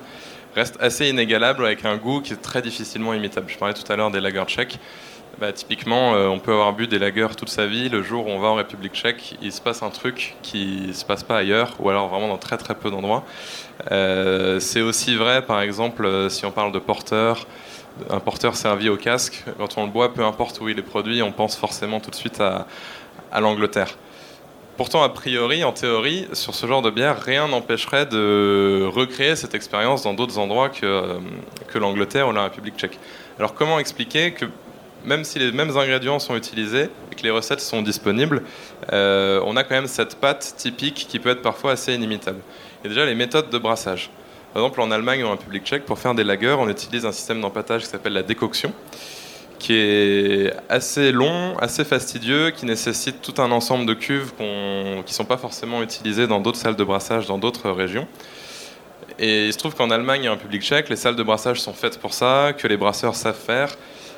restent 0.56 0.82
assez 0.82 1.08
inégalables 1.10 1.66
avec 1.66 1.86
un 1.86 1.98
goût 1.98 2.22
qui 2.22 2.34
est 2.34 2.42
très 2.42 2.62
difficilement 2.62 3.14
imitable. 3.14 3.48
Je 3.50 3.58
parlais 3.58 3.74
tout 3.74 3.90
à 3.92 3.96
l'heure 3.96 4.12
des 4.12 4.20
lagers 4.20 4.46
tchèques. 4.46 4.80
Bah, 5.40 5.54
typiquement, 5.54 6.12
on 6.12 6.38
peut 6.40 6.52
avoir 6.52 6.74
bu 6.74 6.88
des 6.88 7.00
lagers 7.00 7.30
toute 7.38 7.48
sa 7.48 7.66
vie. 7.66 7.88
Le 7.88 8.04
jour 8.04 8.28
où 8.28 8.30
on 8.30 8.40
va 8.40 8.50
en 8.50 8.56
République 8.56 8.94
tchèque, 8.94 9.38
il 9.42 9.54
se 9.54 9.62
passe 9.62 9.82
un 9.84 9.90
truc 9.90 10.36
qui 10.42 10.88
ne 10.88 10.92
se 10.92 11.06
passe 11.06 11.24
pas 11.24 11.38
ailleurs, 11.38 11.76
ou 11.80 11.90
alors 11.90 12.10
vraiment 12.10 12.28
dans 12.28 12.38
très 12.38 12.58
très 12.58 12.76
peu 12.76 12.92
d'endroits. 12.92 13.24
Euh, 13.90 14.60
c'est 14.60 14.82
aussi 14.82 15.16
vrai, 15.16 15.42
par 15.46 15.62
exemple, 15.62 16.06
euh, 16.06 16.28
si 16.28 16.46
on 16.46 16.52
parle 16.52 16.74
de 16.74 16.80
porteur, 16.80 17.48
un 18.10 18.20
porteur 18.20 18.58
servi 18.58 18.90
au 18.90 18.98
casque, 18.98 19.46
quand 19.58 19.78
on 19.78 19.86
le 19.86 19.92
boit, 19.92 20.14
peu 20.14 20.26
importe 20.26 20.60
où 20.60 20.68
il 20.68 20.78
est 20.78 20.84
produit, 20.84 21.22
on 21.22 21.32
pense 21.32 21.56
forcément 21.56 22.02
tout 22.02 22.12
de 22.12 22.16
suite 22.16 22.42
à, 22.42 22.68
l'Angleterre. 23.40 23.98
Pourtant, 24.76 25.04
a 25.04 25.10
priori, 25.10 25.64
en 25.64 25.72
théorie, 25.72 26.28
sur 26.34 26.54
ce 26.54 26.66
genre 26.68 26.82
de 26.82 26.90
bière, 26.90 27.22
rien 27.22 27.48
n'empêcherait 27.48 28.06
de 28.06 28.86
recréer 28.94 29.38
cette 29.38 29.56
expérience 29.56 30.04
dans 30.04 30.14
d'autres 30.14 30.38
endroits 30.38 30.72
euh, 30.84 31.20
que 31.68 31.78
l'Angleterre 31.78 32.28
ou 32.28 32.34
la 32.34 32.44
République 32.44 32.78
tchèque. 32.78 33.00
Alors 33.38 33.54
comment 33.54 33.80
expliquer 33.80 34.32
que 34.32 34.46
même 35.06 35.24
si 35.24 35.40
les 35.40 35.52
mêmes 35.52 35.76
ingrédients 35.78 36.20
sont 36.20 36.36
utilisés 36.36 36.90
et 37.12 37.16
que 37.16 37.24
les 37.24 37.32
recettes 37.32 37.62
sont 37.62 37.82
disponibles, 37.82 38.44
on 38.92 39.56
a 39.56 39.64
quand 39.64 39.76
même 39.76 39.88
cette 39.88 40.16
pâte 40.16 40.56
typique 40.58 41.08
qui 41.10 41.20
peut 41.20 41.30
être 41.30 41.42
parfois 41.42 41.72
assez 41.72 41.94
inimitable 41.94 42.40
a 42.86 42.88
déjà 42.88 43.06
les 43.06 43.16
méthodes 43.16 43.50
de 43.50 43.58
brassage. 43.58 44.10
Par 44.54 44.64
exemple, 44.64 44.82
en 44.82 44.92
Allemagne 44.92 45.24
ou 45.24 45.28
en 45.28 45.32
République 45.32 45.66
tchèque, 45.66 45.86
pour 45.86 46.00
faire 46.00 46.16
des 46.16 46.24
lagers, 46.24 46.56
on 46.58 46.70
utilise 46.70 47.06
un 47.06 47.12
système 47.12 47.42
d'empattage 47.42 47.84
qui 47.84 47.90
s'appelle 47.90 48.14
la 48.14 48.24
décoction, 48.24 48.74
qui 49.60 49.74
est 49.74 50.54
assez 50.70 51.12
long, 51.12 51.58
assez 51.58 51.84
fastidieux, 51.84 52.52
qui 52.52 52.66
nécessite 52.66 53.22
tout 53.22 53.40
un 53.42 53.52
ensemble 53.52 53.86
de 53.86 53.94
cuves 53.94 54.32
qui 54.38 54.44
ne 54.44 55.04
sont 55.08 55.26
pas 55.26 55.38
forcément 55.38 55.84
utilisées 55.84 56.26
dans 56.26 56.40
d'autres 56.40 56.58
salles 56.58 56.76
de 56.76 56.84
brassage 56.84 57.28
dans 57.28 57.38
d'autres 57.38 57.70
régions. 57.70 58.08
Et 59.20 59.48
il 59.48 59.54
se 59.54 59.58
trouve 59.58 59.76
qu'en 59.76 59.90
Allemagne 59.90 60.24
et 60.24 60.30
en 60.30 60.34
République 60.34 60.64
tchèque, 60.64 60.88
les 60.90 60.96
salles 60.96 61.18
de 61.18 61.24
brassage 61.24 61.60
sont 61.60 61.74
faites 61.74 62.00
pour 62.00 62.14
ça, 62.14 62.54
que 62.58 62.68
les 62.68 62.78
brasseurs 62.78 63.16
savent 63.16 63.36
faire, 63.36 63.76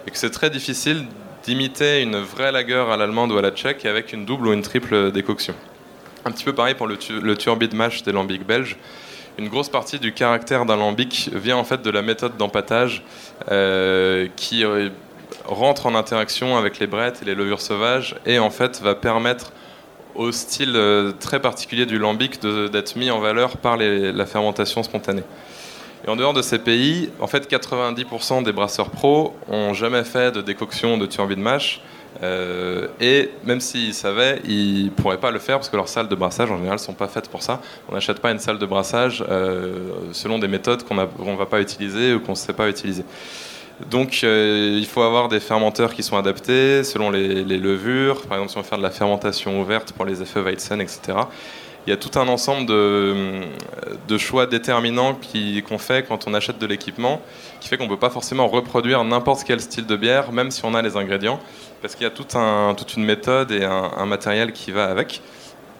et 0.08 0.12
que 0.12 0.18
c'est 0.18 0.32
très 0.32 0.50
difficile 0.50 1.06
d'imiter 1.44 2.02
une 2.02 2.18
vraie 2.18 2.52
lager 2.52 2.86
à 2.92 2.98
l'allemande 2.98 3.32
ou 3.32 3.38
à 3.38 3.42
la 3.42 3.52
tchèque 3.52 3.86
avec 3.86 4.14
une 4.14 4.26
double 4.26 4.48
ou 4.48 4.54
une 4.54 4.62
triple 4.62 5.12
décoction. 5.12 5.56
Un 6.26 6.32
petit 6.32 6.44
peu 6.44 6.54
pareil 6.54 6.76
pour 6.76 6.88
le, 6.88 6.98
le 7.22 7.36
turbide 7.36 7.74
mash 7.74 8.04
des 8.04 8.12
lambics 8.12 8.46
belges. 8.46 8.78
Une 9.38 9.48
grosse 9.48 9.70
partie 9.70 9.98
du 9.98 10.14
caractère 10.14 10.66
d'un 10.66 10.76
lambic 10.76 11.30
vient 11.34 11.58
en 11.58 11.64
fait 11.64 11.82
de 11.82 11.90
la 11.90 12.02
méthode 12.02 12.38
d'empattage 12.38 13.04
euh, 13.50 14.28
qui 14.36 14.66
euh, 14.66 14.90
rentre 15.46 15.86
en 15.86 15.96
interaction 15.96 16.58
avec 16.58 16.80
les 16.80 16.88
brettes 16.88 17.20
et 17.22 17.26
les 17.26 17.34
levures 17.34 17.62
sauvages 17.62 18.16
et 18.26 18.40
en 18.40 18.50
fait 18.50 18.82
va 18.82 18.94
permettre 18.94 19.54
au 20.16 20.34
style 20.34 20.74
euh, 20.76 21.14
très 21.14 21.40
particulier 21.40 21.86
du 21.86 21.98
lambic 21.98 22.42
d'être 22.42 22.98
mis 22.98 23.10
en 23.10 23.20
valeur 23.20 23.58
par 23.58 23.78
la 23.78 24.26
fermentation 24.26 24.84
spontanée. 24.84 25.24
Et 26.06 26.10
en 26.10 26.16
dehors 26.16 26.34
de 26.34 26.42
ces 26.42 26.60
pays, 26.60 27.10
en 27.20 27.28
fait, 27.28 27.50
90% 27.52 28.44
des 28.44 28.52
brasseurs 28.52 28.90
pros 28.90 29.36
ont 29.48 29.74
jamais 29.74 30.04
fait 30.04 30.32
de 30.32 30.42
décoction 30.42 30.98
de 30.98 31.06
turbide 31.06 31.40
mash 31.40 31.82
euh, 32.24 32.88
et 33.00 33.32
même 33.44 33.60
s'ils 33.60 33.94
savaient, 33.94 34.42
ils 34.46 34.86
ne 34.86 34.90
pourraient 34.90 35.20
pas 35.20 35.32
le 35.32 35.40
faire 35.40 35.58
parce 35.58 35.70
que 35.70 35.78
leurs 35.78 35.88
salles 35.88 36.08
de 36.08 36.16
brassage 36.16 36.52
en 36.52 36.58
général 36.58 36.78
ne 36.78 36.84
sont 36.84 36.94
pas 36.94 37.08
faites 37.08 37.30
pour 37.30 37.42
ça. 37.42 37.62
On 37.90 37.94
n'achète 37.94 38.20
pas 38.20 38.32
une 38.32 38.40
salle 38.40 38.60
de 38.60 38.66
brassage 38.66 39.24
euh, 39.30 39.90
selon 40.12 40.38
des 40.38 40.48
méthodes 40.48 40.84
qu'on 40.84 40.96
ne 40.96 41.38
va 41.38 41.46
pas 41.46 41.62
utiliser 41.62 42.14
ou 42.14 42.20
qu'on 42.20 42.32
ne 42.32 42.38
sait 42.38 42.54
pas 42.54 42.68
utiliser. 42.68 43.04
Donc 43.90 44.20
euh, 44.24 44.78
il 44.78 44.86
faut 44.86 45.02
avoir 45.02 45.30
des 45.30 45.40
fermenteurs 45.40 45.94
qui 45.94 46.04
sont 46.04 46.18
adaptés 46.18 46.84
selon 46.84 47.10
les, 47.10 47.44
levures. 47.44 48.22
Par 48.24 48.38
exemple, 48.38 48.52
si 48.52 48.58
on 48.58 48.62
veut 48.62 48.68
faire 48.68 48.78
de 48.78 48.84
la 48.84 48.92
fermentation 48.92 49.60
ouverte 49.60 49.94
pour 49.94 50.06
les 50.06 50.22
effets 50.22 50.42
Weizen, 50.42 50.82
etc 50.82 51.14
il 51.88 51.90
y 51.90 51.94
a 51.94 51.98
tout 51.98 52.20
un 52.20 52.28
ensemble 52.28 52.68
de, 52.68 54.18
choix 54.18 54.46
déterminants 54.46 55.18
qu'on 55.68 55.78
fait 55.78 56.06
quand 56.08 56.28
on 56.28 56.34
achète 56.34 56.60
de 56.60 56.66
l'équipement, 56.68 57.22
qui 57.60 57.68
fait 57.68 57.78
qu'on 57.78 57.86
ne 57.86 57.90
peut 57.90 57.98
pas 57.98 58.10
forcément 58.10 58.48
reproduire 58.48 59.04
n'importe 59.04 59.44
quel 59.46 59.60
style 59.62 59.88
de 59.88 59.96
bière, 59.96 60.32
même 60.32 60.52
si 60.52 60.64
on 60.64 60.76
a 60.76 60.82
les 60.82 60.96
ingrédients, 60.96 61.40
parce 61.82 61.96
qu'il 61.96 62.04
y 62.04 62.08
a 62.08 62.12
toute 62.12 62.96
une 62.96 63.06
méthode 63.06 63.52
et 63.52 63.64
un, 63.64 64.06
matériel 64.06 64.52
qui 64.52 64.72
va 64.72 64.86
avec. 64.86 65.22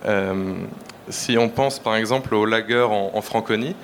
Euh, 0.06 0.56
si 1.10 1.38
on 1.38 1.50
pense 1.50 1.78
par 1.78 1.96
exemple 1.96 2.34
au 2.34 2.46
lager 2.46 2.88
en, 2.90 3.22
Franconie, 3.22 3.76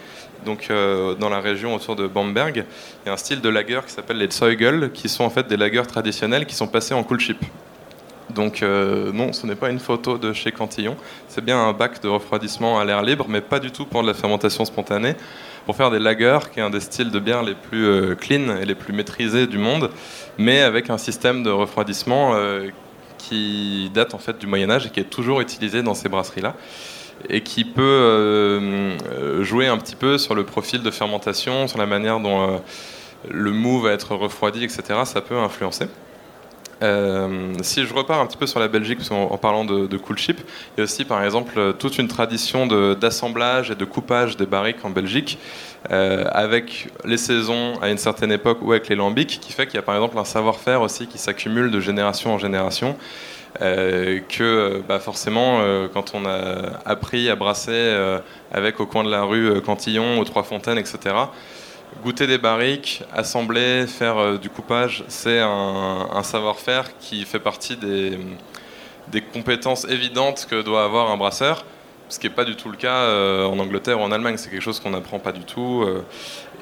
donc 0.45 0.67
euh, 0.69 1.13
dans 1.15 1.29
la 1.29 1.39
région 1.39 1.75
autour 1.75 1.95
de 1.95 2.07
Bamberg, 2.07 2.63
il 3.03 3.07
y 3.07 3.09
a 3.09 3.13
un 3.13 3.17
style 3.17 3.41
de 3.41 3.49
lager 3.49 3.81
qui 3.85 3.93
s'appelle 3.93 4.17
les 4.17 4.31
Zeugel, 4.31 4.91
qui 4.91 5.09
sont 5.09 5.23
en 5.23 5.29
fait 5.29 5.47
des 5.47 5.57
lagers 5.57 5.85
traditionnels 5.87 6.45
qui 6.45 6.55
sont 6.55 6.67
passés 6.67 6.93
en 6.93 7.03
cool 7.03 7.19
chip. 7.19 7.43
Donc 8.37 8.61
non, 8.61 9.33
ce 9.33 9.45
n'est 9.45 9.55
pas 9.55 9.69
une 9.69 9.79
photo 9.79 10.17
de 10.17 10.31
chez 10.31 10.51
Cantillon, 10.51 10.95
c'est 11.27 11.43
bien 11.43 11.59
un 11.59 11.73
bac 11.73 12.01
de 12.01 12.07
refroidissement 12.07 12.79
à 12.79 12.85
l'air 12.85 13.01
libre, 13.01 13.25
mais 13.27 13.41
pas 13.41 13.59
du 13.59 13.71
tout 13.71 13.85
pour 13.85 14.01
de 14.01 14.07
la 14.07 14.13
fermentation 14.13 14.63
spontanée, 14.63 15.15
pour 15.65 15.75
faire 15.75 15.91
des 15.91 15.99
lagers, 15.99 16.39
qui 16.53 16.59
est 16.59 16.63
un 16.63 16.69
des 16.69 16.79
styles 16.79 17.11
de 17.11 17.19
bière 17.19 17.43
les 17.43 17.55
plus 17.55 18.15
clean 18.15 18.55
et 18.57 18.65
les 18.65 18.75
plus 18.75 18.93
maîtrisés 18.93 19.47
du 19.47 19.57
monde, 19.57 19.89
mais 20.37 20.61
avec 20.61 20.89
un 20.89 20.97
système 20.97 21.43
de 21.43 21.49
refroidissement 21.49 22.35
qui 23.17 23.91
date 23.93 24.13
en 24.13 24.19
fait 24.19 24.37
du 24.37 24.47
Moyen 24.47 24.69
Âge 24.69 24.85
et 24.85 24.89
qui 24.89 24.99
est 24.99 25.09
toujours 25.09 25.41
utilisé 25.41 25.83
dans 25.83 25.93
ces 25.93 26.07
brasseries-là 26.07 26.55
et 27.29 27.41
qui 27.41 27.65
peut 27.65 27.81
euh, 27.81 29.43
jouer 29.43 29.67
un 29.67 29.77
petit 29.77 29.95
peu 29.95 30.17
sur 30.17 30.35
le 30.35 30.43
profil 30.43 30.83
de 30.83 30.91
fermentation, 30.91 31.67
sur 31.67 31.77
la 31.77 31.85
manière 31.85 32.19
dont 32.19 32.55
euh, 32.55 32.57
le 33.29 33.51
mou 33.51 33.79
va 33.79 33.91
être 33.91 34.15
refroidi, 34.15 34.63
etc. 34.63 34.83
Ça 35.05 35.21
peut 35.21 35.37
influencer. 35.37 35.87
Euh, 36.83 37.53
si 37.61 37.85
je 37.85 37.93
repars 37.93 38.19
un 38.19 38.25
petit 38.27 38.37
peu 38.37 38.47
sur 38.47 38.59
la 38.59 38.67
Belgique, 38.67 38.99
en, 39.11 39.37
parlant 39.37 39.65
de, 39.65 39.97
cool 39.97 40.17
chip, 40.17 40.39
il 40.39 40.79
y 40.79 40.81
a 40.81 40.83
aussi 40.83 41.05
par 41.05 41.23
exemple 41.23 41.73
toute 41.79 41.97
une 41.97 42.07
tradition 42.07 42.67
d'assemblage 42.95 43.71
et 43.71 43.75
de 43.75 43.85
coupage 43.85 44.37
des 44.37 44.45
barriques 44.45 44.83
en 44.83 44.89
Belgique, 44.89 45.39
avec 45.89 46.89
les 47.05 47.17
saisons 47.17 47.73
à 47.81 47.89
une 47.89 47.97
certaine 47.97 48.31
époque 48.31 48.59
ou 48.61 48.71
avec 48.71 48.89
les 48.89 48.95
lambics, 48.95 49.39
qui 49.39 49.53
fait 49.53 49.65
qu'il 49.65 49.75
y 49.75 49.79
a 49.79 49.83
par 49.83 49.95
exemple 49.95 50.17
un 50.17 50.25
savoir-faire 50.25 50.81
aussi 50.81 51.07
qui 51.07 51.17
s'accumule 51.17 51.71
de 51.71 51.79
génération 51.79 52.33
en 52.33 52.37
génération 52.37 52.95
euh, 53.61 54.19
que 54.29 54.83
bah, 54.87 54.99
forcément, 54.99 55.59
euh, 55.61 55.87
quand 55.91 56.13
on 56.13 56.25
a 56.25 56.79
appris 56.85 57.29
à 57.29 57.35
brasser 57.35 57.71
euh, 57.71 58.19
avec 58.51 58.79
au 58.79 58.85
coin 58.85 59.03
de 59.03 59.09
la 59.09 59.23
rue 59.23 59.61
Cantillon, 59.61 60.19
aux 60.19 60.25
Trois 60.25 60.43
Fontaines, 60.43 60.77
etc., 60.77 61.15
goûter 62.03 62.27
des 62.27 62.37
barriques, 62.37 63.03
assembler, 63.13 63.85
faire 63.87 64.39
du 64.39 64.49
coupage, 64.49 65.03
c'est 65.07 65.39
un, 65.39 66.23
savoir-faire 66.23 66.97
qui 66.99 67.25
fait 67.25 67.39
partie 67.39 67.77
des, 67.77 68.17
compétences 69.33 69.85
évidentes 69.85 70.47
que 70.49 70.61
doit 70.61 70.83
avoir 70.83 71.11
un 71.11 71.17
brasseur, 71.17 71.65
ce 72.09 72.19
qui 72.19 72.27
n'est 72.27 72.33
pas 72.33 72.45
du 72.45 72.55
tout 72.55 72.69
le 72.69 72.77
cas 72.77 73.07
en 73.45 73.59
Angleterre 73.59 73.99
ou 73.99 74.03
en 74.03 74.11
Allemagne, 74.11 74.37
c'est 74.37 74.49
quelque 74.49 74.61
chose 74.61 74.79
qu'on 74.79 74.91
n'apprend 74.91 75.19
pas 75.19 75.31
du 75.31 75.43
tout. 75.43 75.85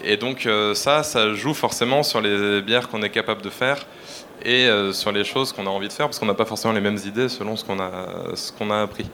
et 0.03 0.17
donc 0.17 0.47
ça, 0.73 1.03
ça 1.03 1.33
joue 1.33 1.53
forcément 1.53 2.03
sur 2.03 2.21
les 2.21 2.61
bières 2.61 2.89
qu'on 2.89 3.03
est 3.03 3.09
capable 3.09 3.41
de 3.41 3.49
faire 3.49 3.85
et 4.43 4.67
euh, 4.67 4.91
sur 4.91 5.11
les 5.11 5.23
choses 5.23 5.51
qu'on 5.51 5.65
a 5.65 5.69
envie 5.69 5.87
de 5.87 5.93
faire, 5.93 6.07
parce 6.07 6.19
qu'on 6.19 6.25
n'a 6.25 6.33
pas 6.33 6.45
forcément 6.45 6.73
les 6.73 6.81
mêmes 6.81 6.99
idées 7.05 7.29
selon 7.29 7.55
ce 7.55 7.63
qu'on 7.63 7.79
a, 7.79 8.35
ce 8.35 8.51
qu'on 8.51 8.71
a 8.71 8.81
appris. 8.81 9.05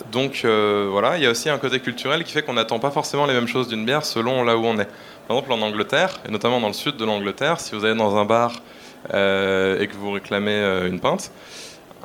Euh, 0.00 0.10
donc 0.12 0.42
euh, 0.44 0.88
voilà, 0.90 1.16
il 1.16 1.22
y 1.22 1.26
a 1.26 1.30
aussi 1.30 1.48
un 1.48 1.58
côté 1.58 1.80
culturel 1.80 2.24
qui 2.24 2.32
fait 2.32 2.42
qu'on 2.42 2.54
n'attend 2.54 2.78
pas 2.78 2.90
forcément 2.90 3.26
les 3.26 3.34
mêmes 3.34 3.48
choses 3.48 3.68
d'une 3.68 3.84
bière 3.84 4.04
selon 4.04 4.44
là 4.44 4.56
où 4.56 4.64
on 4.64 4.78
est. 4.78 4.88
Par 5.28 5.36
exemple, 5.36 5.52
en 5.52 5.62
Angleterre, 5.62 6.20
et 6.28 6.30
notamment 6.30 6.60
dans 6.60 6.68
le 6.68 6.74
sud 6.74 6.96
de 6.96 7.04
l'Angleterre, 7.04 7.60
si 7.60 7.74
vous 7.74 7.84
allez 7.84 7.96
dans 7.96 8.16
un 8.16 8.24
bar 8.24 8.62
et 9.08 9.86
que 9.86 9.94
vous 9.96 10.10
réclamez 10.10 10.86
une 10.86 11.00
pinte, 11.00 11.30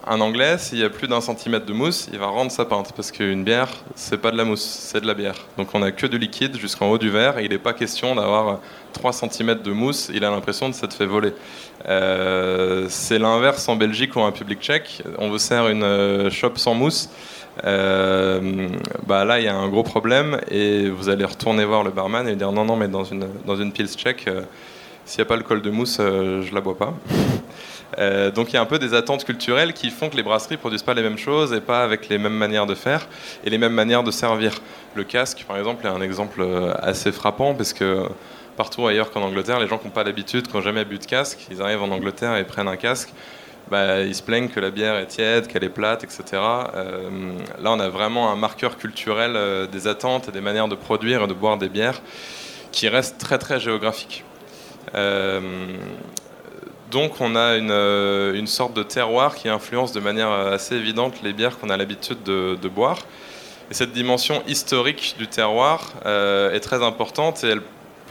un 0.07 0.21
Anglais, 0.21 0.57
s'il 0.59 0.77
y 0.77 0.83
a 0.83 0.89
plus 0.89 1.07
d'un 1.07 1.21
centimètre 1.21 1.65
de 1.65 1.73
mousse, 1.73 2.07
il 2.13 2.19
va 2.19 2.27
rendre 2.27 2.51
sa 2.51 2.65
pinte 2.65 2.93
parce 2.95 3.11
qu'une 3.11 3.43
bière, 3.43 3.69
c'est 3.95 4.19
pas 4.19 4.29
de 4.29 4.37
la 4.37 4.43
mousse, 4.43 4.63
c'est 4.63 5.01
de 5.01 5.07
la 5.07 5.15
bière. 5.15 5.35
Donc 5.57 5.69
on 5.73 5.81
a 5.81 5.91
que 5.91 6.05
du 6.05 6.19
liquide 6.19 6.57
jusqu'en 6.57 6.91
haut 6.91 6.99
du 6.99 7.09
verre 7.09 7.39
et 7.39 7.45
il 7.45 7.49
n'est 7.49 7.57
pas 7.57 7.73
question 7.73 8.13
d'avoir 8.13 8.59
3 8.93 9.13
cm 9.13 9.55
de 9.63 9.71
mousse. 9.71 10.11
Il 10.13 10.23
a 10.23 10.29
l'impression 10.29 10.69
de 10.69 10.75
s'être 10.75 10.93
fait 10.93 11.07
voler. 11.07 11.33
Euh, 11.87 12.85
c'est 12.87 13.17
l'inverse 13.17 13.67
en 13.67 13.75
Belgique 13.75 14.15
ou 14.15 14.19
en 14.19 14.25
République 14.25 14.61
tchèque. 14.61 15.01
On 15.17 15.29
vous 15.29 15.39
sert 15.39 15.67
une 15.69 15.83
euh, 15.83 16.29
chope 16.29 16.59
sans 16.59 16.75
mousse. 16.75 17.09
Euh, 17.63 18.69
bah 19.07 19.23
là, 19.23 19.39
il 19.39 19.45
y 19.45 19.47
a 19.47 19.55
un 19.55 19.69
gros 19.69 19.83
problème 19.83 20.41
et 20.51 20.89
vous 20.89 21.09
allez 21.09 21.25
retourner 21.25 21.63
voir 21.63 21.83
le 21.83 21.91
barman 21.91 22.27
et 22.27 22.31
lui 22.31 22.37
dire 22.37 22.51
non, 22.51 22.65
non, 22.65 22.75
mais 22.75 22.87
dans 22.87 23.03
une, 23.03 23.27
dans 23.45 23.55
une 23.55 23.71
pils 23.71 23.87
tchèque, 23.87 24.29
s'il 25.05 25.19
n'y 25.19 25.21
a 25.21 25.25
pas 25.25 25.37
le 25.37 25.43
col 25.43 25.61
de 25.61 25.69
mousse, 25.69 25.97
je 25.99 26.53
la 26.53 26.61
bois 26.61 26.77
pas. 26.77 26.93
Euh, 27.97 28.31
donc 28.31 28.51
il 28.51 28.55
y 28.55 28.57
a 28.57 28.61
un 28.61 28.65
peu 28.65 28.79
des 28.79 28.93
attentes 28.93 29.23
culturelles 29.23 29.73
qui 29.73 29.89
font 29.89 30.09
que 30.09 30.15
les 30.15 30.23
brasseries 30.23 30.57
produisent 30.57 30.83
pas 30.83 30.93
les 30.93 31.01
mêmes 31.01 31.17
choses 31.17 31.53
et 31.53 31.61
pas 31.61 31.83
avec 31.83 32.09
les 32.09 32.17
mêmes 32.17 32.33
manières 32.33 32.65
de 32.65 32.75
faire 32.75 33.07
et 33.43 33.49
les 33.49 33.57
mêmes 33.57 33.73
manières 33.73 34.03
de 34.03 34.11
servir. 34.11 34.53
Le 34.95 35.03
casque, 35.03 35.45
par 35.47 35.57
exemple, 35.57 35.85
est 35.85 35.89
un 35.89 36.01
exemple 36.01 36.41
euh, 36.41 36.73
assez 36.81 37.11
frappant 37.11 37.53
parce 37.53 37.73
que 37.73 38.07
partout 38.57 38.87
ailleurs 38.87 39.11
qu'en 39.11 39.21
Angleterre, 39.21 39.59
les 39.59 39.67
gens 39.67 39.77
qui 39.77 39.85
n'ont 39.85 39.93
pas 39.93 40.03
l'habitude, 40.03 40.47
qui 40.47 40.55
n'ont 40.55 40.61
jamais 40.61 40.85
bu 40.85 40.97
de 40.97 41.05
casque, 41.05 41.47
ils 41.51 41.61
arrivent 41.61 41.83
en 41.83 41.91
Angleterre 41.91 42.35
et 42.37 42.43
prennent 42.43 42.67
un 42.67 42.77
casque. 42.77 43.09
Bah, 43.71 44.01
ils 44.01 44.13
se 44.13 44.21
plaignent 44.21 44.49
que 44.49 44.59
la 44.59 44.69
bière 44.69 44.95
est 44.95 45.07
tiède, 45.07 45.47
qu'elle 45.47 45.63
est 45.63 45.69
plate, 45.69 46.03
etc. 46.03 46.23
Euh, 46.33 47.33
là, 47.61 47.71
on 47.71 47.79
a 47.79 47.89
vraiment 47.89 48.31
un 48.31 48.35
marqueur 48.35 48.77
culturel 48.77 49.67
des 49.71 49.87
attentes 49.87 50.29
et 50.29 50.31
des 50.31 50.41
manières 50.41 50.67
de 50.67 50.75
produire 50.75 51.23
et 51.23 51.27
de 51.27 51.33
boire 51.33 51.57
des 51.57 51.69
bières 51.69 52.01
qui 52.71 52.89
reste 52.89 53.17
très 53.17 53.37
très 53.37 53.59
géographique. 53.59 54.23
Donc 56.95 57.19
on 57.19 57.35
a 57.35 57.59
euh, 57.59 58.33
une, 58.35 58.47
sorte 58.47 58.73
de 58.73 58.81
terroir 58.81 59.35
qui 59.35 59.49
influence 59.49 59.91
de 59.91 59.99
manière 59.99 60.31
assez 60.31 60.75
évidente 60.75 61.15
les 61.23 61.33
bières 61.33 61.59
qu'on 61.59 61.69
a 61.69 61.75
l'habitude 61.75 62.23
de, 62.23 62.69
boire. 62.69 62.99
Et 63.71 63.73
cette 63.73 63.91
dimension 63.91 64.43
historique 64.47 65.15
du 65.17 65.27
terroir 65.27 65.93
euh, 66.05 66.53
est 66.53 66.61
très 66.61 66.83
importante 66.83 67.43
et 67.43 67.49
elle 67.49 67.61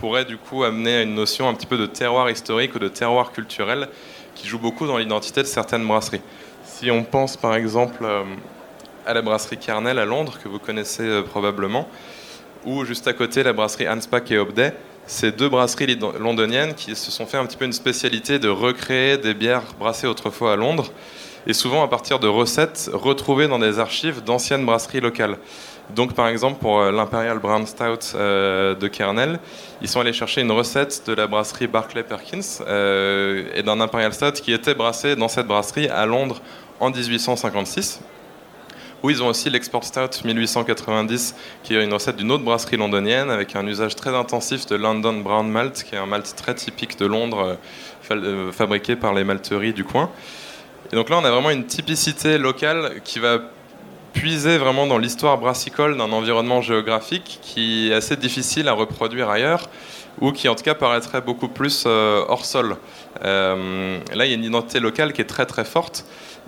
pourrait 0.01 0.27
du 0.27 0.37
coup 0.37 0.65
amener 0.65 0.97
à 0.97 1.03
une 1.03 1.15
notion 1.15 1.49
un 1.49 1.55
petit 1.55 1.67
peu 1.67 1.79
de 1.79 1.87
terroir 1.87 2.29
historique 2.29 2.75
ou 2.75 2.79
de 2.79 2.89
terroir 2.89 3.33
culturel 3.33 3.89
qui 4.35 4.47
joue 4.47 4.59
beaucoup 4.59 4.87
dans 4.87 4.99
l'identité 4.99 5.43
de 5.43 5.47
certaines 5.47 5.87
brasseries. 5.87 6.23
Si 6.65 6.91
on 6.91 7.05
pense 7.05 7.37
par 7.37 7.55
exemple 7.55 8.05
euh, 8.05 8.25
à 9.07 9.15
la 9.15 9.23
brasserie 9.23 9.59
Carnel 9.59 9.99
à 9.99 10.05
Londres, 10.05 10.39
que 10.43 10.49
vous 10.49 10.59
connaissez 10.59 11.23
probablement, 11.31 11.89
ou 12.65 12.85
juste 12.85 13.07
à 13.07 13.13
côté 13.13 13.43
la 13.43 13.53
brasserie 13.53 13.89
Hanspach 13.89 14.31
et 14.31 14.39
Hobday, 14.39 14.73
ces 15.07 15.33
deux 15.33 15.49
brasseries 15.49 15.99
londoniennes 16.19 16.75
qui 16.75 16.97
se 16.97 17.11
sont 17.11 17.27
fait 17.27 17.37
un 17.37 17.45
petit 17.45 17.57
peu 17.57 17.67
une 17.67 17.73
spécialité 17.73 18.39
de 18.39 18.49
recréer 18.49 19.19
des 19.19 19.35
bières 19.35 19.75
brassées 19.79 20.07
autrefois 20.07 20.55
à 20.55 20.57
Londres, 20.57 20.91
et 21.47 21.53
souvent 21.53 21.83
à 21.83 21.89
partir 21.89 22.19
de 22.19 22.27
recettes 22.27 22.91
retrouvées 22.93 23.49
dans 23.49 23.59
des 23.59 23.79
archives 23.79 24.23
d'anciennes 24.25 24.65
brasseries 24.65 25.01
locales. 25.01 25.37
Donc 25.91 26.15
par 26.15 26.29
exemple 26.29 26.61
pour 26.61 26.81
euh, 26.81 26.91
l'Imperial 26.91 27.39
Brown 27.39 27.67
Stout 27.67 28.15
euh, 28.15 28.75
de 28.75 28.89
Kernel, 28.89 29.39
ils 29.83 29.89
sont 29.89 30.01
allés 30.01 30.13
chercher 30.13 30.41
une 30.41 30.51
recette 30.51 31.03
de 31.07 31.13
la 31.13 31.27
brasserie 31.27 31.67
Barclay 31.67 32.03
Perkins 32.03 32.41
euh, 32.67 33.45
et 33.55 33.63
d'un 33.63 33.81
Imperial 33.81 34.13
Stout 34.15 34.33
qui 34.43 34.53
était 34.53 34.75
brassé 34.75 35.15
dans 35.15 35.29
cette 35.29 35.47
brasserie 35.47 35.89
à 35.89 36.07
Londres 36.07 36.41
en 36.81 36.91
1856 36.91 38.01
où 39.03 39.11
ils 39.11 39.23
ont 39.23 39.27
aussi 39.27 39.51
l'Export 39.51 39.85
Stout 39.85 40.25
1890, 40.25 41.35
qui 41.63 41.75
est 41.75 41.85
une 41.85 41.93
recette 41.93 42.17
d'une 42.17 42.33
autre 42.33 42.43
brasserie 42.43 42.79
londonienne, 42.79 43.29
avec 43.29 43.55
un 43.55 43.67
usage 43.67 43.95
très 43.97 44.17
intensif 44.17 44.65
de 44.65 44.77
London 44.77 45.19
Brown 45.19 45.47
Malt, 45.47 45.83
qui 45.83 45.95
est 45.95 45.99
un 45.99 46.07
malt 46.07 46.35
très 46.35 46.55
typique 46.55 46.99
de 46.99 47.05
Londres, 47.05 47.59
fabriqué 48.01 48.97
par 48.97 49.13
les 49.13 49.23
malteries 49.23 49.75
du 49.75 49.85
coin. 49.85 50.09
Et 50.91 50.97
donc 50.97 51.11
là, 51.11 51.19
on 51.19 51.25
a 51.27 51.31
vraiment 51.31 51.51
une 51.51 51.67
typicité 51.67 52.39
locale 52.39 53.03
qui 53.05 53.19
va 53.19 53.41
puiser 54.15 54.57
vraiment 54.57 54.87
dans 54.87 54.97
l'histoire 54.97 55.37
brassicole 55.37 55.99
d'un 55.99 56.13
environnement 56.13 56.63
géographique 56.63 57.39
qui 57.43 57.91
est 57.91 57.95
assez 57.95 58.17
difficile 58.17 58.69
à 58.69 58.73
reproduire 58.73 59.29
ailleurs 59.29 59.69
ou 60.21 60.33
qui 60.33 60.49
en 60.49 60.55
tout 60.55 60.63
cas 60.63 60.75
paraîtrait 60.75 61.21
beaucoup 61.21 61.49
plus 61.49 61.85
euh, 61.87 62.25
hors 62.29 62.45
sol. 62.45 62.77
là, 63.23 63.57
il 64.15 64.27
y 64.27 64.33
a 64.33 64.35
une 64.35 64.45
identité 64.45 64.81
locale 64.81 65.13
qui 65.13 65.21
est 65.21 65.27
très 65.27 65.45
très 65.45 65.65
forte 65.65 66.07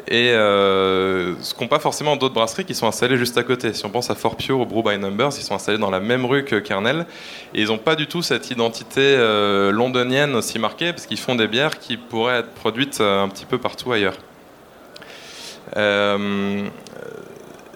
et 0.08 0.30
euh, 0.30 1.34
ce 1.40 1.54
qu'ont 1.54 1.68
pas 1.68 1.78
forcément 1.78 2.16
d'autres 2.16 2.34
brasseries 2.34 2.64
qui 2.64 2.74
sont 2.74 2.86
installées 2.86 3.16
juste 3.16 3.38
à 3.38 3.42
côté. 3.42 3.72
Si 3.72 3.84
on 3.84 3.90
pense 3.90 4.10
à 4.10 4.14
Fort 4.14 4.36
Pure 4.36 4.60
ou 4.60 4.66
Brew 4.66 4.82
by 4.82 4.98
Numbers, 4.98 5.30
ils 5.36 5.42
sont 5.42 5.54
installés 5.54 5.78
dans 5.78 5.90
la 5.90 6.00
même 6.00 6.24
rue 6.26 6.44
que 6.44 6.56
Kernel 6.56 7.06
et 7.54 7.62
ils 7.62 7.68
n'ont 7.68 7.78
pas 7.78 7.96
du 7.96 8.06
tout 8.06 8.22
cette 8.22 8.50
identité 8.50 9.00
euh, 9.00 9.72
londonienne 9.72 10.34
aussi 10.34 10.58
marquée 10.58 10.92
parce 10.92 11.06
qu'ils 11.06 11.18
font 11.18 11.34
des 11.34 11.48
bières 11.48 11.78
qui 11.78 11.96
pourraient 11.96 12.40
être 12.40 12.50
produites 12.50 13.00
euh, 13.00 13.24
un 13.24 13.28
petit 13.28 13.46
peu 13.46 13.58
partout 13.58 13.92
ailleurs. 13.92 14.16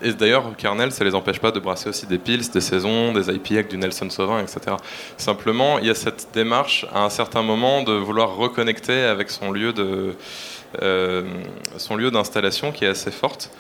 Et 0.02 0.12
d'ailleurs, 0.12 0.56
Kernel, 0.56 0.92
ça 0.92 1.04
les 1.04 1.14
empêche 1.14 1.38
pas 1.38 1.50
de 1.50 1.60
brasser 1.60 1.88
aussi 1.88 2.06
des 2.06 2.18
pils, 2.18 2.50
des 2.50 2.60
saisons, 2.60 3.12
des 3.12 3.28
IPA, 3.30 3.64
du 3.64 3.76
Nelson 3.76 4.08
Sauvin, 4.08 4.40
etc. 4.40 4.76
Simplement, 5.16 5.78
il 5.78 5.86
y 5.86 5.90
a 5.90 5.94
cette 5.94 6.28
démarche 6.32 6.86
à 6.92 7.04
un 7.04 7.10
certain 7.10 7.42
moment 7.42 7.82
de 7.82 7.92
vouloir 7.92 8.36
reconnecter 8.36 9.02
avec 9.02 9.30
son 9.30 9.50
lieu 9.50 9.72
de, 9.72 10.14
euh, 10.82 11.22
d'installation 12.12 12.72
qui 12.72 12.84
est 12.84 12.88
assez 12.88 13.10
forte. 13.10 13.50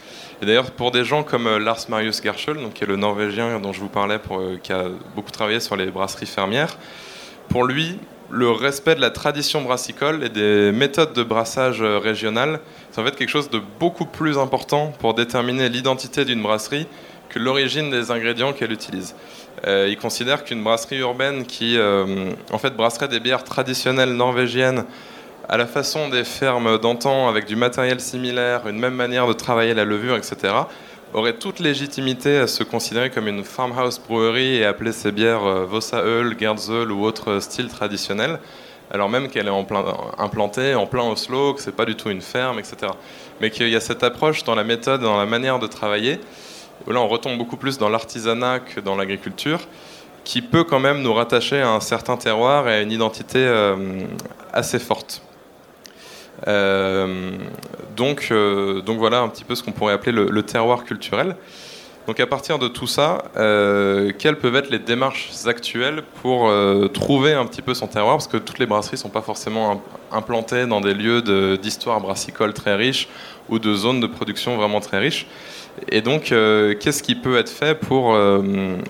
Et 0.42 0.46
d'ailleurs, 0.46 0.70
pour 0.70 0.90
des 0.90 1.04
gens 1.04 1.22
comme 1.22 1.46
euh, 1.46 1.58
Lars 1.58 1.84
Marius 1.88 2.22
Gerschel, 2.22 2.56
donc, 2.56 2.74
qui 2.74 2.84
est 2.84 2.86
le 2.86 2.96
Norvégien 2.96 3.60
dont 3.60 3.72
je 3.72 3.80
vous 3.80 3.88
parlais, 3.88 4.18
euh, 4.30 4.56
qui 4.62 4.72
a 4.72 4.84
beaucoup 5.14 5.30
travaillé 5.30 5.60
sur 5.60 5.76
les 5.76 5.86
brasseries 5.86 6.26
fermières, 6.26 6.78
pour 7.48 7.64
lui, 7.64 7.98
le 8.30 8.50
respect 8.50 8.94
de 8.94 9.00
la 9.00 9.10
tradition 9.10 9.62
brassicole 9.62 10.24
et 10.24 10.28
des 10.28 10.72
méthodes 10.72 11.12
de 11.12 11.22
brassage 11.22 11.82
régionales, 11.82 12.60
c'est 12.90 13.00
en 13.00 13.04
fait 13.04 13.16
quelque 13.16 13.28
chose 13.28 13.50
de 13.50 13.60
beaucoup 13.78 14.06
plus 14.06 14.38
important 14.38 14.92
pour 14.98 15.14
déterminer 15.14 15.68
l'identité 15.68 16.24
d'une 16.24 16.42
brasserie 16.42 16.86
que 17.28 17.38
l'origine 17.38 17.90
des 17.90 18.10
ingrédients 18.10 18.52
qu'elle 18.52 18.72
utilise. 18.72 19.14
il 19.66 19.96
considère 20.00 20.44
qu'une 20.44 20.62
brasserie 20.64 20.98
urbaine 20.98 21.44
qui 21.44 21.78
en 21.78 22.58
fait 22.58 22.74
brasserait 22.76 23.08
des 23.08 23.20
bières 23.20 23.44
traditionnelles 23.44 24.14
norvégiennes 24.14 24.84
à 25.50 25.56
la 25.56 25.66
façon 25.66 26.08
des 26.08 26.22
fermes 26.22 26.78
d'antan, 26.78 27.28
avec 27.28 27.46
du 27.46 27.56
matériel 27.56 27.98
similaire, 28.00 28.68
une 28.68 28.78
même 28.78 28.94
manière 28.94 29.26
de 29.26 29.32
travailler 29.32 29.74
la 29.74 29.84
levure, 29.84 30.16
etc., 30.16 30.36
aurait 31.14 31.34
toute 31.34 31.58
légitimité 31.58 32.38
à 32.38 32.46
se 32.46 32.62
considérer 32.62 33.10
comme 33.10 33.28
une 33.28 33.44
farmhouse 33.44 33.98
brewery 33.98 34.56
et 34.56 34.64
appeler 34.64 34.92
ses 34.92 35.12
bières 35.12 35.44
euh, 35.44 35.64
Vossa 35.66 36.02
ou 36.04 37.04
autre 37.04 37.40
style 37.40 37.68
traditionnel, 37.68 38.38
alors 38.90 39.08
même 39.08 39.28
qu'elle 39.28 39.46
est 39.46 39.66
implantée 40.18 40.74
en 40.74 40.86
plein 40.86 41.04
Oslo, 41.04 41.54
que 41.54 41.62
c'est 41.62 41.74
pas 41.74 41.84
du 41.84 41.94
tout 41.94 42.10
une 42.10 42.20
ferme, 42.20 42.58
etc. 42.58 42.92
Mais 43.40 43.50
qu'il 43.50 43.68
y 43.68 43.76
a 43.76 43.80
cette 43.80 44.02
approche 44.02 44.44
dans 44.44 44.54
la 44.54 44.64
méthode, 44.64 45.00
dans 45.00 45.18
la 45.18 45.26
manière 45.26 45.58
de 45.58 45.66
travailler, 45.66 46.20
où 46.86 46.92
là 46.92 47.00
on 47.00 47.08
retombe 47.08 47.38
beaucoup 47.38 47.56
plus 47.56 47.78
dans 47.78 47.88
l'artisanat 47.88 48.60
que 48.60 48.80
dans 48.80 48.96
l'agriculture, 48.96 49.60
qui 50.24 50.42
peut 50.42 50.64
quand 50.64 50.80
même 50.80 51.02
nous 51.02 51.14
rattacher 51.14 51.60
à 51.60 51.70
un 51.70 51.80
certain 51.80 52.16
terroir 52.16 52.68
et 52.68 52.74
à 52.74 52.80
une 52.82 52.92
identité 52.92 53.38
euh, 53.38 54.04
assez 54.52 54.78
forte. 54.78 55.22
Euh, 56.48 57.32
donc, 57.96 58.28
euh, 58.30 58.80
donc 58.82 58.98
voilà 58.98 59.20
un 59.20 59.28
petit 59.28 59.44
peu 59.44 59.54
ce 59.54 59.62
qu'on 59.62 59.72
pourrait 59.72 59.92
appeler 59.92 60.12
le 60.12 60.42
terroir 60.42 60.84
culturel. 60.84 61.36
Donc 62.06 62.18
à 62.18 62.26
partir 62.26 62.58
de 62.58 62.66
tout 62.66 62.86
ça, 62.86 63.24
euh, 63.36 64.10
quelles 64.18 64.38
peuvent 64.38 64.56
être 64.56 64.70
les 64.70 64.78
démarches 64.78 65.30
actuelles 65.46 66.02
pour 66.22 66.50
trouver 66.92 67.34
un 67.34 67.46
petit 67.46 67.62
peu 67.62 67.74
son 67.74 67.86
terroir? 67.86 68.16
Parce 68.16 68.26
que 68.26 68.38
toutes 68.38 68.58
les 68.58 68.66
brasseries 68.66 68.96
ne 68.96 69.00
sont 69.00 69.10
pas 69.10 69.22
forcément 69.22 69.82
implantées 70.10 70.66
dans 70.66 70.80
des 70.80 70.94
lieux 70.94 71.22
d'histoire 71.58 72.00
brassicole 72.00 72.52
très 72.52 72.74
riches 72.74 73.08
ou 73.48 73.58
de 73.58 73.74
zones 73.74 74.00
de 74.00 74.06
production 74.06 74.56
vraiment 74.56 74.80
très 74.80 74.98
riches. 74.98 75.26
Et 75.88 76.02
donc, 76.02 76.32
euh, 76.32 76.74
qu'est-ce 76.78 77.02
qui 77.02 77.14
peut 77.14 77.38
être 77.38 77.48
fait 77.48 77.74
pour, 77.74 78.16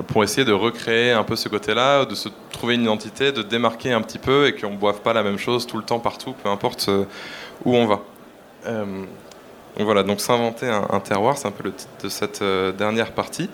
pour 0.08 0.24
essayer 0.24 0.44
de 0.44 0.52
recréer 0.52 1.12
un 1.12 1.24
peu 1.24 1.36
ce 1.36 1.48
côté-là, 1.48 2.04
de 2.04 2.14
se 2.14 2.28
trouver 2.50 2.74
une 2.74 2.82
identité, 2.82 3.32
de 3.32 3.42
démarquer 3.42 3.92
un 3.92 4.02
petit 4.02 4.18
peu 4.18 4.46
et 4.46 4.54
qu'on 4.54 4.70
ne 4.70 4.76
boive 4.76 5.00
pas 5.00 5.12
la 5.12 5.22
même 5.22 5.38
chose 5.38 5.66
tout 5.66 5.76
le 5.76 5.84
temps, 5.84 6.00
partout, 6.00 6.34
peu 6.42 6.48
importe 6.48 6.90
où 7.64 7.76
on 7.76 7.86
va 7.86 8.02
donc 9.76 9.86
voilà, 9.86 10.02
donc 10.02 10.20
s'inventer 10.20 10.66
un, 10.68 11.00
terroir, 11.00 11.38
c'est 11.38 11.48
un 11.48 11.52
peu 11.52 11.64
le 11.64 11.72
titre 11.72 11.90
de 12.02 12.08
cette 12.08 12.42
euh, 12.42 12.72
dernière 12.72 13.12
partie. 13.12 13.48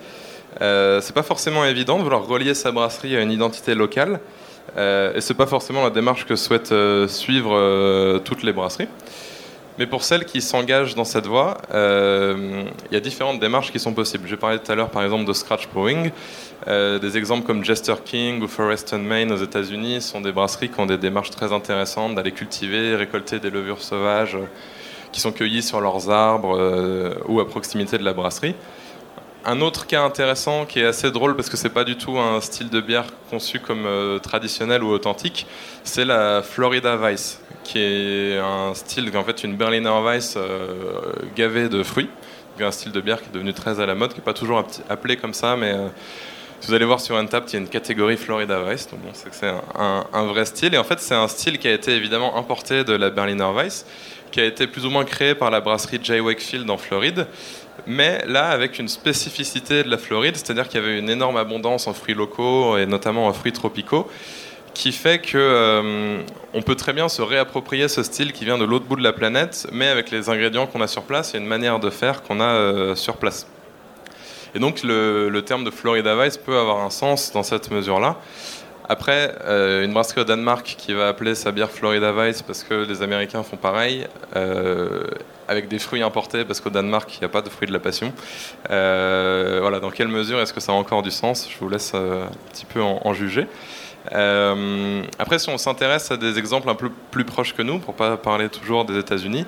Euh, 0.61 0.99
c'est 1.01 1.13
pas 1.13 1.23
forcément 1.23 1.63
évident 1.63 1.99
de 1.99 2.03
vouloir 2.03 2.25
relier 2.25 2.53
sa 2.53 2.71
brasserie 2.71 3.15
à 3.15 3.21
une 3.21 3.31
identité 3.31 3.75
locale, 3.75 4.19
euh, 4.77 5.13
et 5.13 5.21
c'est 5.21 5.35
pas 5.35 5.45
forcément 5.45 5.83
la 5.83 5.89
démarche 5.89 6.25
que 6.25 6.35
souhaitent 6.35 6.71
euh, 6.71 7.07
suivre 7.07 8.19
toutes 8.19 8.43
les 8.43 8.53
brasseries. 8.53 8.87
Mais 9.79 9.85
pour 9.85 10.03
celles 10.03 10.25
qui 10.25 10.41
s'engagent 10.41 10.95
dans 10.95 11.05
cette 11.05 11.27
voie, 11.27 11.57
il 11.71 12.93
y 12.93 12.95
a 12.95 12.99
différentes 12.99 13.39
démarches 13.39 13.71
qui 13.71 13.79
sont 13.79 13.93
possibles. 13.93 14.27
J'ai 14.27 14.37
parlé 14.37 14.57
tout 14.59 14.71
à 14.71 14.75
l'heure 14.75 14.89
par 14.89 15.03
exemple 15.03 15.25
de 15.25 15.33
scratch 15.33 15.67
brewing. 15.69 16.11
des 16.65 17.17
exemples 17.17 17.45
comme 17.45 17.63
Jester 17.63 17.93
King 18.03 18.41
ou 18.41 18.47
Forest 18.47 18.93
and 18.93 18.99
Maine 18.99 19.31
aux 19.31 19.37
États-Unis 19.37 20.01
sont 20.01 20.21
des 20.21 20.31
brasseries 20.31 20.69
qui 20.69 20.79
ont 20.79 20.87
des 20.87 20.97
démarches 20.97 21.29
très 21.29 21.53
intéressantes 21.53 22.15
d'aller 22.15 22.31
cultiver, 22.31 22.95
récolter 22.95 23.39
des 23.39 23.51
levures 23.51 23.81
sauvages 23.83 24.37
qui 25.11 25.21
sont 25.21 25.31
cueillis 25.31 25.63
sur 25.63 25.81
leurs 25.81 26.09
arbres 26.09 26.57
euh, 26.57 27.15
ou 27.27 27.39
à 27.39 27.47
proximité 27.47 27.97
de 27.97 28.03
la 28.03 28.13
brasserie. 28.13 28.55
Un 29.45 29.61
autre 29.61 29.87
cas 29.87 30.03
intéressant 30.03 30.65
qui 30.65 30.79
est 30.79 30.85
assez 30.85 31.09
drôle 31.09 31.35
parce 31.35 31.49
que 31.49 31.55
c'est 31.55 31.69
pas 31.69 31.85
du 31.85 31.95
tout 31.95 32.17
un 32.17 32.41
style 32.41 32.69
de 32.69 32.81
bière 32.81 33.05
conçu 33.29 33.59
comme 33.59 33.85
euh, 33.85 34.19
traditionnel 34.19 34.83
ou 34.83 34.89
authentique, 34.89 35.47
c'est 35.83 36.05
la 36.05 36.41
Florida 36.41 36.97
Weiss, 36.97 37.41
qui 37.67 37.79
est 37.79 38.37
un 38.37 38.73
style, 38.73 39.11
en 39.15 39.23
fait, 39.23 39.43
une 39.43 39.55
Berliner 39.55 40.01
Weiss 40.03 40.35
euh, 40.37 41.11
gavée 41.35 41.67
de 41.69 41.83
fruits, 41.83 42.09
un 42.59 42.71
style 42.71 42.91
de 42.91 43.01
bière 43.01 43.21
qui 43.21 43.29
est 43.29 43.33
devenu 43.33 43.53
très 43.53 43.79
à 43.79 43.85
la 43.85 43.93
mode, 43.93 44.11
qui 44.11 44.19
n'est 44.19 44.25
pas 44.25 44.33
toujours 44.33 44.65
appelé 44.89 45.17
comme 45.17 45.33
ça, 45.33 45.55
mais 45.55 45.75
si 46.59 46.69
vous 46.69 46.73
allez 46.73 46.85
voir 46.85 46.99
sur 46.99 47.15
Untapped, 47.15 47.49
il 47.51 47.53
y 47.53 47.55
a 47.57 47.59
une 47.59 47.67
catégorie 47.67 48.17
Florida 48.17 48.59
Weiss, 48.61 48.89
donc 48.89 49.01
bon, 49.01 49.11
c'est 49.13 49.47
un, 49.47 50.07
un, 50.11 50.25
vrai 50.25 50.45
style. 50.45 50.73
Et 50.73 50.77
en 50.77 50.83
fait, 50.83 50.99
c'est 50.99 51.13
un 51.13 51.27
style 51.27 51.59
qui 51.59 51.67
a 51.67 51.73
été 51.73 51.91
évidemment 51.91 52.35
importé 52.35 52.83
de 52.83 52.93
la 52.93 53.11
Berliner 53.11 53.51
Weiss, 53.55 53.85
qui 54.31 54.39
a 54.39 54.45
été 54.45 54.65
plus 54.65 54.85
ou 54.85 54.89
moins 54.89 55.05
créé 55.05 55.35
par 55.35 55.51
la 55.51 55.61
brasserie 55.61 55.99
J. 56.01 56.19
Wakefield 56.19 56.69
en 56.69 56.77
Floride, 56.77 57.27
mais 57.85 58.23
là 58.25 58.49
avec 58.49 58.79
une 58.79 58.87
spécificité 58.87 59.83
de 59.83 59.89
la 59.89 59.97
Floride, 59.97 60.35
c'est-à-dire 60.35 60.67
qu'il 60.67 60.81
y 60.81 60.83
avait 60.83 60.97
une 60.97 61.09
énorme 61.09 61.37
abondance 61.37 61.87
en 61.87 61.93
fruits 61.93 62.15
locaux 62.15 62.77
et 62.77 62.85
notamment 62.85 63.27
en 63.27 63.33
fruits 63.33 63.53
tropicaux, 63.53 64.09
qui 64.77 64.91
fait 64.91 65.17
que 65.17 65.39
euh, 65.39 66.21
on 66.53 66.61
peut 66.61 66.75
très 66.75 66.93
bien 66.93 67.09
se 67.09 67.23
réapproprier 67.23 67.87
ce 67.87 68.03
style 68.03 68.31
qui 68.31 68.45
vient 68.45 68.59
de 68.59 68.63
l'autre 68.63 68.85
bout 68.85 68.95
de 68.95 69.01
la 69.01 69.11
planète, 69.11 69.65
mais 69.71 69.87
avec 69.87 70.11
les 70.11 70.29
ingrédients 70.29 70.67
qu'on 70.67 70.81
a 70.81 70.87
sur 70.87 71.01
place, 71.01 71.33
a 71.33 71.39
une 71.39 71.47
manière 71.47 71.79
de 71.79 71.89
faire 71.89 72.21
qu'on 72.21 72.39
a 72.39 72.43
euh, 72.43 72.95
sur 72.95 73.17
place. 73.17 73.47
Et 74.53 74.59
donc 74.59 74.83
le, 74.83 75.41
terme 75.41 75.63
de 75.63 75.71
Florida 75.71 76.15
Vice 76.23 76.37
peut 76.37 76.59
avoir 76.59 76.81
un 76.81 76.91
sens 76.91 77.31
dans 77.31 77.41
cette 77.41 77.71
mesure-là. 77.71 78.17
Après, 78.87 79.33
euh, 79.45 79.83
une 79.83 79.93
brasserie 79.93 80.21
au 80.21 80.23
Danemark 80.25 80.75
qui 80.77 80.93
va 80.93 81.07
appeler 81.07 81.33
sa 81.33 81.51
bière 81.51 81.71
Florida 81.71 82.11
Vice 82.11 82.43
parce 82.43 82.63
que 82.63 82.85
les 82.87 83.01
Américains 83.01 83.41
font 83.41 83.57
pareil, 83.57 84.05
euh, 84.35 85.05
avec 85.47 85.69
des 85.69 85.79
fruits 85.79 86.03
importés 86.03 86.45
parce 86.45 86.61
qu'au 86.61 86.69
Danemark, 86.69 87.11
il 87.15 87.19
n'y 87.19 87.25
a 87.25 87.29
pas 87.29 87.41
de 87.41 87.49
fruits 87.49 87.67
de 87.67 87.73
la 87.73 87.79
passion. 87.79 88.13
Voilà, 88.69 89.79
dans 89.79 89.89
quelle 89.89 90.07
mesure 90.07 90.39
est-ce 90.39 90.53
que 90.53 90.61
ça 90.61 90.71
a 90.71 90.75
encore 90.75 91.01
du 91.01 91.11
sens? 91.11 91.49
Je 91.51 91.57
vous 91.57 91.67
laisse 91.67 91.95
un 91.95 92.29
petit 92.51 92.65
peu 92.65 92.81
en, 92.81 93.13
juger. 93.15 93.47
Après, 94.11 95.39
si 95.39 95.49
on 95.49 95.57
s'intéresse 95.57 96.11
à 96.11 96.17
des 96.17 96.37
exemples 96.39 96.69
un 96.69 96.75
peu 96.75 96.89
plus 97.11 97.25
proches 97.25 97.53
que 97.53 97.61
nous, 97.61 97.79
pour 97.79 97.93
pas 97.93 98.17
parler 98.17 98.49
toujours 98.49 98.85
des 98.85 98.97
États-Unis, 98.97 99.45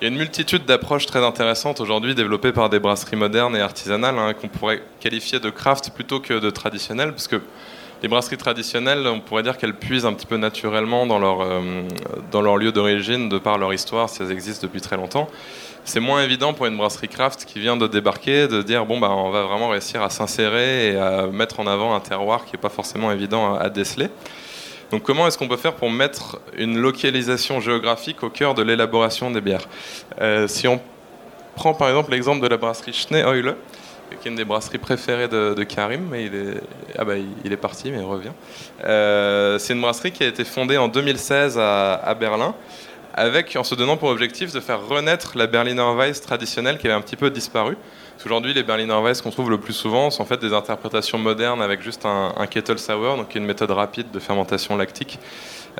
il 0.00 0.06
y 0.06 0.08
a 0.08 0.10
une 0.10 0.18
multitude 0.18 0.64
d'approches 0.64 1.06
très 1.06 1.24
intéressantes 1.24 1.80
aujourd'hui 1.80 2.16
développées 2.16 2.50
par 2.50 2.68
des 2.68 2.80
brasseries 2.80 3.14
modernes 3.14 3.54
et 3.54 3.60
artisanales 3.60 4.18
hein, 4.18 4.34
qu'on 4.34 4.48
pourrait 4.48 4.82
qualifier 4.98 5.38
de 5.38 5.48
craft 5.48 5.90
plutôt 5.94 6.18
que 6.18 6.34
de 6.34 6.50
traditionnelles, 6.50 7.12
parce 7.12 7.28
que 7.28 7.40
les 8.02 8.08
brasseries 8.08 8.36
traditionnelles, 8.36 9.06
on 9.06 9.20
pourrait 9.20 9.44
dire 9.44 9.56
qu'elles 9.56 9.76
puisent 9.76 10.04
un 10.04 10.12
petit 10.12 10.26
peu 10.26 10.36
naturellement 10.36 11.06
dans 11.06 11.20
leur, 11.20 11.42
euh, 11.42 11.82
dans 12.32 12.40
leur 12.40 12.56
lieu 12.56 12.72
d'origine, 12.72 13.28
de 13.28 13.38
par 13.38 13.58
leur 13.58 13.72
histoire, 13.72 14.08
si 14.08 14.22
elles 14.22 14.32
existent 14.32 14.66
depuis 14.66 14.80
très 14.80 14.96
longtemps. 14.96 15.28
C'est 15.84 16.00
moins 16.00 16.22
évident 16.22 16.54
pour 16.54 16.66
une 16.66 16.76
brasserie 16.76 17.08
craft 17.08 17.44
qui 17.44 17.58
vient 17.58 17.76
de 17.76 17.88
débarquer 17.88 18.46
de 18.46 18.62
dire 18.62 18.86
bon 18.86 19.00
bah 19.00 19.10
on 19.10 19.30
va 19.30 19.42
vraiment 19.42 19.68
réussir 19.68 20.00
à 20.02 20.10
s'insérer 20.10 20.92
et 20.92 20.96
à 20.96 21.26
mettre 21.26 21.58
en 21.58 21.66
avant 21.66 21.94
un 21.94 22.00
terroir 22.00 22.44
qui 22.44 22.52
n'est 22.52 22.60
pas 22.60 22.68
forcément 22.68 23.10
évident 23.10 23.54
à, 23.54 23.68
déceler. 23.68 24.08
Donc 24.92 25.02
comment 25.02 25.26
est-ce 25.26 25.36
qu'on 25.36 25.48
peut 25.48 25.56
faire 25.56 25.74
pour 25.74 25.90
mettre 25.90 26.40
une 26.56 26.78
localisation 26.78 27.60
géographique 27.60 28.22
au 28.22 28.30
cœur 28.30 28.54
de 28.54 28.62
l'élaboration 28.62 29.30
des 29.30 29.40
bières? 29.40 29.68
Euh, 30.20 30.46
Si 30.46 30.68
on 30.68 30.80
prend 31.56 31.74
par 31.74 31.88
exemple 31.88 32.12
l'exemple 32.12 32.40
de 32.40 32.48
la 32.48 32.58
brasserie 32.58 32.92
Schneeheule, 32.92 33.56
qui 34.20 34.28
est 34.28 34.30
une 34.30 34.36
des 34.36 34.44
brasseries 34.44 34.78
préférées 34.78 35.28
de, 35.28 35.62
Karim, 35.64 36.08
mais 36.10 36.26
il 36.26 36.34
est, 36.34 36.54
ah 36.98 37.04
bah, 37.04 37.14
il 37.44 37.52
est 37.52 37.56
parti, 37.56 37.90
mais 37.90 37.98
il 37.98 38.04
revient. 38.04 38.32
Euh, 38.84 39.58
c'est 39.58 39.72
une 39.72 39.80
brasserie 39.80 40.12
qui 40.12 40.22
a 40.22 40.26
été 40.26 40.44
fondée 40.44 40.76
en 40.76 40.88
2016 40.88 41.58
à, 41.58 42.16
Berlin, 42.18 42.54
avec, 43.14 43.56
en 43.56 43.64
se 43.64 43.74
donnant 43.74 43.96
pour 43.96 44.08
objectif 44.08 44.52
de 44.52 44.60
faire 44.60 44.86
renaître 44.86 45.32
la 45.36 45.46
Berliner 45.46 45.94
Weiss 45.96 46.20
traditionnelle 46.20 46.78
qui 46.78 46.86
avait 46.86 46.96
un 46.96 47.00
petit 47.00 47.16
peu 47.16 47.30
disparu. 47.30 47.76
Aujourd'hui, 48.24 48.54
les 48.54 48.62
Berliner 48.62 49.00
Weiss 49.02 49.20
qu'on 49.20 49.30
trouve 49.30 49.50
le 49.50 49.58
plus 49.58 49.72
souvent 49.72 50.10
sont 50.10 50.22
en 50.22 50.26
fait 50.26 50.40
des 50.40 50.52
interprétations 50.52 51.18
modernes 51.18 51.60
avec 51.60 51.82
juste 51.82 52.06
un, 52.06 52.46
kettle 52.46 52.78
sour, 52.78 53.16
donc 53.16 53.34
une 53.34 53.44
méthode 53.44 53.72
rapide 53.72 54.10
de 54.12 54.18
fermentation 54.18 54.76
lactique. 54.76 55.18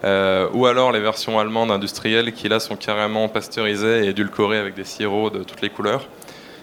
Euh, 0.05 0.49
ou 0.53 0.67
alors 0.67 0.91
les 0.91 1.01
versions 1.01 1.39
allemandes 1.39 1.71
industrielles 1.71 2.33
qui 2.33 2.49
là 2.49 2.59
sont 2.59 2.77
carrément 2.77 3.29
pasteurisées 3.29 4.05
et 4.05 4.09
édulcorées 4.09 4.59
avec 4.59 4.75
des 4.75 4.85
sirops 4.85 5.33
de 5.33 5.45
toutes 5.45 5.61
les 5.61 5.71
couleurs. 5.71 6.07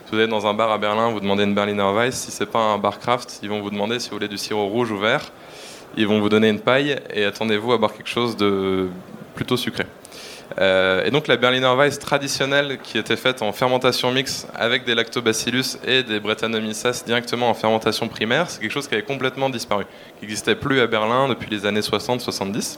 Si 0.05 0.15
vous 0.15 0.19
êtes 0.19 0.29
dans 0.29 0.47
un 0.47 0.53
bar 0.53 0.71
à 0.71 0.77
Berlin, 0.77 1.11
vous 1.11 1.19
demandez 1.19 1.43
une 1.43 1.55
Berliner 1.55 1.91
Weiss, 1.95 2.15
si 2.15 2.31
c'est 2.31 2.47
pas 2.47 2.59
un 2.59 2.77
bar 2.77 2.99
craft, 2.99 3.39
ils 3.41 3.49
vont 3.49 3.61
vous 3.61 3.69
demander 3.69 3.99
si 3.99 4.09
vous 4.09 4.15
voulez 4.15 4.27
du 4.27 4.37
sirop 4.37 4.67
rouge 4.67 4.91
ou 4.91 4.97
vert. 4.97 5.31
Ils 5.95 6.07
vont 6.07 6.19
vous 6.19 6.29
donner 6.29 6.49
une 6.49 6.59
paille 6.59 6.97
et 7.13 7.23
attendez-vous 7.25 7.71
à 7.73 7.77
boire 7.77 7.93
quelque 7.93 8.09
chose 8.09 8.35
de 8.35 8.89
plutôt 9.35 9.57
sucré. 9.57 9.85
Euh, 10.57 11.05
et 11.05 11.11
donc 11.11 11.27
la 11.27 11.37
Berliner 11.37 11.73
Weiss 11.77 11.99
traditionnelle 11.99 12.79
qui 12.81 12.97
était 12.97 13.15
faite 13.15 13.41
en 13.41 13.51
fermentation 13.51 14.11
mixte 14.11 14.47
avec 14.55 14.83
des 14.83 14.95
lactobacillus 14.95 15.77
et 15.85 16.01
des 16.01 16.19
Brettanomyces 16.19 17.03
directement 17.05 17.49
en 17.49 17.53
fermentation 17.53 18.07
primaire, 18.07 18.49
c'est 18.49 18.59
quelque 18.59 18.71
chose 18.71 18.87
qui 18.87 18.95
avait 18.95 19.03
complètement 19.03 19.49
disparu, 19.49 19.85
qui 20.17 20.25
n'existait 20.25 20.55
plus 20.55 20.79
à 20.81 20.87
Berlin 20.87 21.27
depuis 21.29 21.49
les 21.49 21.65
années 21.65 21.81
60-70. 21.81 22.77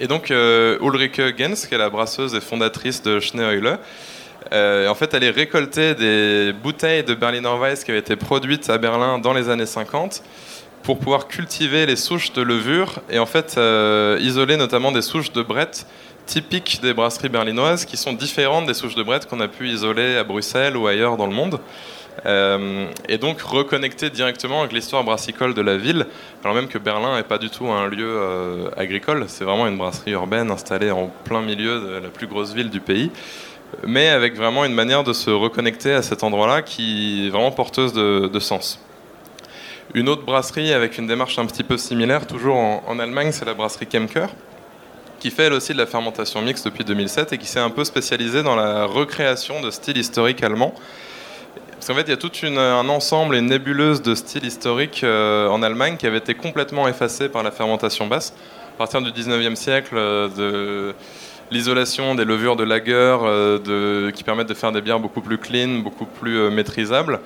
Et 0.00 0.08
donc 0.08 0.30
euh, 0.30 0.78
Ulrike 0.80 1.38
Gens, 1.38 1.66
qui 1.68 1.74
est 1.74 1.78
la 1.78 1.90
brasseuse 1.90 2.34
et 2.34 2.40
fondatrice 2.40 3.02
de 3.02 3.20
Schneeheule, 3.20 3.78
euh, 4.52 4.88
en 4.88 4.94
fait, 4.94 5.14
elle 5.14 5.24
est 5.24 5.30
récoltée 5.30 5.94
des 5.94 6.52
bouteilles 6.52 7.04
de 7.04 7.14
Berliner 7.14 7.56
Weiss 7.60 7.84
qui 7.84 7.90
avaient 7.90 8.00
été 8.00 8.16
produites 8.16 8.68
à 8.70 8.78
Berlin 8.78 9.18
dans 9.18 9.32
les 9.32 9.48
années 9.48 9.66
50 9.66 10.22
pour 10.82 10.98
pouvoir 10.98 11.28
cultiver 11.28 11.86
les 11.86 11.96
souches 11.96 12.32
de 12.32 12.42
levure 12.42 13.00
et 13.08 13.18
en 13.18 13.26
fait 13.26 13.54
euh, 13.56 14.18
isoler 14.20 14.56
notamment 14.56 14.90
des 14.90 15.02
souches 15.02 15.32
de 15.32 15.42
brette 15.42 15.86
typiques 16.26 16.80
des 16.82 16.94
brasseries 16.94 17.28
berlinoises 17.28 17.84
qui 17.84 17.96
sont 17.96 18.12
différentes 18.12 18.66
des 18.66 18.74
souches 18.74 18.94
de 18.94 19.02
brette 19.02 19.26
qu'on 19.26 19.40
a 19.40 19.48
pu 19.48 19.68
isoler 19.68 20.16
à 20.16 20.24
Bruxelles 20.24 20.76
ou 20.76 20.86
ailleurs 20.86 21.16
dans 21.16 21.26
le 21.26 21.34
monde. 21.34 21.60
Euh, 22.26 22.86
et 23.08 23.16
donc 23.16 23.40
reconnecter 23.40 24.10
directement 24.10 24.60
avec 24.60 24.72
l'histoire 24.72 25.02
brassicole 25.02 25.54
de 25.54 25.62
la 25.62 25.78
ville, 25.78 26.06
alors 26.44 26.54
même 26.54 26.68
que 26.68 26.76
Berlin 26.76 27.16
n'est 27.16 27.22
pas 27.22 27.38
du 27.38 27.48
tout 27.48 27.68
un 27.68 27.88
lieu 27.88 28.70
agricole, 28.76 29.24
c'est 29.28 29.44
vraiment 29.44 29.66
une 29.66 29.78
brasserie 29.78 30.10
urbaine 30.10 30.50
installée 30.50 30.90
en 30.90 31.10
plein 31.24 31.40
milieu 31.40 31.80
de 31.80 32.00
la 32.02 32.10
plus 32.10 32.26
grosse 32.26 32.52
ville 32.52 32.68
du 32.68 32.80
pays 32.80 33.10
mais 33.86 34.08
avec 34.08 34.36
vraiment 34.36 34.64
une 34.64 34.74
manière 34.74 35.04
de 35.04 35.12
se 35.12 35.30
reconnecter 35.30 35.92
à 35.92 36.02
cet 36.02 36.22
endroit-là 36.22 36.62
qui 36.62 37.26
est 37.26 37.30
vraiment 37.30 37.50
porteuse 37.50 37.92
de, 37.92 38.38
sens. 38.38 38.80
Une 39.94 40.08
autre 40.08 40.24
brasserie 40.24 40.72
avec 40.72 40.98
une 40.98 41.06
démarche 41.06 41.38
un 41.38 41.46
petit 41.46 41.62
peu 41.62 41.76
similaire, 41.76 42.26
toujours 42.26 42.56
en, 42.56 42.98
Allemagne, 42.98 43.32
c'est 43.32 43.44
la 43.44 43.54
brasserie 43.54 43.86
Kemker, 43.86 44.28
qui 45.22 45.30
fait 45.30 45.44
elle 45.44 45.52
aussi 45.52 45.72
de 45.72 45.78
la 45.78 45.86
fermentation 45.86 46.42
mixte 46.42 46.64
depuis 46.64 46.82
2007 46.82 47.32
et 47.32 47.38
qui 47.38 47.46
s'est 47.46 47.60
un 47.60 47.70
peu 47.70 47.84
spécialisée 47.84 48.42
dans 48.42 48.56
la 48.56 48.86
recréation 48.86 49.60
de 49.60 49.70
styles 49.70 49.96
historiques 49.96 50.42
allemands. 50.42 50.74
Parce 51.74 51.86
qu'en 51.86 51.94
fait, 51.94 52.02
il 52.02 52.10
y 52.10 52.12
a 52.12 52.16
tout 52.16 52.32
un 52.44 52.88
ensemble, 52.88 53.36
une 53.36 53.46
nébuleuse 53.46 54.02
de 54.02 54.16
styles 54.16 54.44
historiques 54.44 55.04
euh, 55.04 55.46
en 55.46 55.62
Allemagne 55.62 55.96
qui 55.96 56.08
avait 56.08 56.18
été 56.18 56.34
complètement 56.34 56.88
effacé 56.88 57.28
par 57.28 57.44
la 57.44 57.52
fermentation 57.52 58.08
basse 58.08 58.34
à 58.74 58.78
partir 58.78 59.00
du 59.00 59.12
19e 59.12 59.54
siècle, 59.54 59.94
de 59.94 60.92
l'isolation 61.52 62.16
des 62.16 62.24
levures 62.24 62.56
de 62.56 62.64
lager 62.64 63.16
de, 63.64 64.10
qui 64.10 64.24
permettent 64.24 64.48
de 64.48 64.54
faire 64.54 64.72
des 64.72 64.80
bières 64.80 64.98
beaucoup 64.98 65.20
plus 65.20 65.38
clean, 65.38 65.78
beaucoup 65.84 66.06
plus 66.06 66.50
maîtrisables 66.50 67.20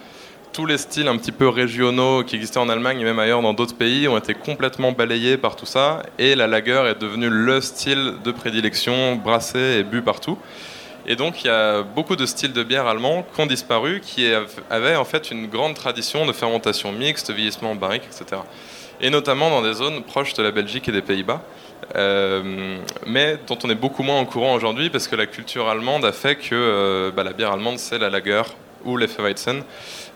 tous 0.56 0.64
les 0.64 0.78
styles 0.78 1.06
un 1.06 1.18
petit 1.18 1.32
peu 1.32 1.50
régionaux 1.50 2.24
qui 2.24 2.34
existaient 2.34 2.58
en 2.58 2.70
Allemagne 2.70 2.98
et 2.98 3.04
même 3.04 3.18
ailleurs 3.18 3.42
dans 3.42 3.52
d'autres 3.52 3.76
pays 3.76 4.08
ont 4.08 4.16
été 4.16 4.32
complètement 4.32 4.92
balayés 4.92 5.36
par 5.36 5.54
tout 5.54 5.66
ça 5.66 6.02
et 6.18 6.34
la 6.34 6.46
lager 6.46 6.82
est 6.88 6.98
devenue 6.98 7.28
le 7.28 7.60
style 7.60 8.14
de 8.24 8.30
prédilection 8.32 9.16
brassé 9.16 9.58
et 9.80 9.82
bu 9.82 10.00
partout. 10.00 10.38
Et 11.06 11.14
donc 11.14 11.44
il 11.44 11.48
y 11.48 11.50
a 11.50 11.82
beaucoup 11.82 12.16
de 12.16 12.24
styles 12.24 12.54
de 12.54 12.62
bière 12.62 12.86
allemands 12.86 13.26
qui 13.34 13.40
ont 13.42 13.44
disparu, 13.44 14.00
qui 14.00 14.26
avaient 14.70 14.96
en 14.96 15.04
fait 15.04 15.30
une 15.30 15.46
grande 15.46 15.74
tradition 15.74 16.24
de 16.24 16.32
fermentation 16.32 16.90
mixte, 16.90 17.30
vieillissement 17.30 17.72
en 17.72 17.76
barrique, 17.76 18.04
etc. 18.06 18.40
Et 19.02 19.10
notamment 19.10 19.50
dans 19.50 19.60
des 19.60 19.74
zones 19.74 20.04
proches 20.04 20.32
de 20.32 20.42
la 20.42 20.52
Belgique 20.52 20.88
et 20.88 20.92
des 20.92 21.02
Pays-Bas. 21.02 21.42
Euh, 21.96 22.78
mais 23.04 23.38
dont 23.46 23.58
on 23.62 23.68
est 23.68 23.74
beaucoup 23.74 24.02
moins 24.02 24.22
au 24.22 24.24
courant 24.24 24.54
aujourd'hui 24.54 24.88
parce 24.88 25.06
que 25.06 25.16
la 25.16 25.26
culture 25.26 25.68
allemande 25.68 26.06
a 26.06 26.12
fait 26.12 26.36
que 26.36 26.54
euh, 26.54 27.10
bah, 27.14 27.24
la 27.24 27.34
bière 27.34 27.52
allemande 27.52 27.78
c'est 27.78 27.98
la 27.98 28.08
lager 28.08 28.42
ou 28.86 28.96
l'Hefeweizen 28.96 29.62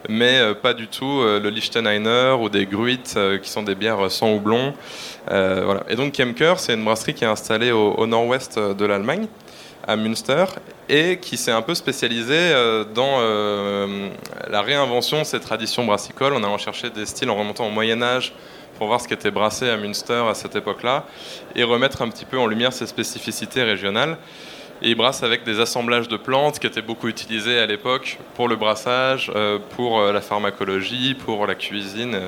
mais 0.08 0.38
euh, 0.38 0.54
pas 0.54 0.74
du 0.74 0.88
tout 0.88 1.20
euh, 1.20 1.40
le 1.40 1.50
Lichtenheiner 1.50 2.36
ou 2.40 2.48
des 2.48 2.66
Gruit 2.66 3.14
euh, 3.16 3.38
qui 3.38 3.50
sont 3.50 3.62
des 3.62 3.74
bières 3.74 4.10
sans 4.10 4.32
houblon. 4.32 4.74
voilà. 5.26 5.84
Et 5.88 5.96
donc 5.96 6.12
Kemker, 6.12 6.58
c'est 6.58 6.74
une 6.74 6.84
brasserie 6.84 7.14
qui 7.14 7.24
est 7.24 7.28
installée 7.28 7.72
au, 7.72 8.06
nord-ouest 8.06 8.58
de 8.58 8.84
l'Allemagne, 8.84 9.26
à 9.86 9.96
Münster, 9.96 10.44
et 10.88 11.18
qui 11.18 11.36
s'est 11.36 11.52
un 11.52 11.62
peu 11.62 11.74
spécialisée 11.74 12.52
dans 12.94 13.20
la 14.48 14.62
réinvention 14.62 15.20
de 15.20 15.24
ces 15.24 15.38
traditions 15.40 15.84
brassicoles 15.84 16.34
en 16.34 16.42
allant 16.42 16.58
chercher 16.58 16.90
des 16.90 17.06
styles 17.06 17.30
en 17.30 17.36
remontant 17.36 17.66
au 17.66 17.70
Moyen 17.70 18.02
Âge 18.02 18.32
pour 18.76 18.86
voir 18.86 19.00
ce 19.00 19.06
qui 19.06 19.14
était 19.14 19.30
brassé 19.30 19.68
à 19.68 19.76
Münster 19.76 20.24
à 20.28 20.34
cette 20.34 20.56
époque-là 20.56 21.04
et 21.54 21.62
remettre 21.62 22.02
un 22.02 22.08
petit 22.08 22.24
peu 22.24 22.38
en 22.38 22.46
lumière 22.46 22.72
ces 22.72 22.86
spécificités 22.86 23.62
régionales. 23.62 24.16
Et 24.82 24.90
il 24.90 24.94
brasse 24.94 25.22
avec 25.22 25.44
des 25.44 25.60
assemblages 25.60 26.08
de 26.08 26.16
plantes 26.16 26.58
qui 26.58 26.66
étaient 26.66 26.80
beaucoup 26.80 27.08
utilisés 27.08 27.58
à 27.58 27.66
l'époque 27.66 28.18
pour 28.34 28.48
le 28.48 28.56
brassage, 28.56 29.30
euh, 29.34 29.58
pour 29.76 30.00
euh, 30.00 30.10
la 30.10 30.22
pharmacologie, 30.22 31.14
pour 31.14 31.46
la 31.46 31.54
cuisine. 31.54 32.18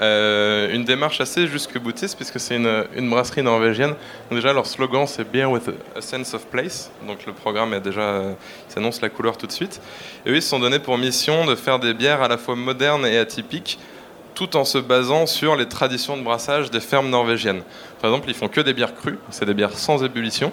Euh, 0.00 0.74
une 0.74 0.84
démarche 0.84 1.20
assez 1.20 1.46
jusque 1.46 1.78
boutiste 1.78 2.16
puisque 2.16 2.38
c'est 2.38 2.56
une, 2.56 3.10
brasserie 3.10 3.42
norvégienne. 3.42 3.94
déjà 4.30 4.52
leur 4.52 4.66
slogan 4.66 5.06
c'est 5.06 5.30
Beer 5.30 5.46
with 5.46 5.70
a 5.96 6.00
sense 6.02 6.34
of 6.34 6.46
place. 6.46 6.90
Donc 7.06 7.24
le 7.24 7.32
programme 7.32 7.72
est 7.72 7.80
déjà 7.80 8.22
s'annonce 8.68 9.00
la 9.00 9.08
couleur 9.08 9.38
tout 9.38 9.46
de 9.46 9.52
suite. 9.52 9.80
Et 10.26 10.30
eux 10.30 10.36
ils 10.36 10.42
se 10.42 10.48
sont 10.48 10.60
donnés 10.60 10.78
pour 10.78 10.98
mission 10.98 11.46
de 11.46 11.54
faire 11.54 11.78
des 11.78 11.94
bières 11.94 12.22
à 12.22 12.28
la 12.28 12.36
fois 12.36 12.54
modernes 12.54 13.06
et 13.06 13.16
atypiques 13.16 13.78
tout 14.34 14.56
en 14.56 14.64
se 14.64 14.78
basant 14.78 15.26
sur 15.26 15.56
les 15.56 15.68
traditions 15.68 16.16
de 16.16 16.22
brassage 16.22 16.70
des 16.70 16.80
fermes 16.80 17.10
norvégiennes. 17.10 17.62
Par 18.00 18.10
exemple, 18.10 18.30
ils 18.30 18.34
font 18.34 18.48
que 18.48 18.62
des 18.62 18.72
bières 18.72 18.94
crues, 18.94 19.18
c'est 19.30 19.44
des 19.44 19.52
bières 19.52 19.76
sans 19.76 20.02
ébullition. 20.02 20.52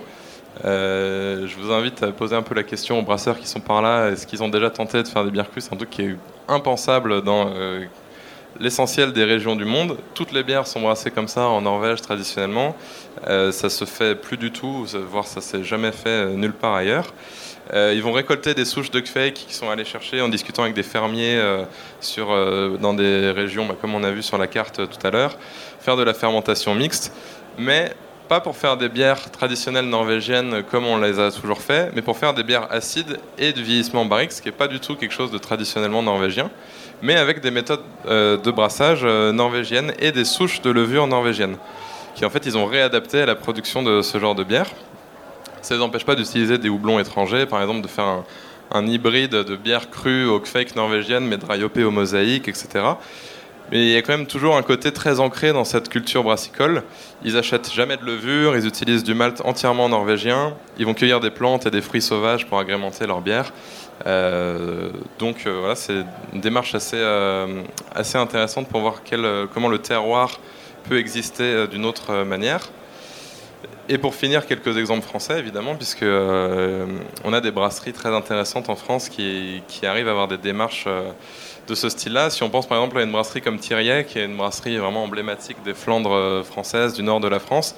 Euh, 0.66 1.48
je 1.48 1.56
vous 1.58 1.72
invite 1.72 2.04
à 2.04 2.12
poser 2.12 2.36
un 2.36 2.42
peu 2.42 2.54
la 2.54 2.64
question 2.64 3.00
aux 3.00 3.02
brasseurs 3.02 3.40
qui 3.40 3.48
sont 3.48 3.60
par 3.60 3.82
là. 3.82 4.10
Est-ce 4.10 4.28
qu'ils 4.28 4.44
ont 4.44 4.50
déjà 4.50 4.70
tenté 4.70 5.02
de 5.02 5.08
faire 5.08 5.24
des 5.24 5.32
bières 5.32 5.50
crues 5.50 5.62
C'est 5.62 5.74
un 5.74 5.78
truc 5.78 5.90
qui 5.90 6.02
est 6.02 6.16
impensable 6.48 7.22
dans 7.22 7.50
euh, 7.56 7.86
l'essentiel 8.60 9.14
des 9.14 9.24
régions 9.24 9.56
du 9.56 9.66
monde. 9.66 9.98
Toutes 10.14 10.32
les 10.32 10.44
bières 10.44 10.68
sont 10.68 10.82
brassées 10.82 11.12
comme 11.12 11.28
ça 11.28 11.48
en 11.48 11.62
Norvège 11.62 12.02
traditionnellement. 12.02 12.76
Euh, 13.28 13.52
ça 13.52 13.70
se 13.70 13.86
fait 13.86 14.16
plus 14.16 14.38
du 14.38 14.52
tout, 14.52 14.86
voire 15.10 15.28
ça 15.28 15.40
s'est 15.40 15.64
jamais 15.64 15.92
fait 15.92 16.28
nulle 16.32 16.54
part 16.54 16.76
ailleurs. 16.76 17.14
ils 17.74 18.02
vont 18.02 18.12
récolter 18.12 18.54
des 18.54 18.66
souches 18.66 18.92
de 18.92 19.02
fake 19.02 19.36
qui 19.36 19.54
sont 19.54 19.70
allés 19.70 19.86
chercher 19.86 20.22
en 20.22 20.28
discutant 20.28 20.64
avec 20.64 20.74
des 20.74 20.84
fermiers 20.84 21.40
sur, 22.02 22.28
dans 22.80 22.94
des 22.94 23.32
régions, 23.32 23.66
bah, 23.66 23.76
comme 23.80 23.94
on 23.96 24.04
a 24.04 24.12
vu 24.12 24.24
sur 24.24 24.38
la 24.38 24.48
carte 24.48 24.82
tout 24.90 25.08
à 25.08 25.12
l'heure, 25.12 25.38
faire 25.80 25.96
de 25.96 26.04
la 26.04 26.14
fermentation 26.14 26.74
mixte. 26.74 27.14
Mais 27.58 27.94
pas 28.30 28.40
pour 28.40 28.56
faire 28.56 28.78
des 28.78 28.90
bières 28.90 29.32
traditionnelles 29.32 29.90
norvégiennes 29.90 30.64
comme 30.70 30.86
on 30.86 30.98
les 30.98 31.20
a 31.20 31.32
toujours 31.32 31.62
fait, 31.62 31.92
mais 31.96 32.04
pour 32.04 32.16
faire 32.16 32.36
des 32.36 32.44
bières 32.44 32.72
acides 32.72 33.18
et 33.40 33.54
de 33.54 33.60
vieillissement 33.60 34.06
barrique, 34.06 34.32
ce 34.32 34.40
qui 34.40 34.50
n'est 34.50 34.56
pas 34.56 34.68
du 34.68 34.80
tout 34.80 34.96
quelque 34.96 35.14
chose 35.16 35.32
de 35.32 35.40
traditionnellement 35.40 36.04
norvégien, 36.04 36.52
mais 37.02 37.16
avec 37.16 37.42
des 37.42 37.50
méthodes 37.50 37.82
euh, 38.06 38.38
de 38.38 38.52
brassage 38.52 39.02
euh, 39.04 39.32
norvégiennes 39.32 39.94
et 39.98 40.12
des 40.12 40.26
souches 40.26 40.62
de 40.62 40.70
levure 40.70 41.08
norvégiennes, 41.08 41.58
qui 42.14 42.24
en 42.24 42.30
fait 42.30 42.46
ils 42.46 42.56
ont 42.56 42.68
réadapté 42.68 43.20
à 43.20 43.26
la 43.26 43.36
production 43.36 43.82
de 43.82 44.04
ce 44.04 44.20
genre 44.20 44.36
de 44.36 44.44
bière. 44.44 44.68
Ça 45.64 45.74
ne 45.74 45.80
les 45.80 45.86
empêche 45.86 46.06
pas 46.06 46.16
d'utiliser 46.16 46.60
des 46.60 46.70
houblons 46.70 47.00
étrangers, 47.00 47.48
par 47.48 47.62
exemple 47.62 47.82
de 47.82 47.88
faire 47.88 48.24
un, 48.72 48.86
hybride 48.86 49.32
de 49.32 49.56
bière 49.56 49.90
crue 49.90 50.28
au 50.28 50.40
fake 50.46 50.76
norvégienne, 50.76 51.26
mais 51.26 51.38
dryopée 51.38 51.84
au 51.84 51.90
mosaïque, 51.90 52.48
etc. 52.48 52.68
Mais 53.72 53.82
il 53.82 53.90
y 53.90 53.96
a 53.98 54.02
quand 54.02 54.18
même 54.18 54.26
toujours 54.26 54.58
un 54.58 54.64
côté 54.64 54.92
très 54.92 55.20
ancré 55.20 55.54
dans 55.54 55.64
cette 55.64 55.90
culture 55.90 56.24
brassicole. 56.24 56.84
Ils 57.24 57.38
achètent 57.38 57.72
jamais 57.72 57.98
de 57.98 58.06
levure, 58.06 58.58
ils 58.58 58.66
utilisent 58.66 59.04
du 59.04 59.14
malt 59.14 59.42
entièrement 59.46 59.90
norvégien, 59.90 60.56
ils 60.80 60.86
vont 60.86 60.96
cueillir 60.96 61.20
des 61.20 61.30
plantes 61.30 61.68
et 61.68 61.72
des 61.72 61.82
fruits 61.82 62.02
sauvages 62.02 62.48
pour 62.48 62.58
agrémenter 62.58 63.06
leur 63.06 63.22
bière. 63.22 63.52
Euh, 64.08 64.90
donc 65.18 65.46
euh, 65.46 65.58
voilà, 65.60 65.76
c'est 65.76 66.04
une 66.34 66.42
démarche 66.42 66.74
assez, 66.74 66.98
euh, 66.98 67.64
assez 67.94 68.18
intéressante 68.18 68.68
pour 68.70 68.82
voir 68.82 69.02
comment 69.54 69.68
le 69.68 69.80
terroir 69.80 70.40
peut 70.88 70.98
exister 70.98 71.68
d'une 71.68 71.86
autre 71.86 72.24
manière. 72.24 72.70
Et 73.90 73.98
pour 73.98 74.16
finir, 74.16 74.46
quelques 74.46 74.78
exemples 74.78 75.06
français, 75.06 75.40
évidemment, 75.40 75.76
puisque 75.76 76.06
on 76.06 77.34
a 77.34 77.42
des 77.42 77.52
brasseries 77.52 77.92
très 77.92 78.10
intéressantes 78.10 78.70
en 78.70 78.76
France 78.76 79.10
qui, 79.10 79.64
qui 79.68 79.86
arrivent 79.86 80.08
à 80.08 80.12
avoir 80.12 80.28
des 80.28 80.38
démarches 80.38 80.88
de 81.70 81.76
ce 81.76 81.88
style-là. 81.88 82.30
Si 82.30 82.42
on 82.44 82.50
pense 82.50 82.68
par 82.68 82.78
exemple 82.80 82.98
à 82.98 83.04
une 83.04 83.12
brasserie 83.12 83.42
comme 83.42 83.60
Thiriet, 83.60 84.06
qui 84.06 84.20
est 84.20 84.26
une 84.26 84.36
brasserie 84.36 84.78
vraiment 84.78 85.04
emblématique 85.04 85.58
des 85.64 85.74
Flandres 85.76 86.14
euh, 86.14 86.44
françaises, 86.44 86.94
du 86.94 87.04
nord 87.04 87.20
de 87.20 87.28
la 87.28 87.40
France, 87.40 87.76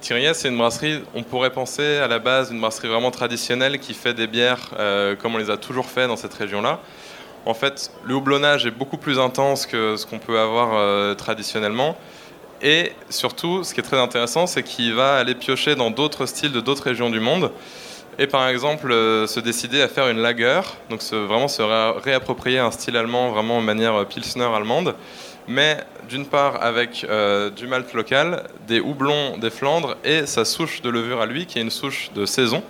Thiriet, 0.00 0.34
c'est 0.34 0.48
une 0.48 0.58
brasserie, 0.58 1.02
on 1.14 1.22
pourrait 1.22 1.52
penser 1.52 1.96
à 1.96 2.08
la 2.08 2.18
base 2.18 2.50
une 2.50 2.60
brasserie 2.60 2.88
vraiment 2.88 3.10
traditionnelle 3.10 3.78
qui 3.78 3.94
fait 3.94 4.12
des 4.12 4.26
bières 4.26 4.70
euh, 4.78 5.14
comme 5.16 5.34
on 5.34 5.38
les 5.38 5.48
a 5.48 5.56
toujours 5.56 5.86
fait 5.86 6.06
dans 6.08 6.16
cette 6.16 6.34
région-là. 6.34 6.80
En 7.46 7.54
fait, 7.54 7.92
le 8.04 8.14
houblonnage 8.14 8.66
est 8.66 8.70
beaucoup 8.70 8.96
plus 8.96 9.18
intense 9.18 9.64
que 9.66 9.96
ce 9.96 10.06
qu'on 10.06 10.18
peut 10.18 10.38
avoir 10.38 10.70
euh, 10.74 11.14
traditionnellement. 11.14 11.96
Et 12.62 12.92
surtout, 13.10 13.62
ce 13.62 13.74
qui 13.74 13.80
est 13.80 13.84
très 13.84 13.98
intéressant, 13.98 14.46
c'est 14.46 14.62
qu'il 14.62 14.94
va 14.94 15.16
aller 15.16 15.34
piocher 15.34 15.74
dans 15.74 15.90
d'autres 15.90 16.26
styles 16.26 16.52
de 16.52 16.60
d'autres 16.60 16.84
régions 16.84 17.10
du 17.10 17.20
monde 17.20 17.50
et 18.18 18.26
par 18.26 18.48
exemple 18.48 18.90
euh, 18.92 19.26
se 19.26 19.40
décider 19.40 19.82
à 19.82 19.88
faire 19.88 20.08
une 20.08 20.18
lager, 20.18 20.60
donc 20.90 21.02
vraiment 21.02 21.48
se 21.48 21.62
réapproprier 21.62 22.58
un 22.58 22.70
style 22.70 22.96
allemand 22.96 23.30
vraiment 23.30 23.58
en 23.58 23.62
manière 23.62 23.94
euh, 23.94 24.04
pilsner 24.04 24.44
allemande, 24.44 24.94
mais 25.48 25.78
d'une 26.08 26.26
part 26.26 26.62
avec 26.62 27.04
euh, 27.08 27.50
du 27.50 27.66
malt 27.66 27.92
local, 27.92 28.44
des 28.66 28.80
houblons 28.80 29.36
des 29.38 29.50
Flandres 29.50 29.96
et 30.04 30.26
sa 30.26 30.44
souche 30.44 30.82
de 30.82 30.90
levure 30.90 31.20
à 31.20 31.26
lui, 31.26 31.46
qui 31.46 31.58
est 31.58 31.62
une 31.62 31.70
souche 31.70 32.10
de 32.14 32.24
saison, 32.24 32.62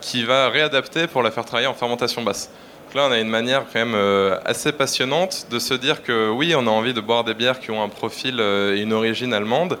qui 0.00 0.24
va 0.24 0.48
réadapter 0.48 1.06
pour 1.06 1.22
la 1.22 1.30
faire 1.30 1.44
travailler 1.44 1.68
en 1.68 1.74
fermentation 1.74 2.22
basse. 2.22 2.50
Donc 2.86 2.94
là, 2.94 3.06
on 3.08 3.12
a 3.12 3.18
une 3.18 3.28
manière 3.28 3.64
quand 3.72 3.84
même 3.84 4.38
assez 4.44 4.70
passionnante 4.70 5.46
de 5.50 5.58
se 5.58 5.74
dire 5.74 6.02
que 6.02 6.28
oui, 6.28 6.54
on 6.54 6.66
a 6.66 6.70
envie 6.70 6.92
de 6.92 7.00
boire 7.00 7.24
des 7.24 7.34
bières 7.34 7.58
qui 7.58 7.70
ont 7.70 7.82
un 7.82 7.88
profil 7.88 8.38
et 8.38 8.80
une 8.80 8.92
origine 8.92 9.32
allemande, 9.32 9.78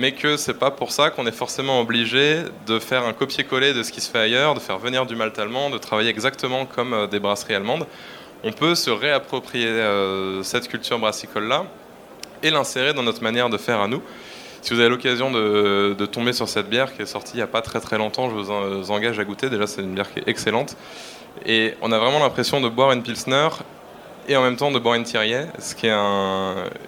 mais 0.00 0.12
que 0.12 0.38
c'est 0.38 0.58
pas 0.58 0.70
pour 0.70 0.92
ça 0.92 1.10
qu'on 1.10 1.26
est 1.26 1.32
forcément 1.32 1.78
obligé 1.78 2.38
de 2.66 2.78
faire 2.78 3.04
un 3.04 3.12
copier-coller 3.12 3.74
de 3.74 3.82
ce 3.82 3.92
qui 3.92 4.00
se 4.00 4.10
fait 4.10 4.18
ailleurs, 4.18 4.54
de 4.54 4.60
faire 4.60 4.78
venir 4.78 5.04
du 5.04 5.14
malt 5.14 5.38
allemand, 5.38 5.68
de 5.68 5.76
travailler 5.76 6.08
exactement 6.08 6.64
comme 6.64 6.94
euh, 6.94 7.06
des 7.06 7.20
brasseries 7.20 7.54
allemandes. 7.54 7.86
On 8.42 8.50
peut 8.50 8.74
se 8.74 8.88
réapproprier 8.88 9.68
euh, 9.68 10.42
cette 10.42 10.68
culture 10.68 10.98
brassicole-là 10.98 11.66
et 12.42 12.50
l'insérer 12.50 12.94
dans 12.94 13.02
notre 13.02 13.22
manière 13.22 13.50
de 13.50 13.58
faire 13.58 13.78
à 13.78 13.88
nous. 13.88 14.02
Si 14.62 14.72
vous 14.72 14.80
avez 14.80 14.88
l'occasion 14.88 15.30
de, 15.30 16.06
tomber 16.06 16.32
sur 16.32 16.48
cette 16.48 16.70
bière 16.70 16.96
qui 16.96 17.02
est 17.02 17.06
sortie 17.06 17.32
il 17.34 17.36
n'y 17.36 17.42
a 17.42 17.46
pas 17.46 17.60
très 17.60 17.80
très 17.80 17.98
longtemps, 17.98 18.30
je 18.30 18.34
vous 18.34 18.90
engage 18.90 19.18
à 19.18 19.24
goûter. 19.24 19.50
Déjà, 19.50 19.66
c'est 19.66 19.82
une 19.82 19.94
bière 19.94 20.10
qui 20.10 20.20
est 20.20 20.28
excellente. 20.28 20.76
Et 21.44 21.74
on 21.82 21.92
a 21.92 21.98
vraiment 21.98 22.20
l'impression 22.20 22.62
de 22.62 22.68
boire 22.68 22.92
une 22.92 23.02
Pilsner 23.02 23.48
et 24.28 24.36
en 24.36 24.42
même 24.42 24.56
temps 24.56 24.70
de 24.70 24.78
boire 24.78 24.94
une 24.94 25.04
Thierry, 25.04 25.34
ce 25.58 25.74
qui 25.74 25.86
est 25.86 25.92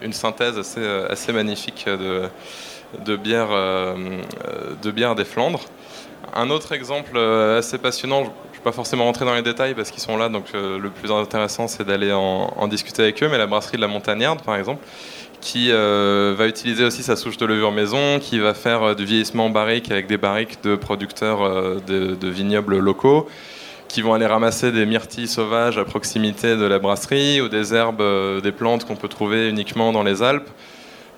une 0.03 0.13
synthèse 0.13 0.59
assez, 0.59 0.81
euh, 0.81 1.09
assez 1.11 1.33
magnifique 1.33 1.87
de, 1.87 2.29
de 3.05 3.17
bière, 3.17 3.49
euh, 3.51 3.95
de 4.83 4.91
bière 4.91 5.15
des 5.15 5.25
Flandres. 5.25 5.61
Un 6.35 6.51
autre 6.51 6.73
exemple 6.73 7.13
euh, 7.17 7.59
assez 7.59 7.79
passionnant, 7.79 8.25
je 8.25 8.29
ne 8.29 8.55
vais 8.55 8.63
pas 8.65 8.73
forcément 8.73 9.05
rentrer 9.05 9.25
dans 9.25 9.35
les 9.35 9.43
détails 9.43 9.75
parce 9.75 9.91
qu'ils 9.91 10.03
sont 10.03 10.17
là, 10.17 10.29
donc 10.29 10.47
euh, 10.55 10.79
le 10.79 10.91
plus 10.91 11.11
intéressant 11.11 11.69
c'est 11.69 11.85
d'aller 11.85 12.13
en, 12.13 12.69
discuter 12.69 13.03
avec 13.03 13.23
eux, 13.23 13.29
mais 13.29 13.39
la 13.39 13.47
brasserie 13.47 13.77
de 13.77 13.83
la 13.83 13.89
Montagnarde 13.89 14.43
par 14.43 14.57
exemple, 14.57 14.85
qui 15.41 15.73
va 15.73 16.47
utiliser 16.47 16.85
aussi 16.85 17.03
sa 17.03 17.17
souche 17.17 17.37
de 17.37 17.45
levure 17.45 17.73
maison, 17.73 18.21
qui 18.21 18.39
va 18.39 18.55
faire 18.55 18.95
du 18.95 19.05
vieillissement 19.05 19.47
en 19.47 19.51
barrique 19.51 19.91
avec 19.91 20.07
des 20.07 20.17
barriques 20.17 20.63
de 20.63 20.77
producteurs 20.77 21.81
de, 21.81 22.15
de, 22.15 22.29
vignobles 22.29 22.79
locaux, 22.79 23.29
qui 23.89 24.03
vont 24.03 24.15
aller 24.15 24.27
ramasser 24.27 24.71
des 24.71 24.87
myrtilles 24.87 25.27
sauvages 25.27 25.79
à 25.79 25.85
proximité 25.85 26.57
de 26.57 26.65
la 26.65 26.79
brasserie 26.79 27.41
ou 27.41 27.49
des 27.49 27.75
herbes, 27.75 28.05
des 28.41 28.53
plantes 28.53 28.85
qu'on 28.85 28.95
peut 28.95 29.09
trouver 29.09 29.49
uniquement 29.49 29.93
dans 29.93 30.05
les 30.05 30.23
Alpes. 30.23 30.49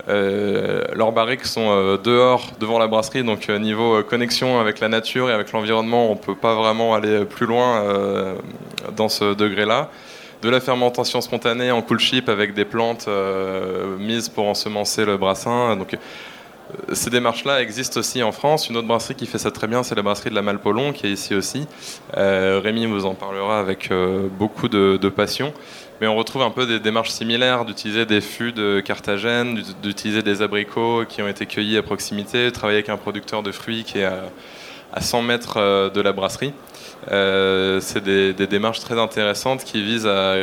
Euh, 0.09 0.85
leurs 0.95 1.13
barriques 1.13 1.47
sont 1.47 1.71
euh, 1.71 1.97
dehors, 1.97 2.51
devant 2.61 2.79
la 2.79 2.87
brasserie, 2.87 3.25
donc 3.25 3.49
euh, 3.49 3.59
niveau 3.59 4.03
connexion 4.03 4.61
avec 4.61 4.81
la 4.81 4.89
nature 4.89 5.31
et 5.31 5.33
avec 5.33 5.53
l'environnement, 5.53 6.11
on 6.11 6.15
ne 6.15 6.19
peut 6.19 6.35
pas 6.35 6.55
vraiment 6.55 6.95
aller 6.95 7.25
plus 7.25 7.47
loin 7.47 8.35
dans 8.97 9.09
ce 9.09 9.35
degré-là. 9.35 9.91
De 10.43 10.51
la 10.51 10.61
fermentation 10.61 11.23
spontanée 11.23 11.71
en 11.71 11.81
cool 11.81 11.99
chip 11.99 12.29
avec 12.29 12.53
des 12.53 12.67
plantes 12.67 13.09
mises 13.99 14.29
pour 14.29 14.47
ensemencer 14.47 15.07
le 15.07 15.17
brassin. 15.17 15.75
Donc, 15.77 15.97
Ces 16.93 17.11
démarches-là 17.11 17.63
existent 17.63 18.01
aussi 18.01 18.23
en 18.23 18.33
France. 18.33 18.69
Une 18.69 18.77
autre 18.77 18.89
brasserie 18.89 19.15
qui 19.15 19.27
fait 19.27 19.39
ça 19.39 19.51
très 19.51 19.67
bien, 19.67 19.83
c'est 19.83 19.95
la 19.95 20.03
brasserie 20.03 20.31
de 20.31 20.35
la 20.35 20.43
Malpolon, 20.43 20.93
qui 20.93 21.07
est 21.07 21.11
ici 21.11 21.35
aussi. 21.35 21.67
Rémi 22.15 22.87
vous 22.87 23.07
en 23.07 23.15
parlera 23.15 23.61
avec 23.61 23.91
beaucoup 24.39 24.69
de, 24.69 25.09
passion. 25.09 25.53
Mais 26.01 26.07
on 26.07 26.17
retrouve 26.17 26.43
un 26.43 26.51
peu 26.51 26.67
des 26.67 26.81
démarches 26.81 27.11
similaires 27.11 27.65
d'utiliser 27.65 28.05
des 28.05 28.21
fûts 28.21 28.53
de 28.53 28.81
Carthagène, 28.81 29.63
d'utiliser 29.83 30.23
des 30.23 30.43
abricots 30.43 31.05
qui 31.09 31.23
ont 31.23 31.29
été 31.29 31.47
cueillis 31.47 31.79
à 31.79 31.83
proximité, 31.83 32.51
travailler 32.51 32.79
avec 32.79 32.89
un 32.89 32.97
producteur 32.97 33.43
de 33.43 33.53
fruits 33.53 33.85
qui 33.85 34.01
est 34.01 34.05
à, 34.05 35.01
100 35.01 35.23
mètres 35.23 35.57
euh, 35.57 35.91
de 35.91 36.01
la 36.01 36.13
brasserie. 36.13 36.53
Euh, 37.11 37.81
c'est 37.81 38.03
des, 38.03 38.33
démarches 38.47 38.81
très 38.81 38.99
intéressantes 38.99 39.65
qui 39.65 39.83
visent 39.83 40.07
à, 40.07 40.37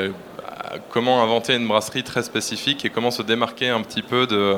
comment 0.90 1.22
inventer 1.22 1.56
une 1.56 1.68
brasserie 1.68 2.04
très 2.04 2.24
spécifique 2.24 2.86
et 2.86 2.90
comment 2.90 3.12
se 3.12 3.22
démarquer 3.22 3.70
un 3.70 3.82
petit 3.82 4.02
peu 4.02 4.28
de, 4.28 4.56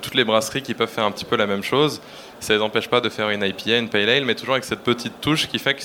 toutes 0.00 0.14
les 0.14 0.24
brasseries 0.24 0.62
qui 0.62 0.74
peuvent 0.74 0.88
faire 0.88 1.04
un 1.04 1.10
petit 1.10 1.24
peu 1.24 1.36
la 1.36 1.46
même 1.46 1.62
chose. 1.62 2.00
Ça 2.40 2.52
ne 2.52 2.58
les 2.58 2.64
empêche 2.64 2.88
pas 2.88 3.00
de 3.00 3.08
faire 3.08 3.30
une 3.30 3.42
IPA, 3.42 3.78
une 3.78 3.88
Pale 3.88 4.08
Ale, 4.08 4.24
mais 4.24 4.34
toujours 4.34 4.54
avec 4.54 4.64
cette 4.64 4.80
petite 4.80 5.20
touche 5.20 5.48
qui 5.48 5.58
fait 5.58 5.74
que 5.74 5.82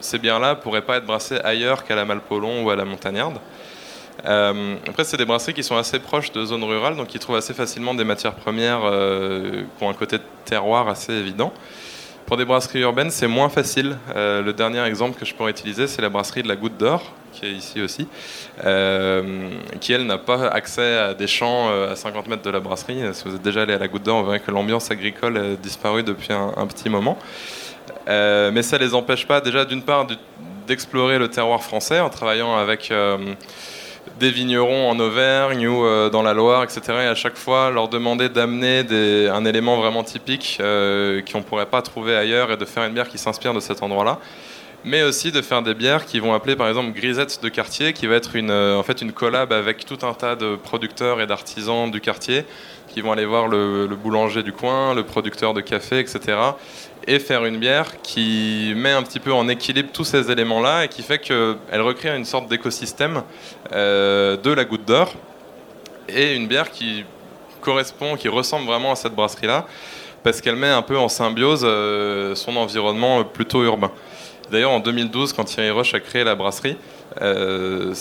ces 0.00 0.18
bières-là 0.18 0.54
pourraient 0.54 0.82
pas 0.82 0.96
être 0.96 1.06
brassées 1.06 1.38
ailleurs 1.42 1.84
qu'à 1.84 1.96
la 1.96 2.04
Malpolon 2.04 2.64
ou 2.64 2.70
à 2.70 2.76
la 2.76 2.84
Montagnarde. 2.84 3.38
Euh, 4.24 4.76
après, 4.88 5.04
c'est 5.04 5.16
des 5.16 5.24
brasseries 5.24 5.54
qui 5.54 5.62
sont 5.62 5.76
assez 5.76 5.98
proches 5.98 6.32
de 6.32 6.44
zones 6.44 6.64
rurales, 6.64 6.96
donc 6.96 7.08
qui 7.08 7.18
trouvent 7.18 7.36
assez 7.36 7.54
facilement 7.54 7.94
des 7.94 8.04
matières 8.04 8.34
premières 8.34 8.80
euh, 8.84 9.62
qui 9.76 9.84
ont 9.84 9.90
un 9.90 9.94
côté 9.94 10.18
terroir 10.44 10.88
assez 10.88 11.12
évident. 11.12 11.52
Pour 12.28 12.36
des 12.36 12.44
brasseries 12.44 12.80
urbaines, 12.80 13.10
c'est 13.10 13.26
moins 13.26 13.48
facile. 13.48 13.96
Euh, 14.14 14.42
le 14.42 14.52
dernier 14.52 14.84
exemple 14.84 15.18
que 15.18 15.24
je 15.24 15.34
pourrais 15.34 15.50
utiliser, 15.50 15.86
c'est 15.86 16.02
la 16.02 16.10
brasserie 16.10 16.42
de 16.42 16.48
la 16.48 16.56
Goutte 16.56 16.76
d'Or, 16.76 17.02
qui 17.32 17.46
est 17.46 17.52
ici 17.52 17.80
aussi, 17.80 18.06
qui 19.80 19.92
elle 19.94 20.04
n'a 20.04 20.18
pas 20.18 20.46
accès 20.48 20.98
à 20.98 21.14
des 21.14 21.26
champs 21.26 21.70
à 21.70 21.96
50 21.96 22.28
mètres 22.28 22.42
de 22.42 22.50
la 22.50 22.60
brasserie. 22.60 23.00
Si 23.14 23.24
vous 23.24 23.34
êtes 23.34 23.40
déjà 23.40 23.62
allé 23.62 23.72
à 23.72 23.78
la 23.78 23.88
Goutte 23.88 24.02
d'Or, 24.02 24.20
vous 24.20 24.26
verrez 24.26 24.40
que 24.40 24.50
l'ambiance 24.50 24.90
agricole 24.90 25.38
a 25.38 25.56
disparu 25.56 26.02
depuis 26.02 26.34
un 26.34 26.66
petit 26.66 26.90
moment. 26.90 27.16
mais 28.06 28.62
ça 28.62 28.78
ne 28.78 28.84
les 28.84 28.94
empêche 28.94 29.26
pas 29.26 29.40
déjà 29.40 29.64
d'une 29.64 29.82
part 29.82 30.06
d'explorer 30.66 31.18
le 31.18 31.28
terroir 31.28 31.62
français 31.62 31.98
en 31.98 32.10
travaillant 32.10 32.58
avec 32.58 32.92
des 34.18 34.30
vignerons 34.30 34.90
en 34.90 34.98
Auvergne 34.98 35.66
ou 35.66 35.84
euh, 35.84 36.10
dans 36.10 36.22
la 36.22 36.34
Loire, 36.34 36.62
etc. 36.64 36.80
Et 36.88 37.06
à 37.06 37.14
chaque 37.14 37.36
fois, 37.36 37.70
leur 37.70 37.88
demander 37.88 38.28
d'amener 38.28 38.84
un 39.28 39.44
élément 39.44 39.76
vraiment 39.76 40.02
typique 40.02 40.58
euh, 40.60 41.22
qu'on 41.22 41.38
ne 41.38 41.44
pourrait 41.44 41.66
pas 41.66 41.82
trouver 41.82 42.16
ailleurs 42.16 42.50
et 42.50 42.56
de 42.56 42.64
faire 42.64 42.84
une 42.84 42.94
bière 42.94 43.08
qui 43.08 43.18
s'inspire 43.18 43.54
de 43.54 43.60
cet 43.60 43.82
endroit-là. 43.82 44.18
Mais 44.84 45.02
aussi 45.02 45.32
de 45.32 45.42
faire 45.42 45.62
des 45.62 45.74
bières 45.74 46.06
qui 46.06 46.20
vont 46.20 46.34
appeler 46.34 46.54
par 46.54 46.68
exemple 46.68 46.92
Grisette 46.92 47.42
de 47.42 47.48
quartier, 47.48 47.92
qui 47.92 48.06
va 48.06 48.14
être 48.14 48.36
une, 48.36 48.50
euh, 48.50 48.76
en 48.76 48.82
fait 48.82 49.02
une 49.02 49.12
collab 49.12 49.52
avec 49.52 49.84
tout 49.84 49.98
un 50.06 50.14
tas 50.14 50.36
de 50.36 50.56
producteurs 50.56 51.20
et 51.20 51.26
d'artisans 51.26 51.90
du 51.90 52.00
quartier 52.00 52.44
qui 52.98 53.02
vont 53.02 53.12
aller 53.12 53.26
voir 53.26 53.46
le, 53.46 53.86
boulanger 53.94 54.42
du 54.42 54.52
coin, 54.52 54.92
le 54.92 55.04
producteur 55.04 55.54
de 55.54 55.60
café, 55.60 56.00
etc 56.00 56.36
et 57.06 57.20
faire 57.20 57.44
une 57.46 57.56
bière 57.58 58.02
qui 58.02 58.74
met 58.76 58.90
un 58.90 59.02
petit 59.02 59.20
peu 59.20 59.32
en 59.32 59.48
équilibre 59.48 59.88
tous 59.92 60.04
ces 60.04 60.30
éléments-là 60.30 60.84
et 60.84 60.88
qui 60.88 61.02
fait 61.02 61.18
qu'elle 61.18 61.80
recrée 61.80 62.14
une 62.14 62.26
sorte 62.26 62.48
d'écosystème 62.48 63.22
euh, 63.72 64.36
de 64.36 64.50
la 64.50 64.64
goutte 64.64 64.84
d'or 64.84 65.14
et 66.08 66.34
une 66.34 66.48
bière 66.48 66.70
qui 66.70 67.04
correspond, 67.62 68.16
qui 68.16 68.28
ressemble 68.28 68.66
vraiment 68.66 68.92
à 68.92 68.96
cette 68.96 69.14
brasserie-là 69.14 69.64
parce 70.22 70.40
qu'elle 70.40 70.56
met 70.56 70.68
un 70.68 70.82
peu 70.82 70.98
en 70.98 71.08
symbiose 71.08 71.62
euh, 71.64 72.34
son 72.34 72.56
environnement 72.56 73.24
plutôt 73.24 73.62
urbain. 73.64 73.90
D'ailleurs, 74.50 74.70
en 74.70 74.80
2012, 74.80 75.34
quand 75.34 75.44
Thierry 75.44 75.70
Roche 75.70 75.92
a 75.92 76.00
créé 76.00 76.24
la 76.24 76.34
brasserie, 76.34 76.76
euh, 77.20 77.92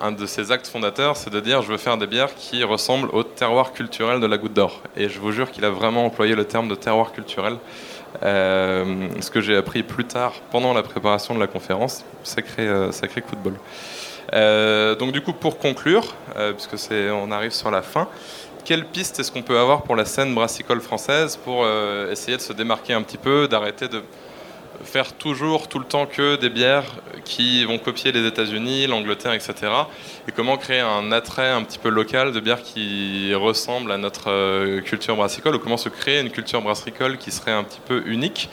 un 0.00 0.12
de 0.12 0.26
ses 0.26 0.52
actes 0.52 0.66
fondateurs, 0.66 1.16
c'est 1.16 1.30
de 1.30 1.40
dire 1.40 1.62
je 1.62 1.68
veux 1.68 1.76
faire 1.76 1.98
des 1.98 2.06
bières 2.06 2.34
qui 2.34 2.64
ressemblent 2.64 3.10
au 3.12 3.22
terroir 3.22 3.72
culturel 3.72 4.20
de 4.20 4.26
la 4.26 4.38
Goutte 4.38 4.54
d'Or. 4.54 4.80
Et 4.96 5.08
je 5.08 5.18
vous 5.18 5.32
jure 5.32 5.50
qu'il 5.50 5.64
a 5.64 5.70
vraiment 5.70 6.06
employé 6.06 6.34
le 6.34 6.44
terme 6.44 6.68
de 6.68 6.74
terroir 6.74 7.12
culturel. 7.12 7.56
Euh, 8.22 9.08
ce 9.20 9.30
que 9.30 9.42
j'ai 9.42 9.56
appris 9.56 9.82
plus 9.82 10.04
tard 10.04 10.32
pendant 10.50 10.72
la 10.72 10.82
préparation 10.82 11.34
de 11.34 11.40
la 11.40 11.46
conférence, 11.46 12.04
sacré, 12.22 12.66
euh, 12.66 12.90
coup 12.90 13.36
de 13.36 13.42
bol. 13.42 14.98
Donc 14.98 15.12
du 15.12 15.20
coup, 15.20 15.34
pour 15.34 15.58
conclure, 15.58 16.14
puisque 16.56 16.90
on 16.92 17.30
arrive 17.30 17.52
sur 17.52 17.70
la 17.70 17.82
fin, 17.82 18.08
quelle 18.66 18.84
piste 18.84 19.20
est-ce 19.20 19.32
qu'on 19.32 19.42
peut 19.42 19.58
avoir 19.58 19.84
pour 19.84 19.96
la 19.96 20.04
scène 20.04 20.34
brassicole 20.34 20.80
française 20.80 21.36
pour 21.36 21.66
essayer 22.10 22.36
de 22.36 22.42
se 22.42 22.52
démarquer 22.52 22.94
un 22.94 23.02
petit 23.02 23.16
peu, 23.16 23.46
d'arrêter 23.48 23.86
de 23.88 24.02
faire 24.84 25.12
toujours, 25.12 25.68
tout 25.68 25.78
le 25.78 25.84
temps 25.84 26.06
que 26.06 26.36
des 26.36 26.50
bières 26.50 26.84
qui 27.24 27.64
vont 27.64 27.78
copier 27.78 28.12
les 28.12 28.26
États-Unis, 28.26 28.86
l'Angleterre, 28.86 29.32
etc. 29.32 29.54
Et 30.28 30.32
comment 30.32 30.56
créer 30.56 30.80
un 30.80 31.12
attrait 31.12 31.50
un 31.50 31.62
petit 31.62 31.78
peu 31.78 31.88
local 31.88 32.32
de 32.32 32.40
bières 32.40 32.62
qui 32.62 33.34
ressemblent 33.34 33.92
à 33.92 33.98
notre 33.98 34.30
euh, 34.30 34.80
culture 34.80 35.16
brassicole, 35.16 35.56
ou 35.56 35.58
comment 35.58 35.76
se 35.76 35.88
créer 35.88 36.20
une 36.20 36.30
culture 36.30 36.62
brassicole 36.62 37.18
qui 37.18 37.30
serait 37.30 37.52
un 37.52 37.64
petit 37.64 37.80
peu 37.86 38.02
unique? 38.06 38.48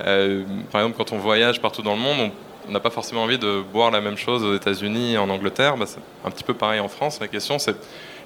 Euh, 0.00 0.44
par 0.70 0.82
exemple, 0.82 0.96
quand 0.96 1.12
on 1.12 1.18
voyage 1.18 1.60
partout 1.60 1.82
dans 1.82 1.94
le 1.94 2.00
monde, 2.00 2.30
on 2.68 2.72
n'a 2.72 2.80
pas 2.80 2.90
forcément 2.90 3.22
envie 3.22 3.38
de 3.38 3.62
boire 3.72 3.90
la 3.90 4.00
même 4.00 4.16
chose 4.16 4.44
aux 4.44 4.54
États-Unis 4.54 5.14
et 5.14 5.18
en 5.18 5.30
Angleterre. 5.30 5.76
Bah, 5.76 5.86
c'est 5.86 6.00
un 6.24 6.30
petit 6.30 6.44
peu 6.44 6.54
pareil 6.54 6.80
en 6.80 6.88
France. 6.88 7.20
La 7.20 7.28
question, 7.28 7.58
c'est 7.58 7.76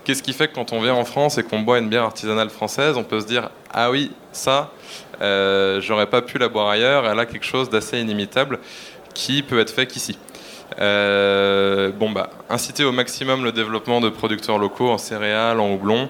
qu'est-ce 0.05 0.23
qui 0.23 0.33
fait 0.33 0.49
que 0.49 0.55
quand 0.55 0.73
on 0.73 0.81
vient 0.81 0.95
en 0.95 1.05
France 1.05 1.39
et 1.39 1.43
qu'on 1.43 1.61
boit 1.61 1.79
une 1.79 1.89
bière 1.89 2.05
artisanale 2.05 2.51
française, 2.51 2.97
on 2.97 3.05
peut 3.05 3.21
se 3.21 3.27
dire 3.27 3.51
ah 3.73 3.91
oui, 3.91 4.13
ça, 4.33 4.73
euh, 5.21 5.81
j'aurais 5.81 6.07
pas 6.07 6.23
pu 6.23 6.39
la 6.39 6.49
boire 6.49 6.69
ailleurs. 6.69 7.07
Elle 7.07 7.19
a 7.19 7.27
quelque 7.27 7.47
chose 7.47 7.71
d'assez 7.71 8.01
inimitable 8.01 8.59
qui 9.15 9.43
peut 9.43 9.61
être 9.61 9.73
fait 9.73 9.87
qu'ici. 9.87 10.19
Euh, 10.81 11.91
bon 11.91 12.11
bah, 12.11 12.31
inciter 12.49 12.85
au 12.85 12.93
maximum 12.93 13.43
le 13.43 13.51
développement 13.51 14.01
de 14.01 14.09
producteurs 14.09 14.59
locaux 14.59 14.89
en 14.89 14.99
céréales, 14.99 15.61
en 15.61 15.73
houblon. 15.73 16.09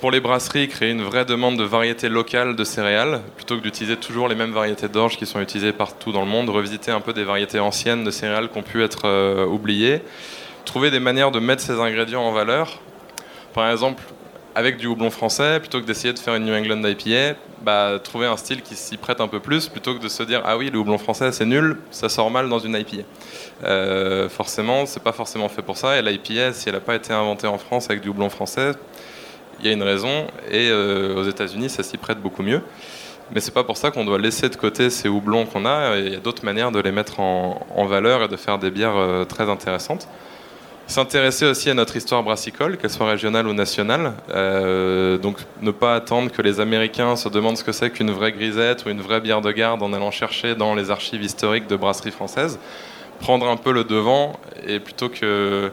Pour 0.00 0.10
les 0.10 0.20
brasseries, 0.20 0.68
créer 0.68 0.90
une 0.92 1.02
vraie 1.02 1.26
demande 1.26 1.58
de 1.58 1.62
variétés 1.62 2.08
locales 2.08 2.56
de 2.56 2.64
céréales, 2.64 3.20
plutôt 3.36 3.58
que 3.58 3.62
d'utiliser 3.62 3.98
toujours 3.98 4.28
les 4.28 4.34
mêmes 4.34 4.52
variétés 4.52 4.88
d'orge 4.88 5.18
qui 5.18 5.26
sont 5.26 5.42
utilisées 5.42 5.74
partout 5.74 6.10
dans 6.10 6.22
le 6.22 6.26
monde, 6.26 6.48
revisiter 6.48 6.90
un 6.90 7.00
peu 7.00 7.12
des 7.12 7.22
variétés 7.22 7.60
anciennes 7.60 8.02
de 8.02 8.10
céréales 8.10 8.48
qui 8.50 8.56
ont 8.56 8.62
pu 8.62 8.82
être 8.82 9.02
euh, 9.04 9.44
oubliées, 9.44 10.00
trouver 10.70 10.92
des 10.92 11.00
manières 11.00 11.32
de 11.32 11.40
mettre 11.40 11.62
ces 11.62 11.80
ingrédients 11.80 12.22
en 12.22 12.30
valeur. 12.30 12.78
Par 13.54 13.68
exemple, 13.72 14.04
avec 14.54 14.76
du 14.76 14.86
houblon 14.86 15.10
français, 15.10 15.58
plutôt 15.58 15.80
que 15.80 15.84
d'essayer 15.84 16.14
de 16.14 16.18
faire 16.20 16.36
une 16.36 16.44
New 16.44 16.54
England 16.54 16.80
IPA, 16.84 17.36
bah, 17.62 17.98
trouver 17.98 18.26
un 18.26 18.36
style 18.36 18.62
qui 18.62 18.76
s'y 18.76 18.96
prête 18.96 19.20
un 19.20 19.26
peu 19.26 19.40
plus, 19.40 19.68
plutôt 19.68 19.94
que 19.94 20.00
de 20.00 20.06
se 20.06 20.22
dire 20.22 20.42
ah 20.44 20.56
oui, 20.56 20.70
le 20.70 20.78
houblon 20.78 20.96
français 20.96 21.32
c'est 21.32 21.44
nul, 21.44 21.76
ça 21.90 22.08
sort 22.08 22.30
mal 22.30 22.48
dans 22.48 22.60
une 22.60 22.76
IPA. 22.76 23.02
Euh, 23.64 24.28
forcément, 24.28 24.86
c'est 24.86 25.02
pas 25.02 25.10
forcément 25.10 25.48
fait 25.48 25.62
pour 25.62 25.76
ça, 25.76 25.98
et 25.98 26.02
l'IPA, 26.02 26.52
si 26.52 26.68
elle 26.68 26.76
n'a 26.76 26.80
pas 26.80 26.94
été 26.94 27.12
inventée 27.12 27.48
en 27.48 27.58
France 27.58 27.90
avec 27.90 28.00
du 28.00 28.08
houblon 28.08 28.30
français, 28.30 28.70
il 29.58 29.66
y 29.66 29.70
a 29.70 29.72
une 29.72 29.82
raison, 29.82 30.28
et 30.48 30.68
euh, 30.70 31.16
aux 31.16 31.24
États-Unis, 31.24 31.68
ça 31.68 31.82
s'y 31.82 31.96
prête 31.96 32.20
beaucoup 32.20 32.44
mieux. 32.44 32.62
Mais 33.34 33.40
c'est 33.40 33.54
pas 33.54 33.64
pour 33.64 33.76
ça 33.76 33.90
qu'on 33.90 34.04
doit 34.04 34.18
laisser 34.18 34.48
de 34.48 34.56
côté 34.56 34.88
ces 34.88 35.08
houblons 35.08 35.46
qu'on 35.46 35.66
a, 35.66 35.96
il 35.98 36.12
y 36.12 36.16
a 36.16 36.20
d'autres 36.20 36.44
manières 36.44 36.70
de 36.70 36.78
les 36.78 36.92
mettre 36.92 37.18
en, 37.18 37.86
valeur 37.86 38.22
et 38.22 38.28
de 38.28 38.36
faire 38.36 38.58
des 38.58 38.70
bières 38.70 38.96
euh, 38.96 39.24
très 39.24 39.50
intéressantes. 39.50 40.06
S'intéresser 40.90 41.46
aussi 41.46 41.70
à 41.70 41.74
notre 41.74 41.94
histoire 41.94 42.24
brassicole, 42.24 42.76
qu'elle 42.76 42.90
soit 42.90 43.08
régionale 43.08 43.46
ou 43.46 43.52
nationale. 43.52 44.14
Euh, 44.30 45.18
donc 45.18 45.36
ne 45.62 45.70
pas 45.70 45.94
attendre 45.94 46.32
que 46.32 46.42
les 46.42 46.58
Américains 46.58 47.14
se 47.14 47.28
demandent 47.28 47.56
ce 47.56 47.62
que 47.62 47.70
c'est 47.70 47.90
qu'une 47.90 48.10
vraie 48.10 48.32
grisette 48.32 48.84
ou 48.84 48.88
une 48.88 49.00
vraie 49.00 49.20
bière 49.20 49.40
de 49.40 49.52
garde 49.52 49.84
en 49.84 49.92
allant 49.92 50.10
chercher 50.10 50.56
dans 50.56 50.74
les 50.74 50.90
archives 50.90 51.22
historiques 51.22 51.68
de 51.68 51.76
brasserie 51.76 52.10
française. 52.10 52.58
Prendre 53.20 53.46
un 53.46 53.56
peu 53.56 53.70
le 53.72 53.84
devant 53.84 54.40
et 54.66 54.80
plutôt 54.80 55.08
que... 55.08 55.70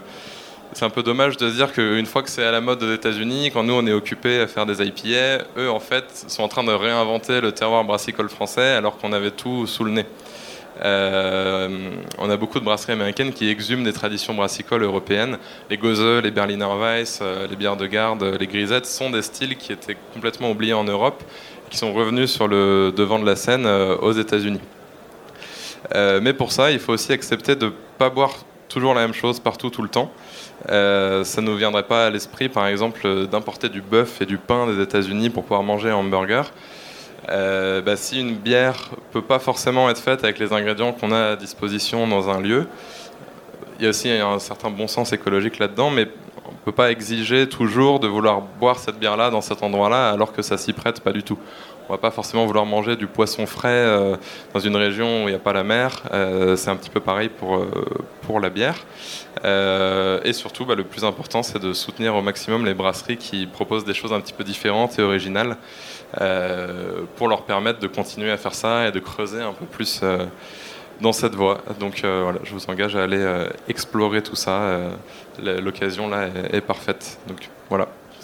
C'est 0.74 0.84
un 0.84 0.90
peu 0.90 1.02
dommage 1.02 1.36
de 1.36 1.50
se 1.50 1.56
dire 1.56 1.72
qu'une 1.72 2.06
fois 2.06 2.22
que 2.22 2.30
c'est 2.30 2.44
à 2.44 2.52
la 2.52 2.60
mode 2.60 2.80
aux 2.84 2.94
États-Unis, 2.94 3.50
quand 3.52 3.64
nous 3.64 3.74
on 3.74 3.86
est 3.88 3.92
occupés 3.92 4.38
à 4.38 4.46
faire 4.46 4.66
des 4.66 4.86
IPA, 4.86 5.46
eux 5.56 5.68
en 5.68 5.80
fait 5.80 6.04
sont 6.28 6.44
en 6.44 6.48
train 6.48 6.62
de 6.62 6.70
réinventer 6.70 7.40
le 7.40 7.50
terroir 7.50 7.82
brassicole 7.82 8.28
français 8.28 8.74
alors 8.74 8.98
qu'on 8.98 9.12
avait 9.12 9.32
tout 9.32 9.66
sous 9.66 9.82
le 9.82 9.90
nez. 9.90 10.06
Euh, 10.82 11.90
on 12.18 12.30
a 12.30 12.36
beaucoup 12.36 12.60
de 12.60 12.64
brasseries 12.64 12.92
américaines 12.92 13.32
qui 13.32 13.48
exhument 13.48 13.84
des 13.84 13.92
traditions 13.92 14.34
brassicoles 14.34 14.82
européennes. 14.82 15.38
Les 15.70 15.76
Gose, 15.76 16.22
les 16.22 16.30
Berliner 16.30 16.68
Weiss, 16.80 17.20
euh, 17.20 17.46
les 17.48 17.56
bières 17.56 17.76
de 17.76 17.86
garde, 17.86 18.22
les 18.38 18.46
grisettes 18.46 18.86
sont 18.86 19.10
des 19.10 19.22
styles 19.22 19.56
qui 19.56 19.72
étaient 19.72 19.96
complètement 20.14 20.50
oubliés 20.50 20.74
en 20.74 20.84
Europe, 20.84 21.22
qui 21.70 21.78
sont 21.78 21.92
revenus 21.92 22.30
sur 22.30 22.48
le 22.48 22.92
devant 22.96 23.18
de 23.18 23.26
la 23.26 23.36
scène 23.36 23.66
euh, 23.66 23.96
aux 23.96 24.12
États-Unis. 24.12 24.60
mais 25.94 26.32
pour 26.32 26.52
ça, 26.52 26.70
il 26.70 26.78
faut 26.78 26.92
aussi 26.92 27.12
accepter 27.12 27.56
de 27.56 27.66
ne 27.66 27.72
pas 27.98 28.10
boire 28.10 28.34
toujours 28.68 28.94
la 28.94 29.00
même 29.00 29.14
chose 29.14 29.40
partout 29.40 29.70
tout 29.70 29.82
le 29.82 29.88
temps. 29.88 30.10
ça 30.66 31.40
ne 31.40 31.46
nous 31.46 31.56
viendrait 31.56 31.84
pas 31.84 32.06
à 32.06 32.10
l'esprit, 32.10 32.48
par 32.48 32.66
exemple, 32.66 33.26
d'importer 33.26 33.68
du 33.68 33.80
bœuf 33.80 34.20
et 34.20 34.26
du 34.26 34.38
pain 34.38 34.66
des 34.66 34.82
États-Unis 34.82 35.30
pour 35.30 35.44
pouvoir 35.44 35.62
manger 35.62 35.90
un 35.90 35.96
hamburger. 35.96 36.52
Euh, 37.30 37.82
bah, 37.82 37.96
si 37.96 38.20
une 38.20 38.36
bière 38.36 38.90
peut 39.12 39.22
pas 39.22 39.38
forcément 39.38 39.90
être 39.90 40.00
faite 40.00 40.24
avec 40.24 40.38
les 40.38 40.52
ingrédients 40.52 40.92
qu'on 40.92 41.12
a 41.12 41.32
à 41.32 41.36
disposition 41.36 42.06
dans 42.06 42.30
un 42.30 42.40
lieu, 42.40 42.66
il 43.78 43.84
y 43.84 43.86
a 43.86 43.90
aussi 43.90 44.10
un 44.10 44.38
certain 44.38 44.70
bon 44.70 44.88
sens 44.88 45.12
écologique 45.12 45.58
là-dedans, 45.58 45.90
mais 45.90 46.08
on 46.46 46.52
peut 46.64 46.72
pas 46.72 46.90
exiger 46.90 47.48
toujours 47.48 48.00
de 48.00 48.08
vouloir 48.08 48.40
boire 48.40 48.78
cette 48.78 48.98
bière-là 48.98 49.30
dans 49.30 49.42
cet 49.42 49.62
endroit-là 49.62 50.10
alors 50.10 50.32
que 50.32 50.42
ça 50.42 50.56
s'y 50.56 50.72
prête 50.72 51.00
pas 51.00 51.12
du 51.12 51.22
tout. 51.22 51.38
On 51.88 51.92
va 51.92 51.98
pas 51.98 52.10
forcément 52.10 52.44
vouloir 52.44 52.66
manger 52.66 52.96
du 52.96 53.06
poisson 53.06 53.46
frais 53.46 53.68
euh, 53.70 54.16
dans 54.52 54.60
une 54.60 54.76
région 54.76 55.24
où 55.24 55.28
il 55.28 55.30
n'y 55.30 55.36
a 55.36 55.38
pas 55.38 55.54
la 55.54 55.64
mer. 55.64 56.02
Euh, 56.12 56.54
c'est 56.54 56.68
un 56.68 56.76
petit 56.76 56.90
peu 56.90 57.00
pareil 57.00 57.30
pour, 57.30 57.64
pour 58.22 58.40
la 58.40 58.50
bière. 58.50 58.84
et 59.44 60.32
surtout, 60.32 60.66
bah, 60.66 60.74
le 60.74 60.84
plus 60.84 61.04
important, 61.04 61.42
c'est 61.42 61.58
de 61.58 61.72
soutenir 61.72 62.14
au 62.14 62.20
maximum 62.20 62.66
les 62.66 62.74
brasseries 62.74 63.16
qui 63.16 63.46
proposent 63.46 63.86
des 63.86 63.94
choses 63.94 64.12
un 64.12 64.20
petit 64.20 64.34
peu 64.34 64.44
différentes 64.44 64.98
et 64.98 65.02
originales 65.02 65.56
pour 67.16 67.28
leur 67.28 67.42
permettre 67.42 67.80
de 67.80 67.86
continuer 67.86 68.30
à 68.30 68.36
faire 68.36 68.54
ça 68.54 68.88
et 68.88 68.92
de 68.92 68.98
creuser 68.98 69.42
un 69.42 69.52
peu 69.52 69.66
plus 69.66 70.02
dans 71.00 71.12
cette 71.12 71.34
voie. 71.34 71.58
Donc 71.78 72.00
voilà, 72.02 72.38
je 72.44 72.52
vous 72.52 72.68
engage 72.70 72.96
à 72.96 73.02
aller 73.04 73.46
explorer 73.68 74.22
tout 74.22 74.36
ça. 74.36 74.78
L'occasion 75.42 76.08
là 76.08 76.28
est, 76.28 76.56
est 76.56 76.60
parfaite. 76.60 77.18
Donc 77.28 77.48
voilà. 77.68 77.88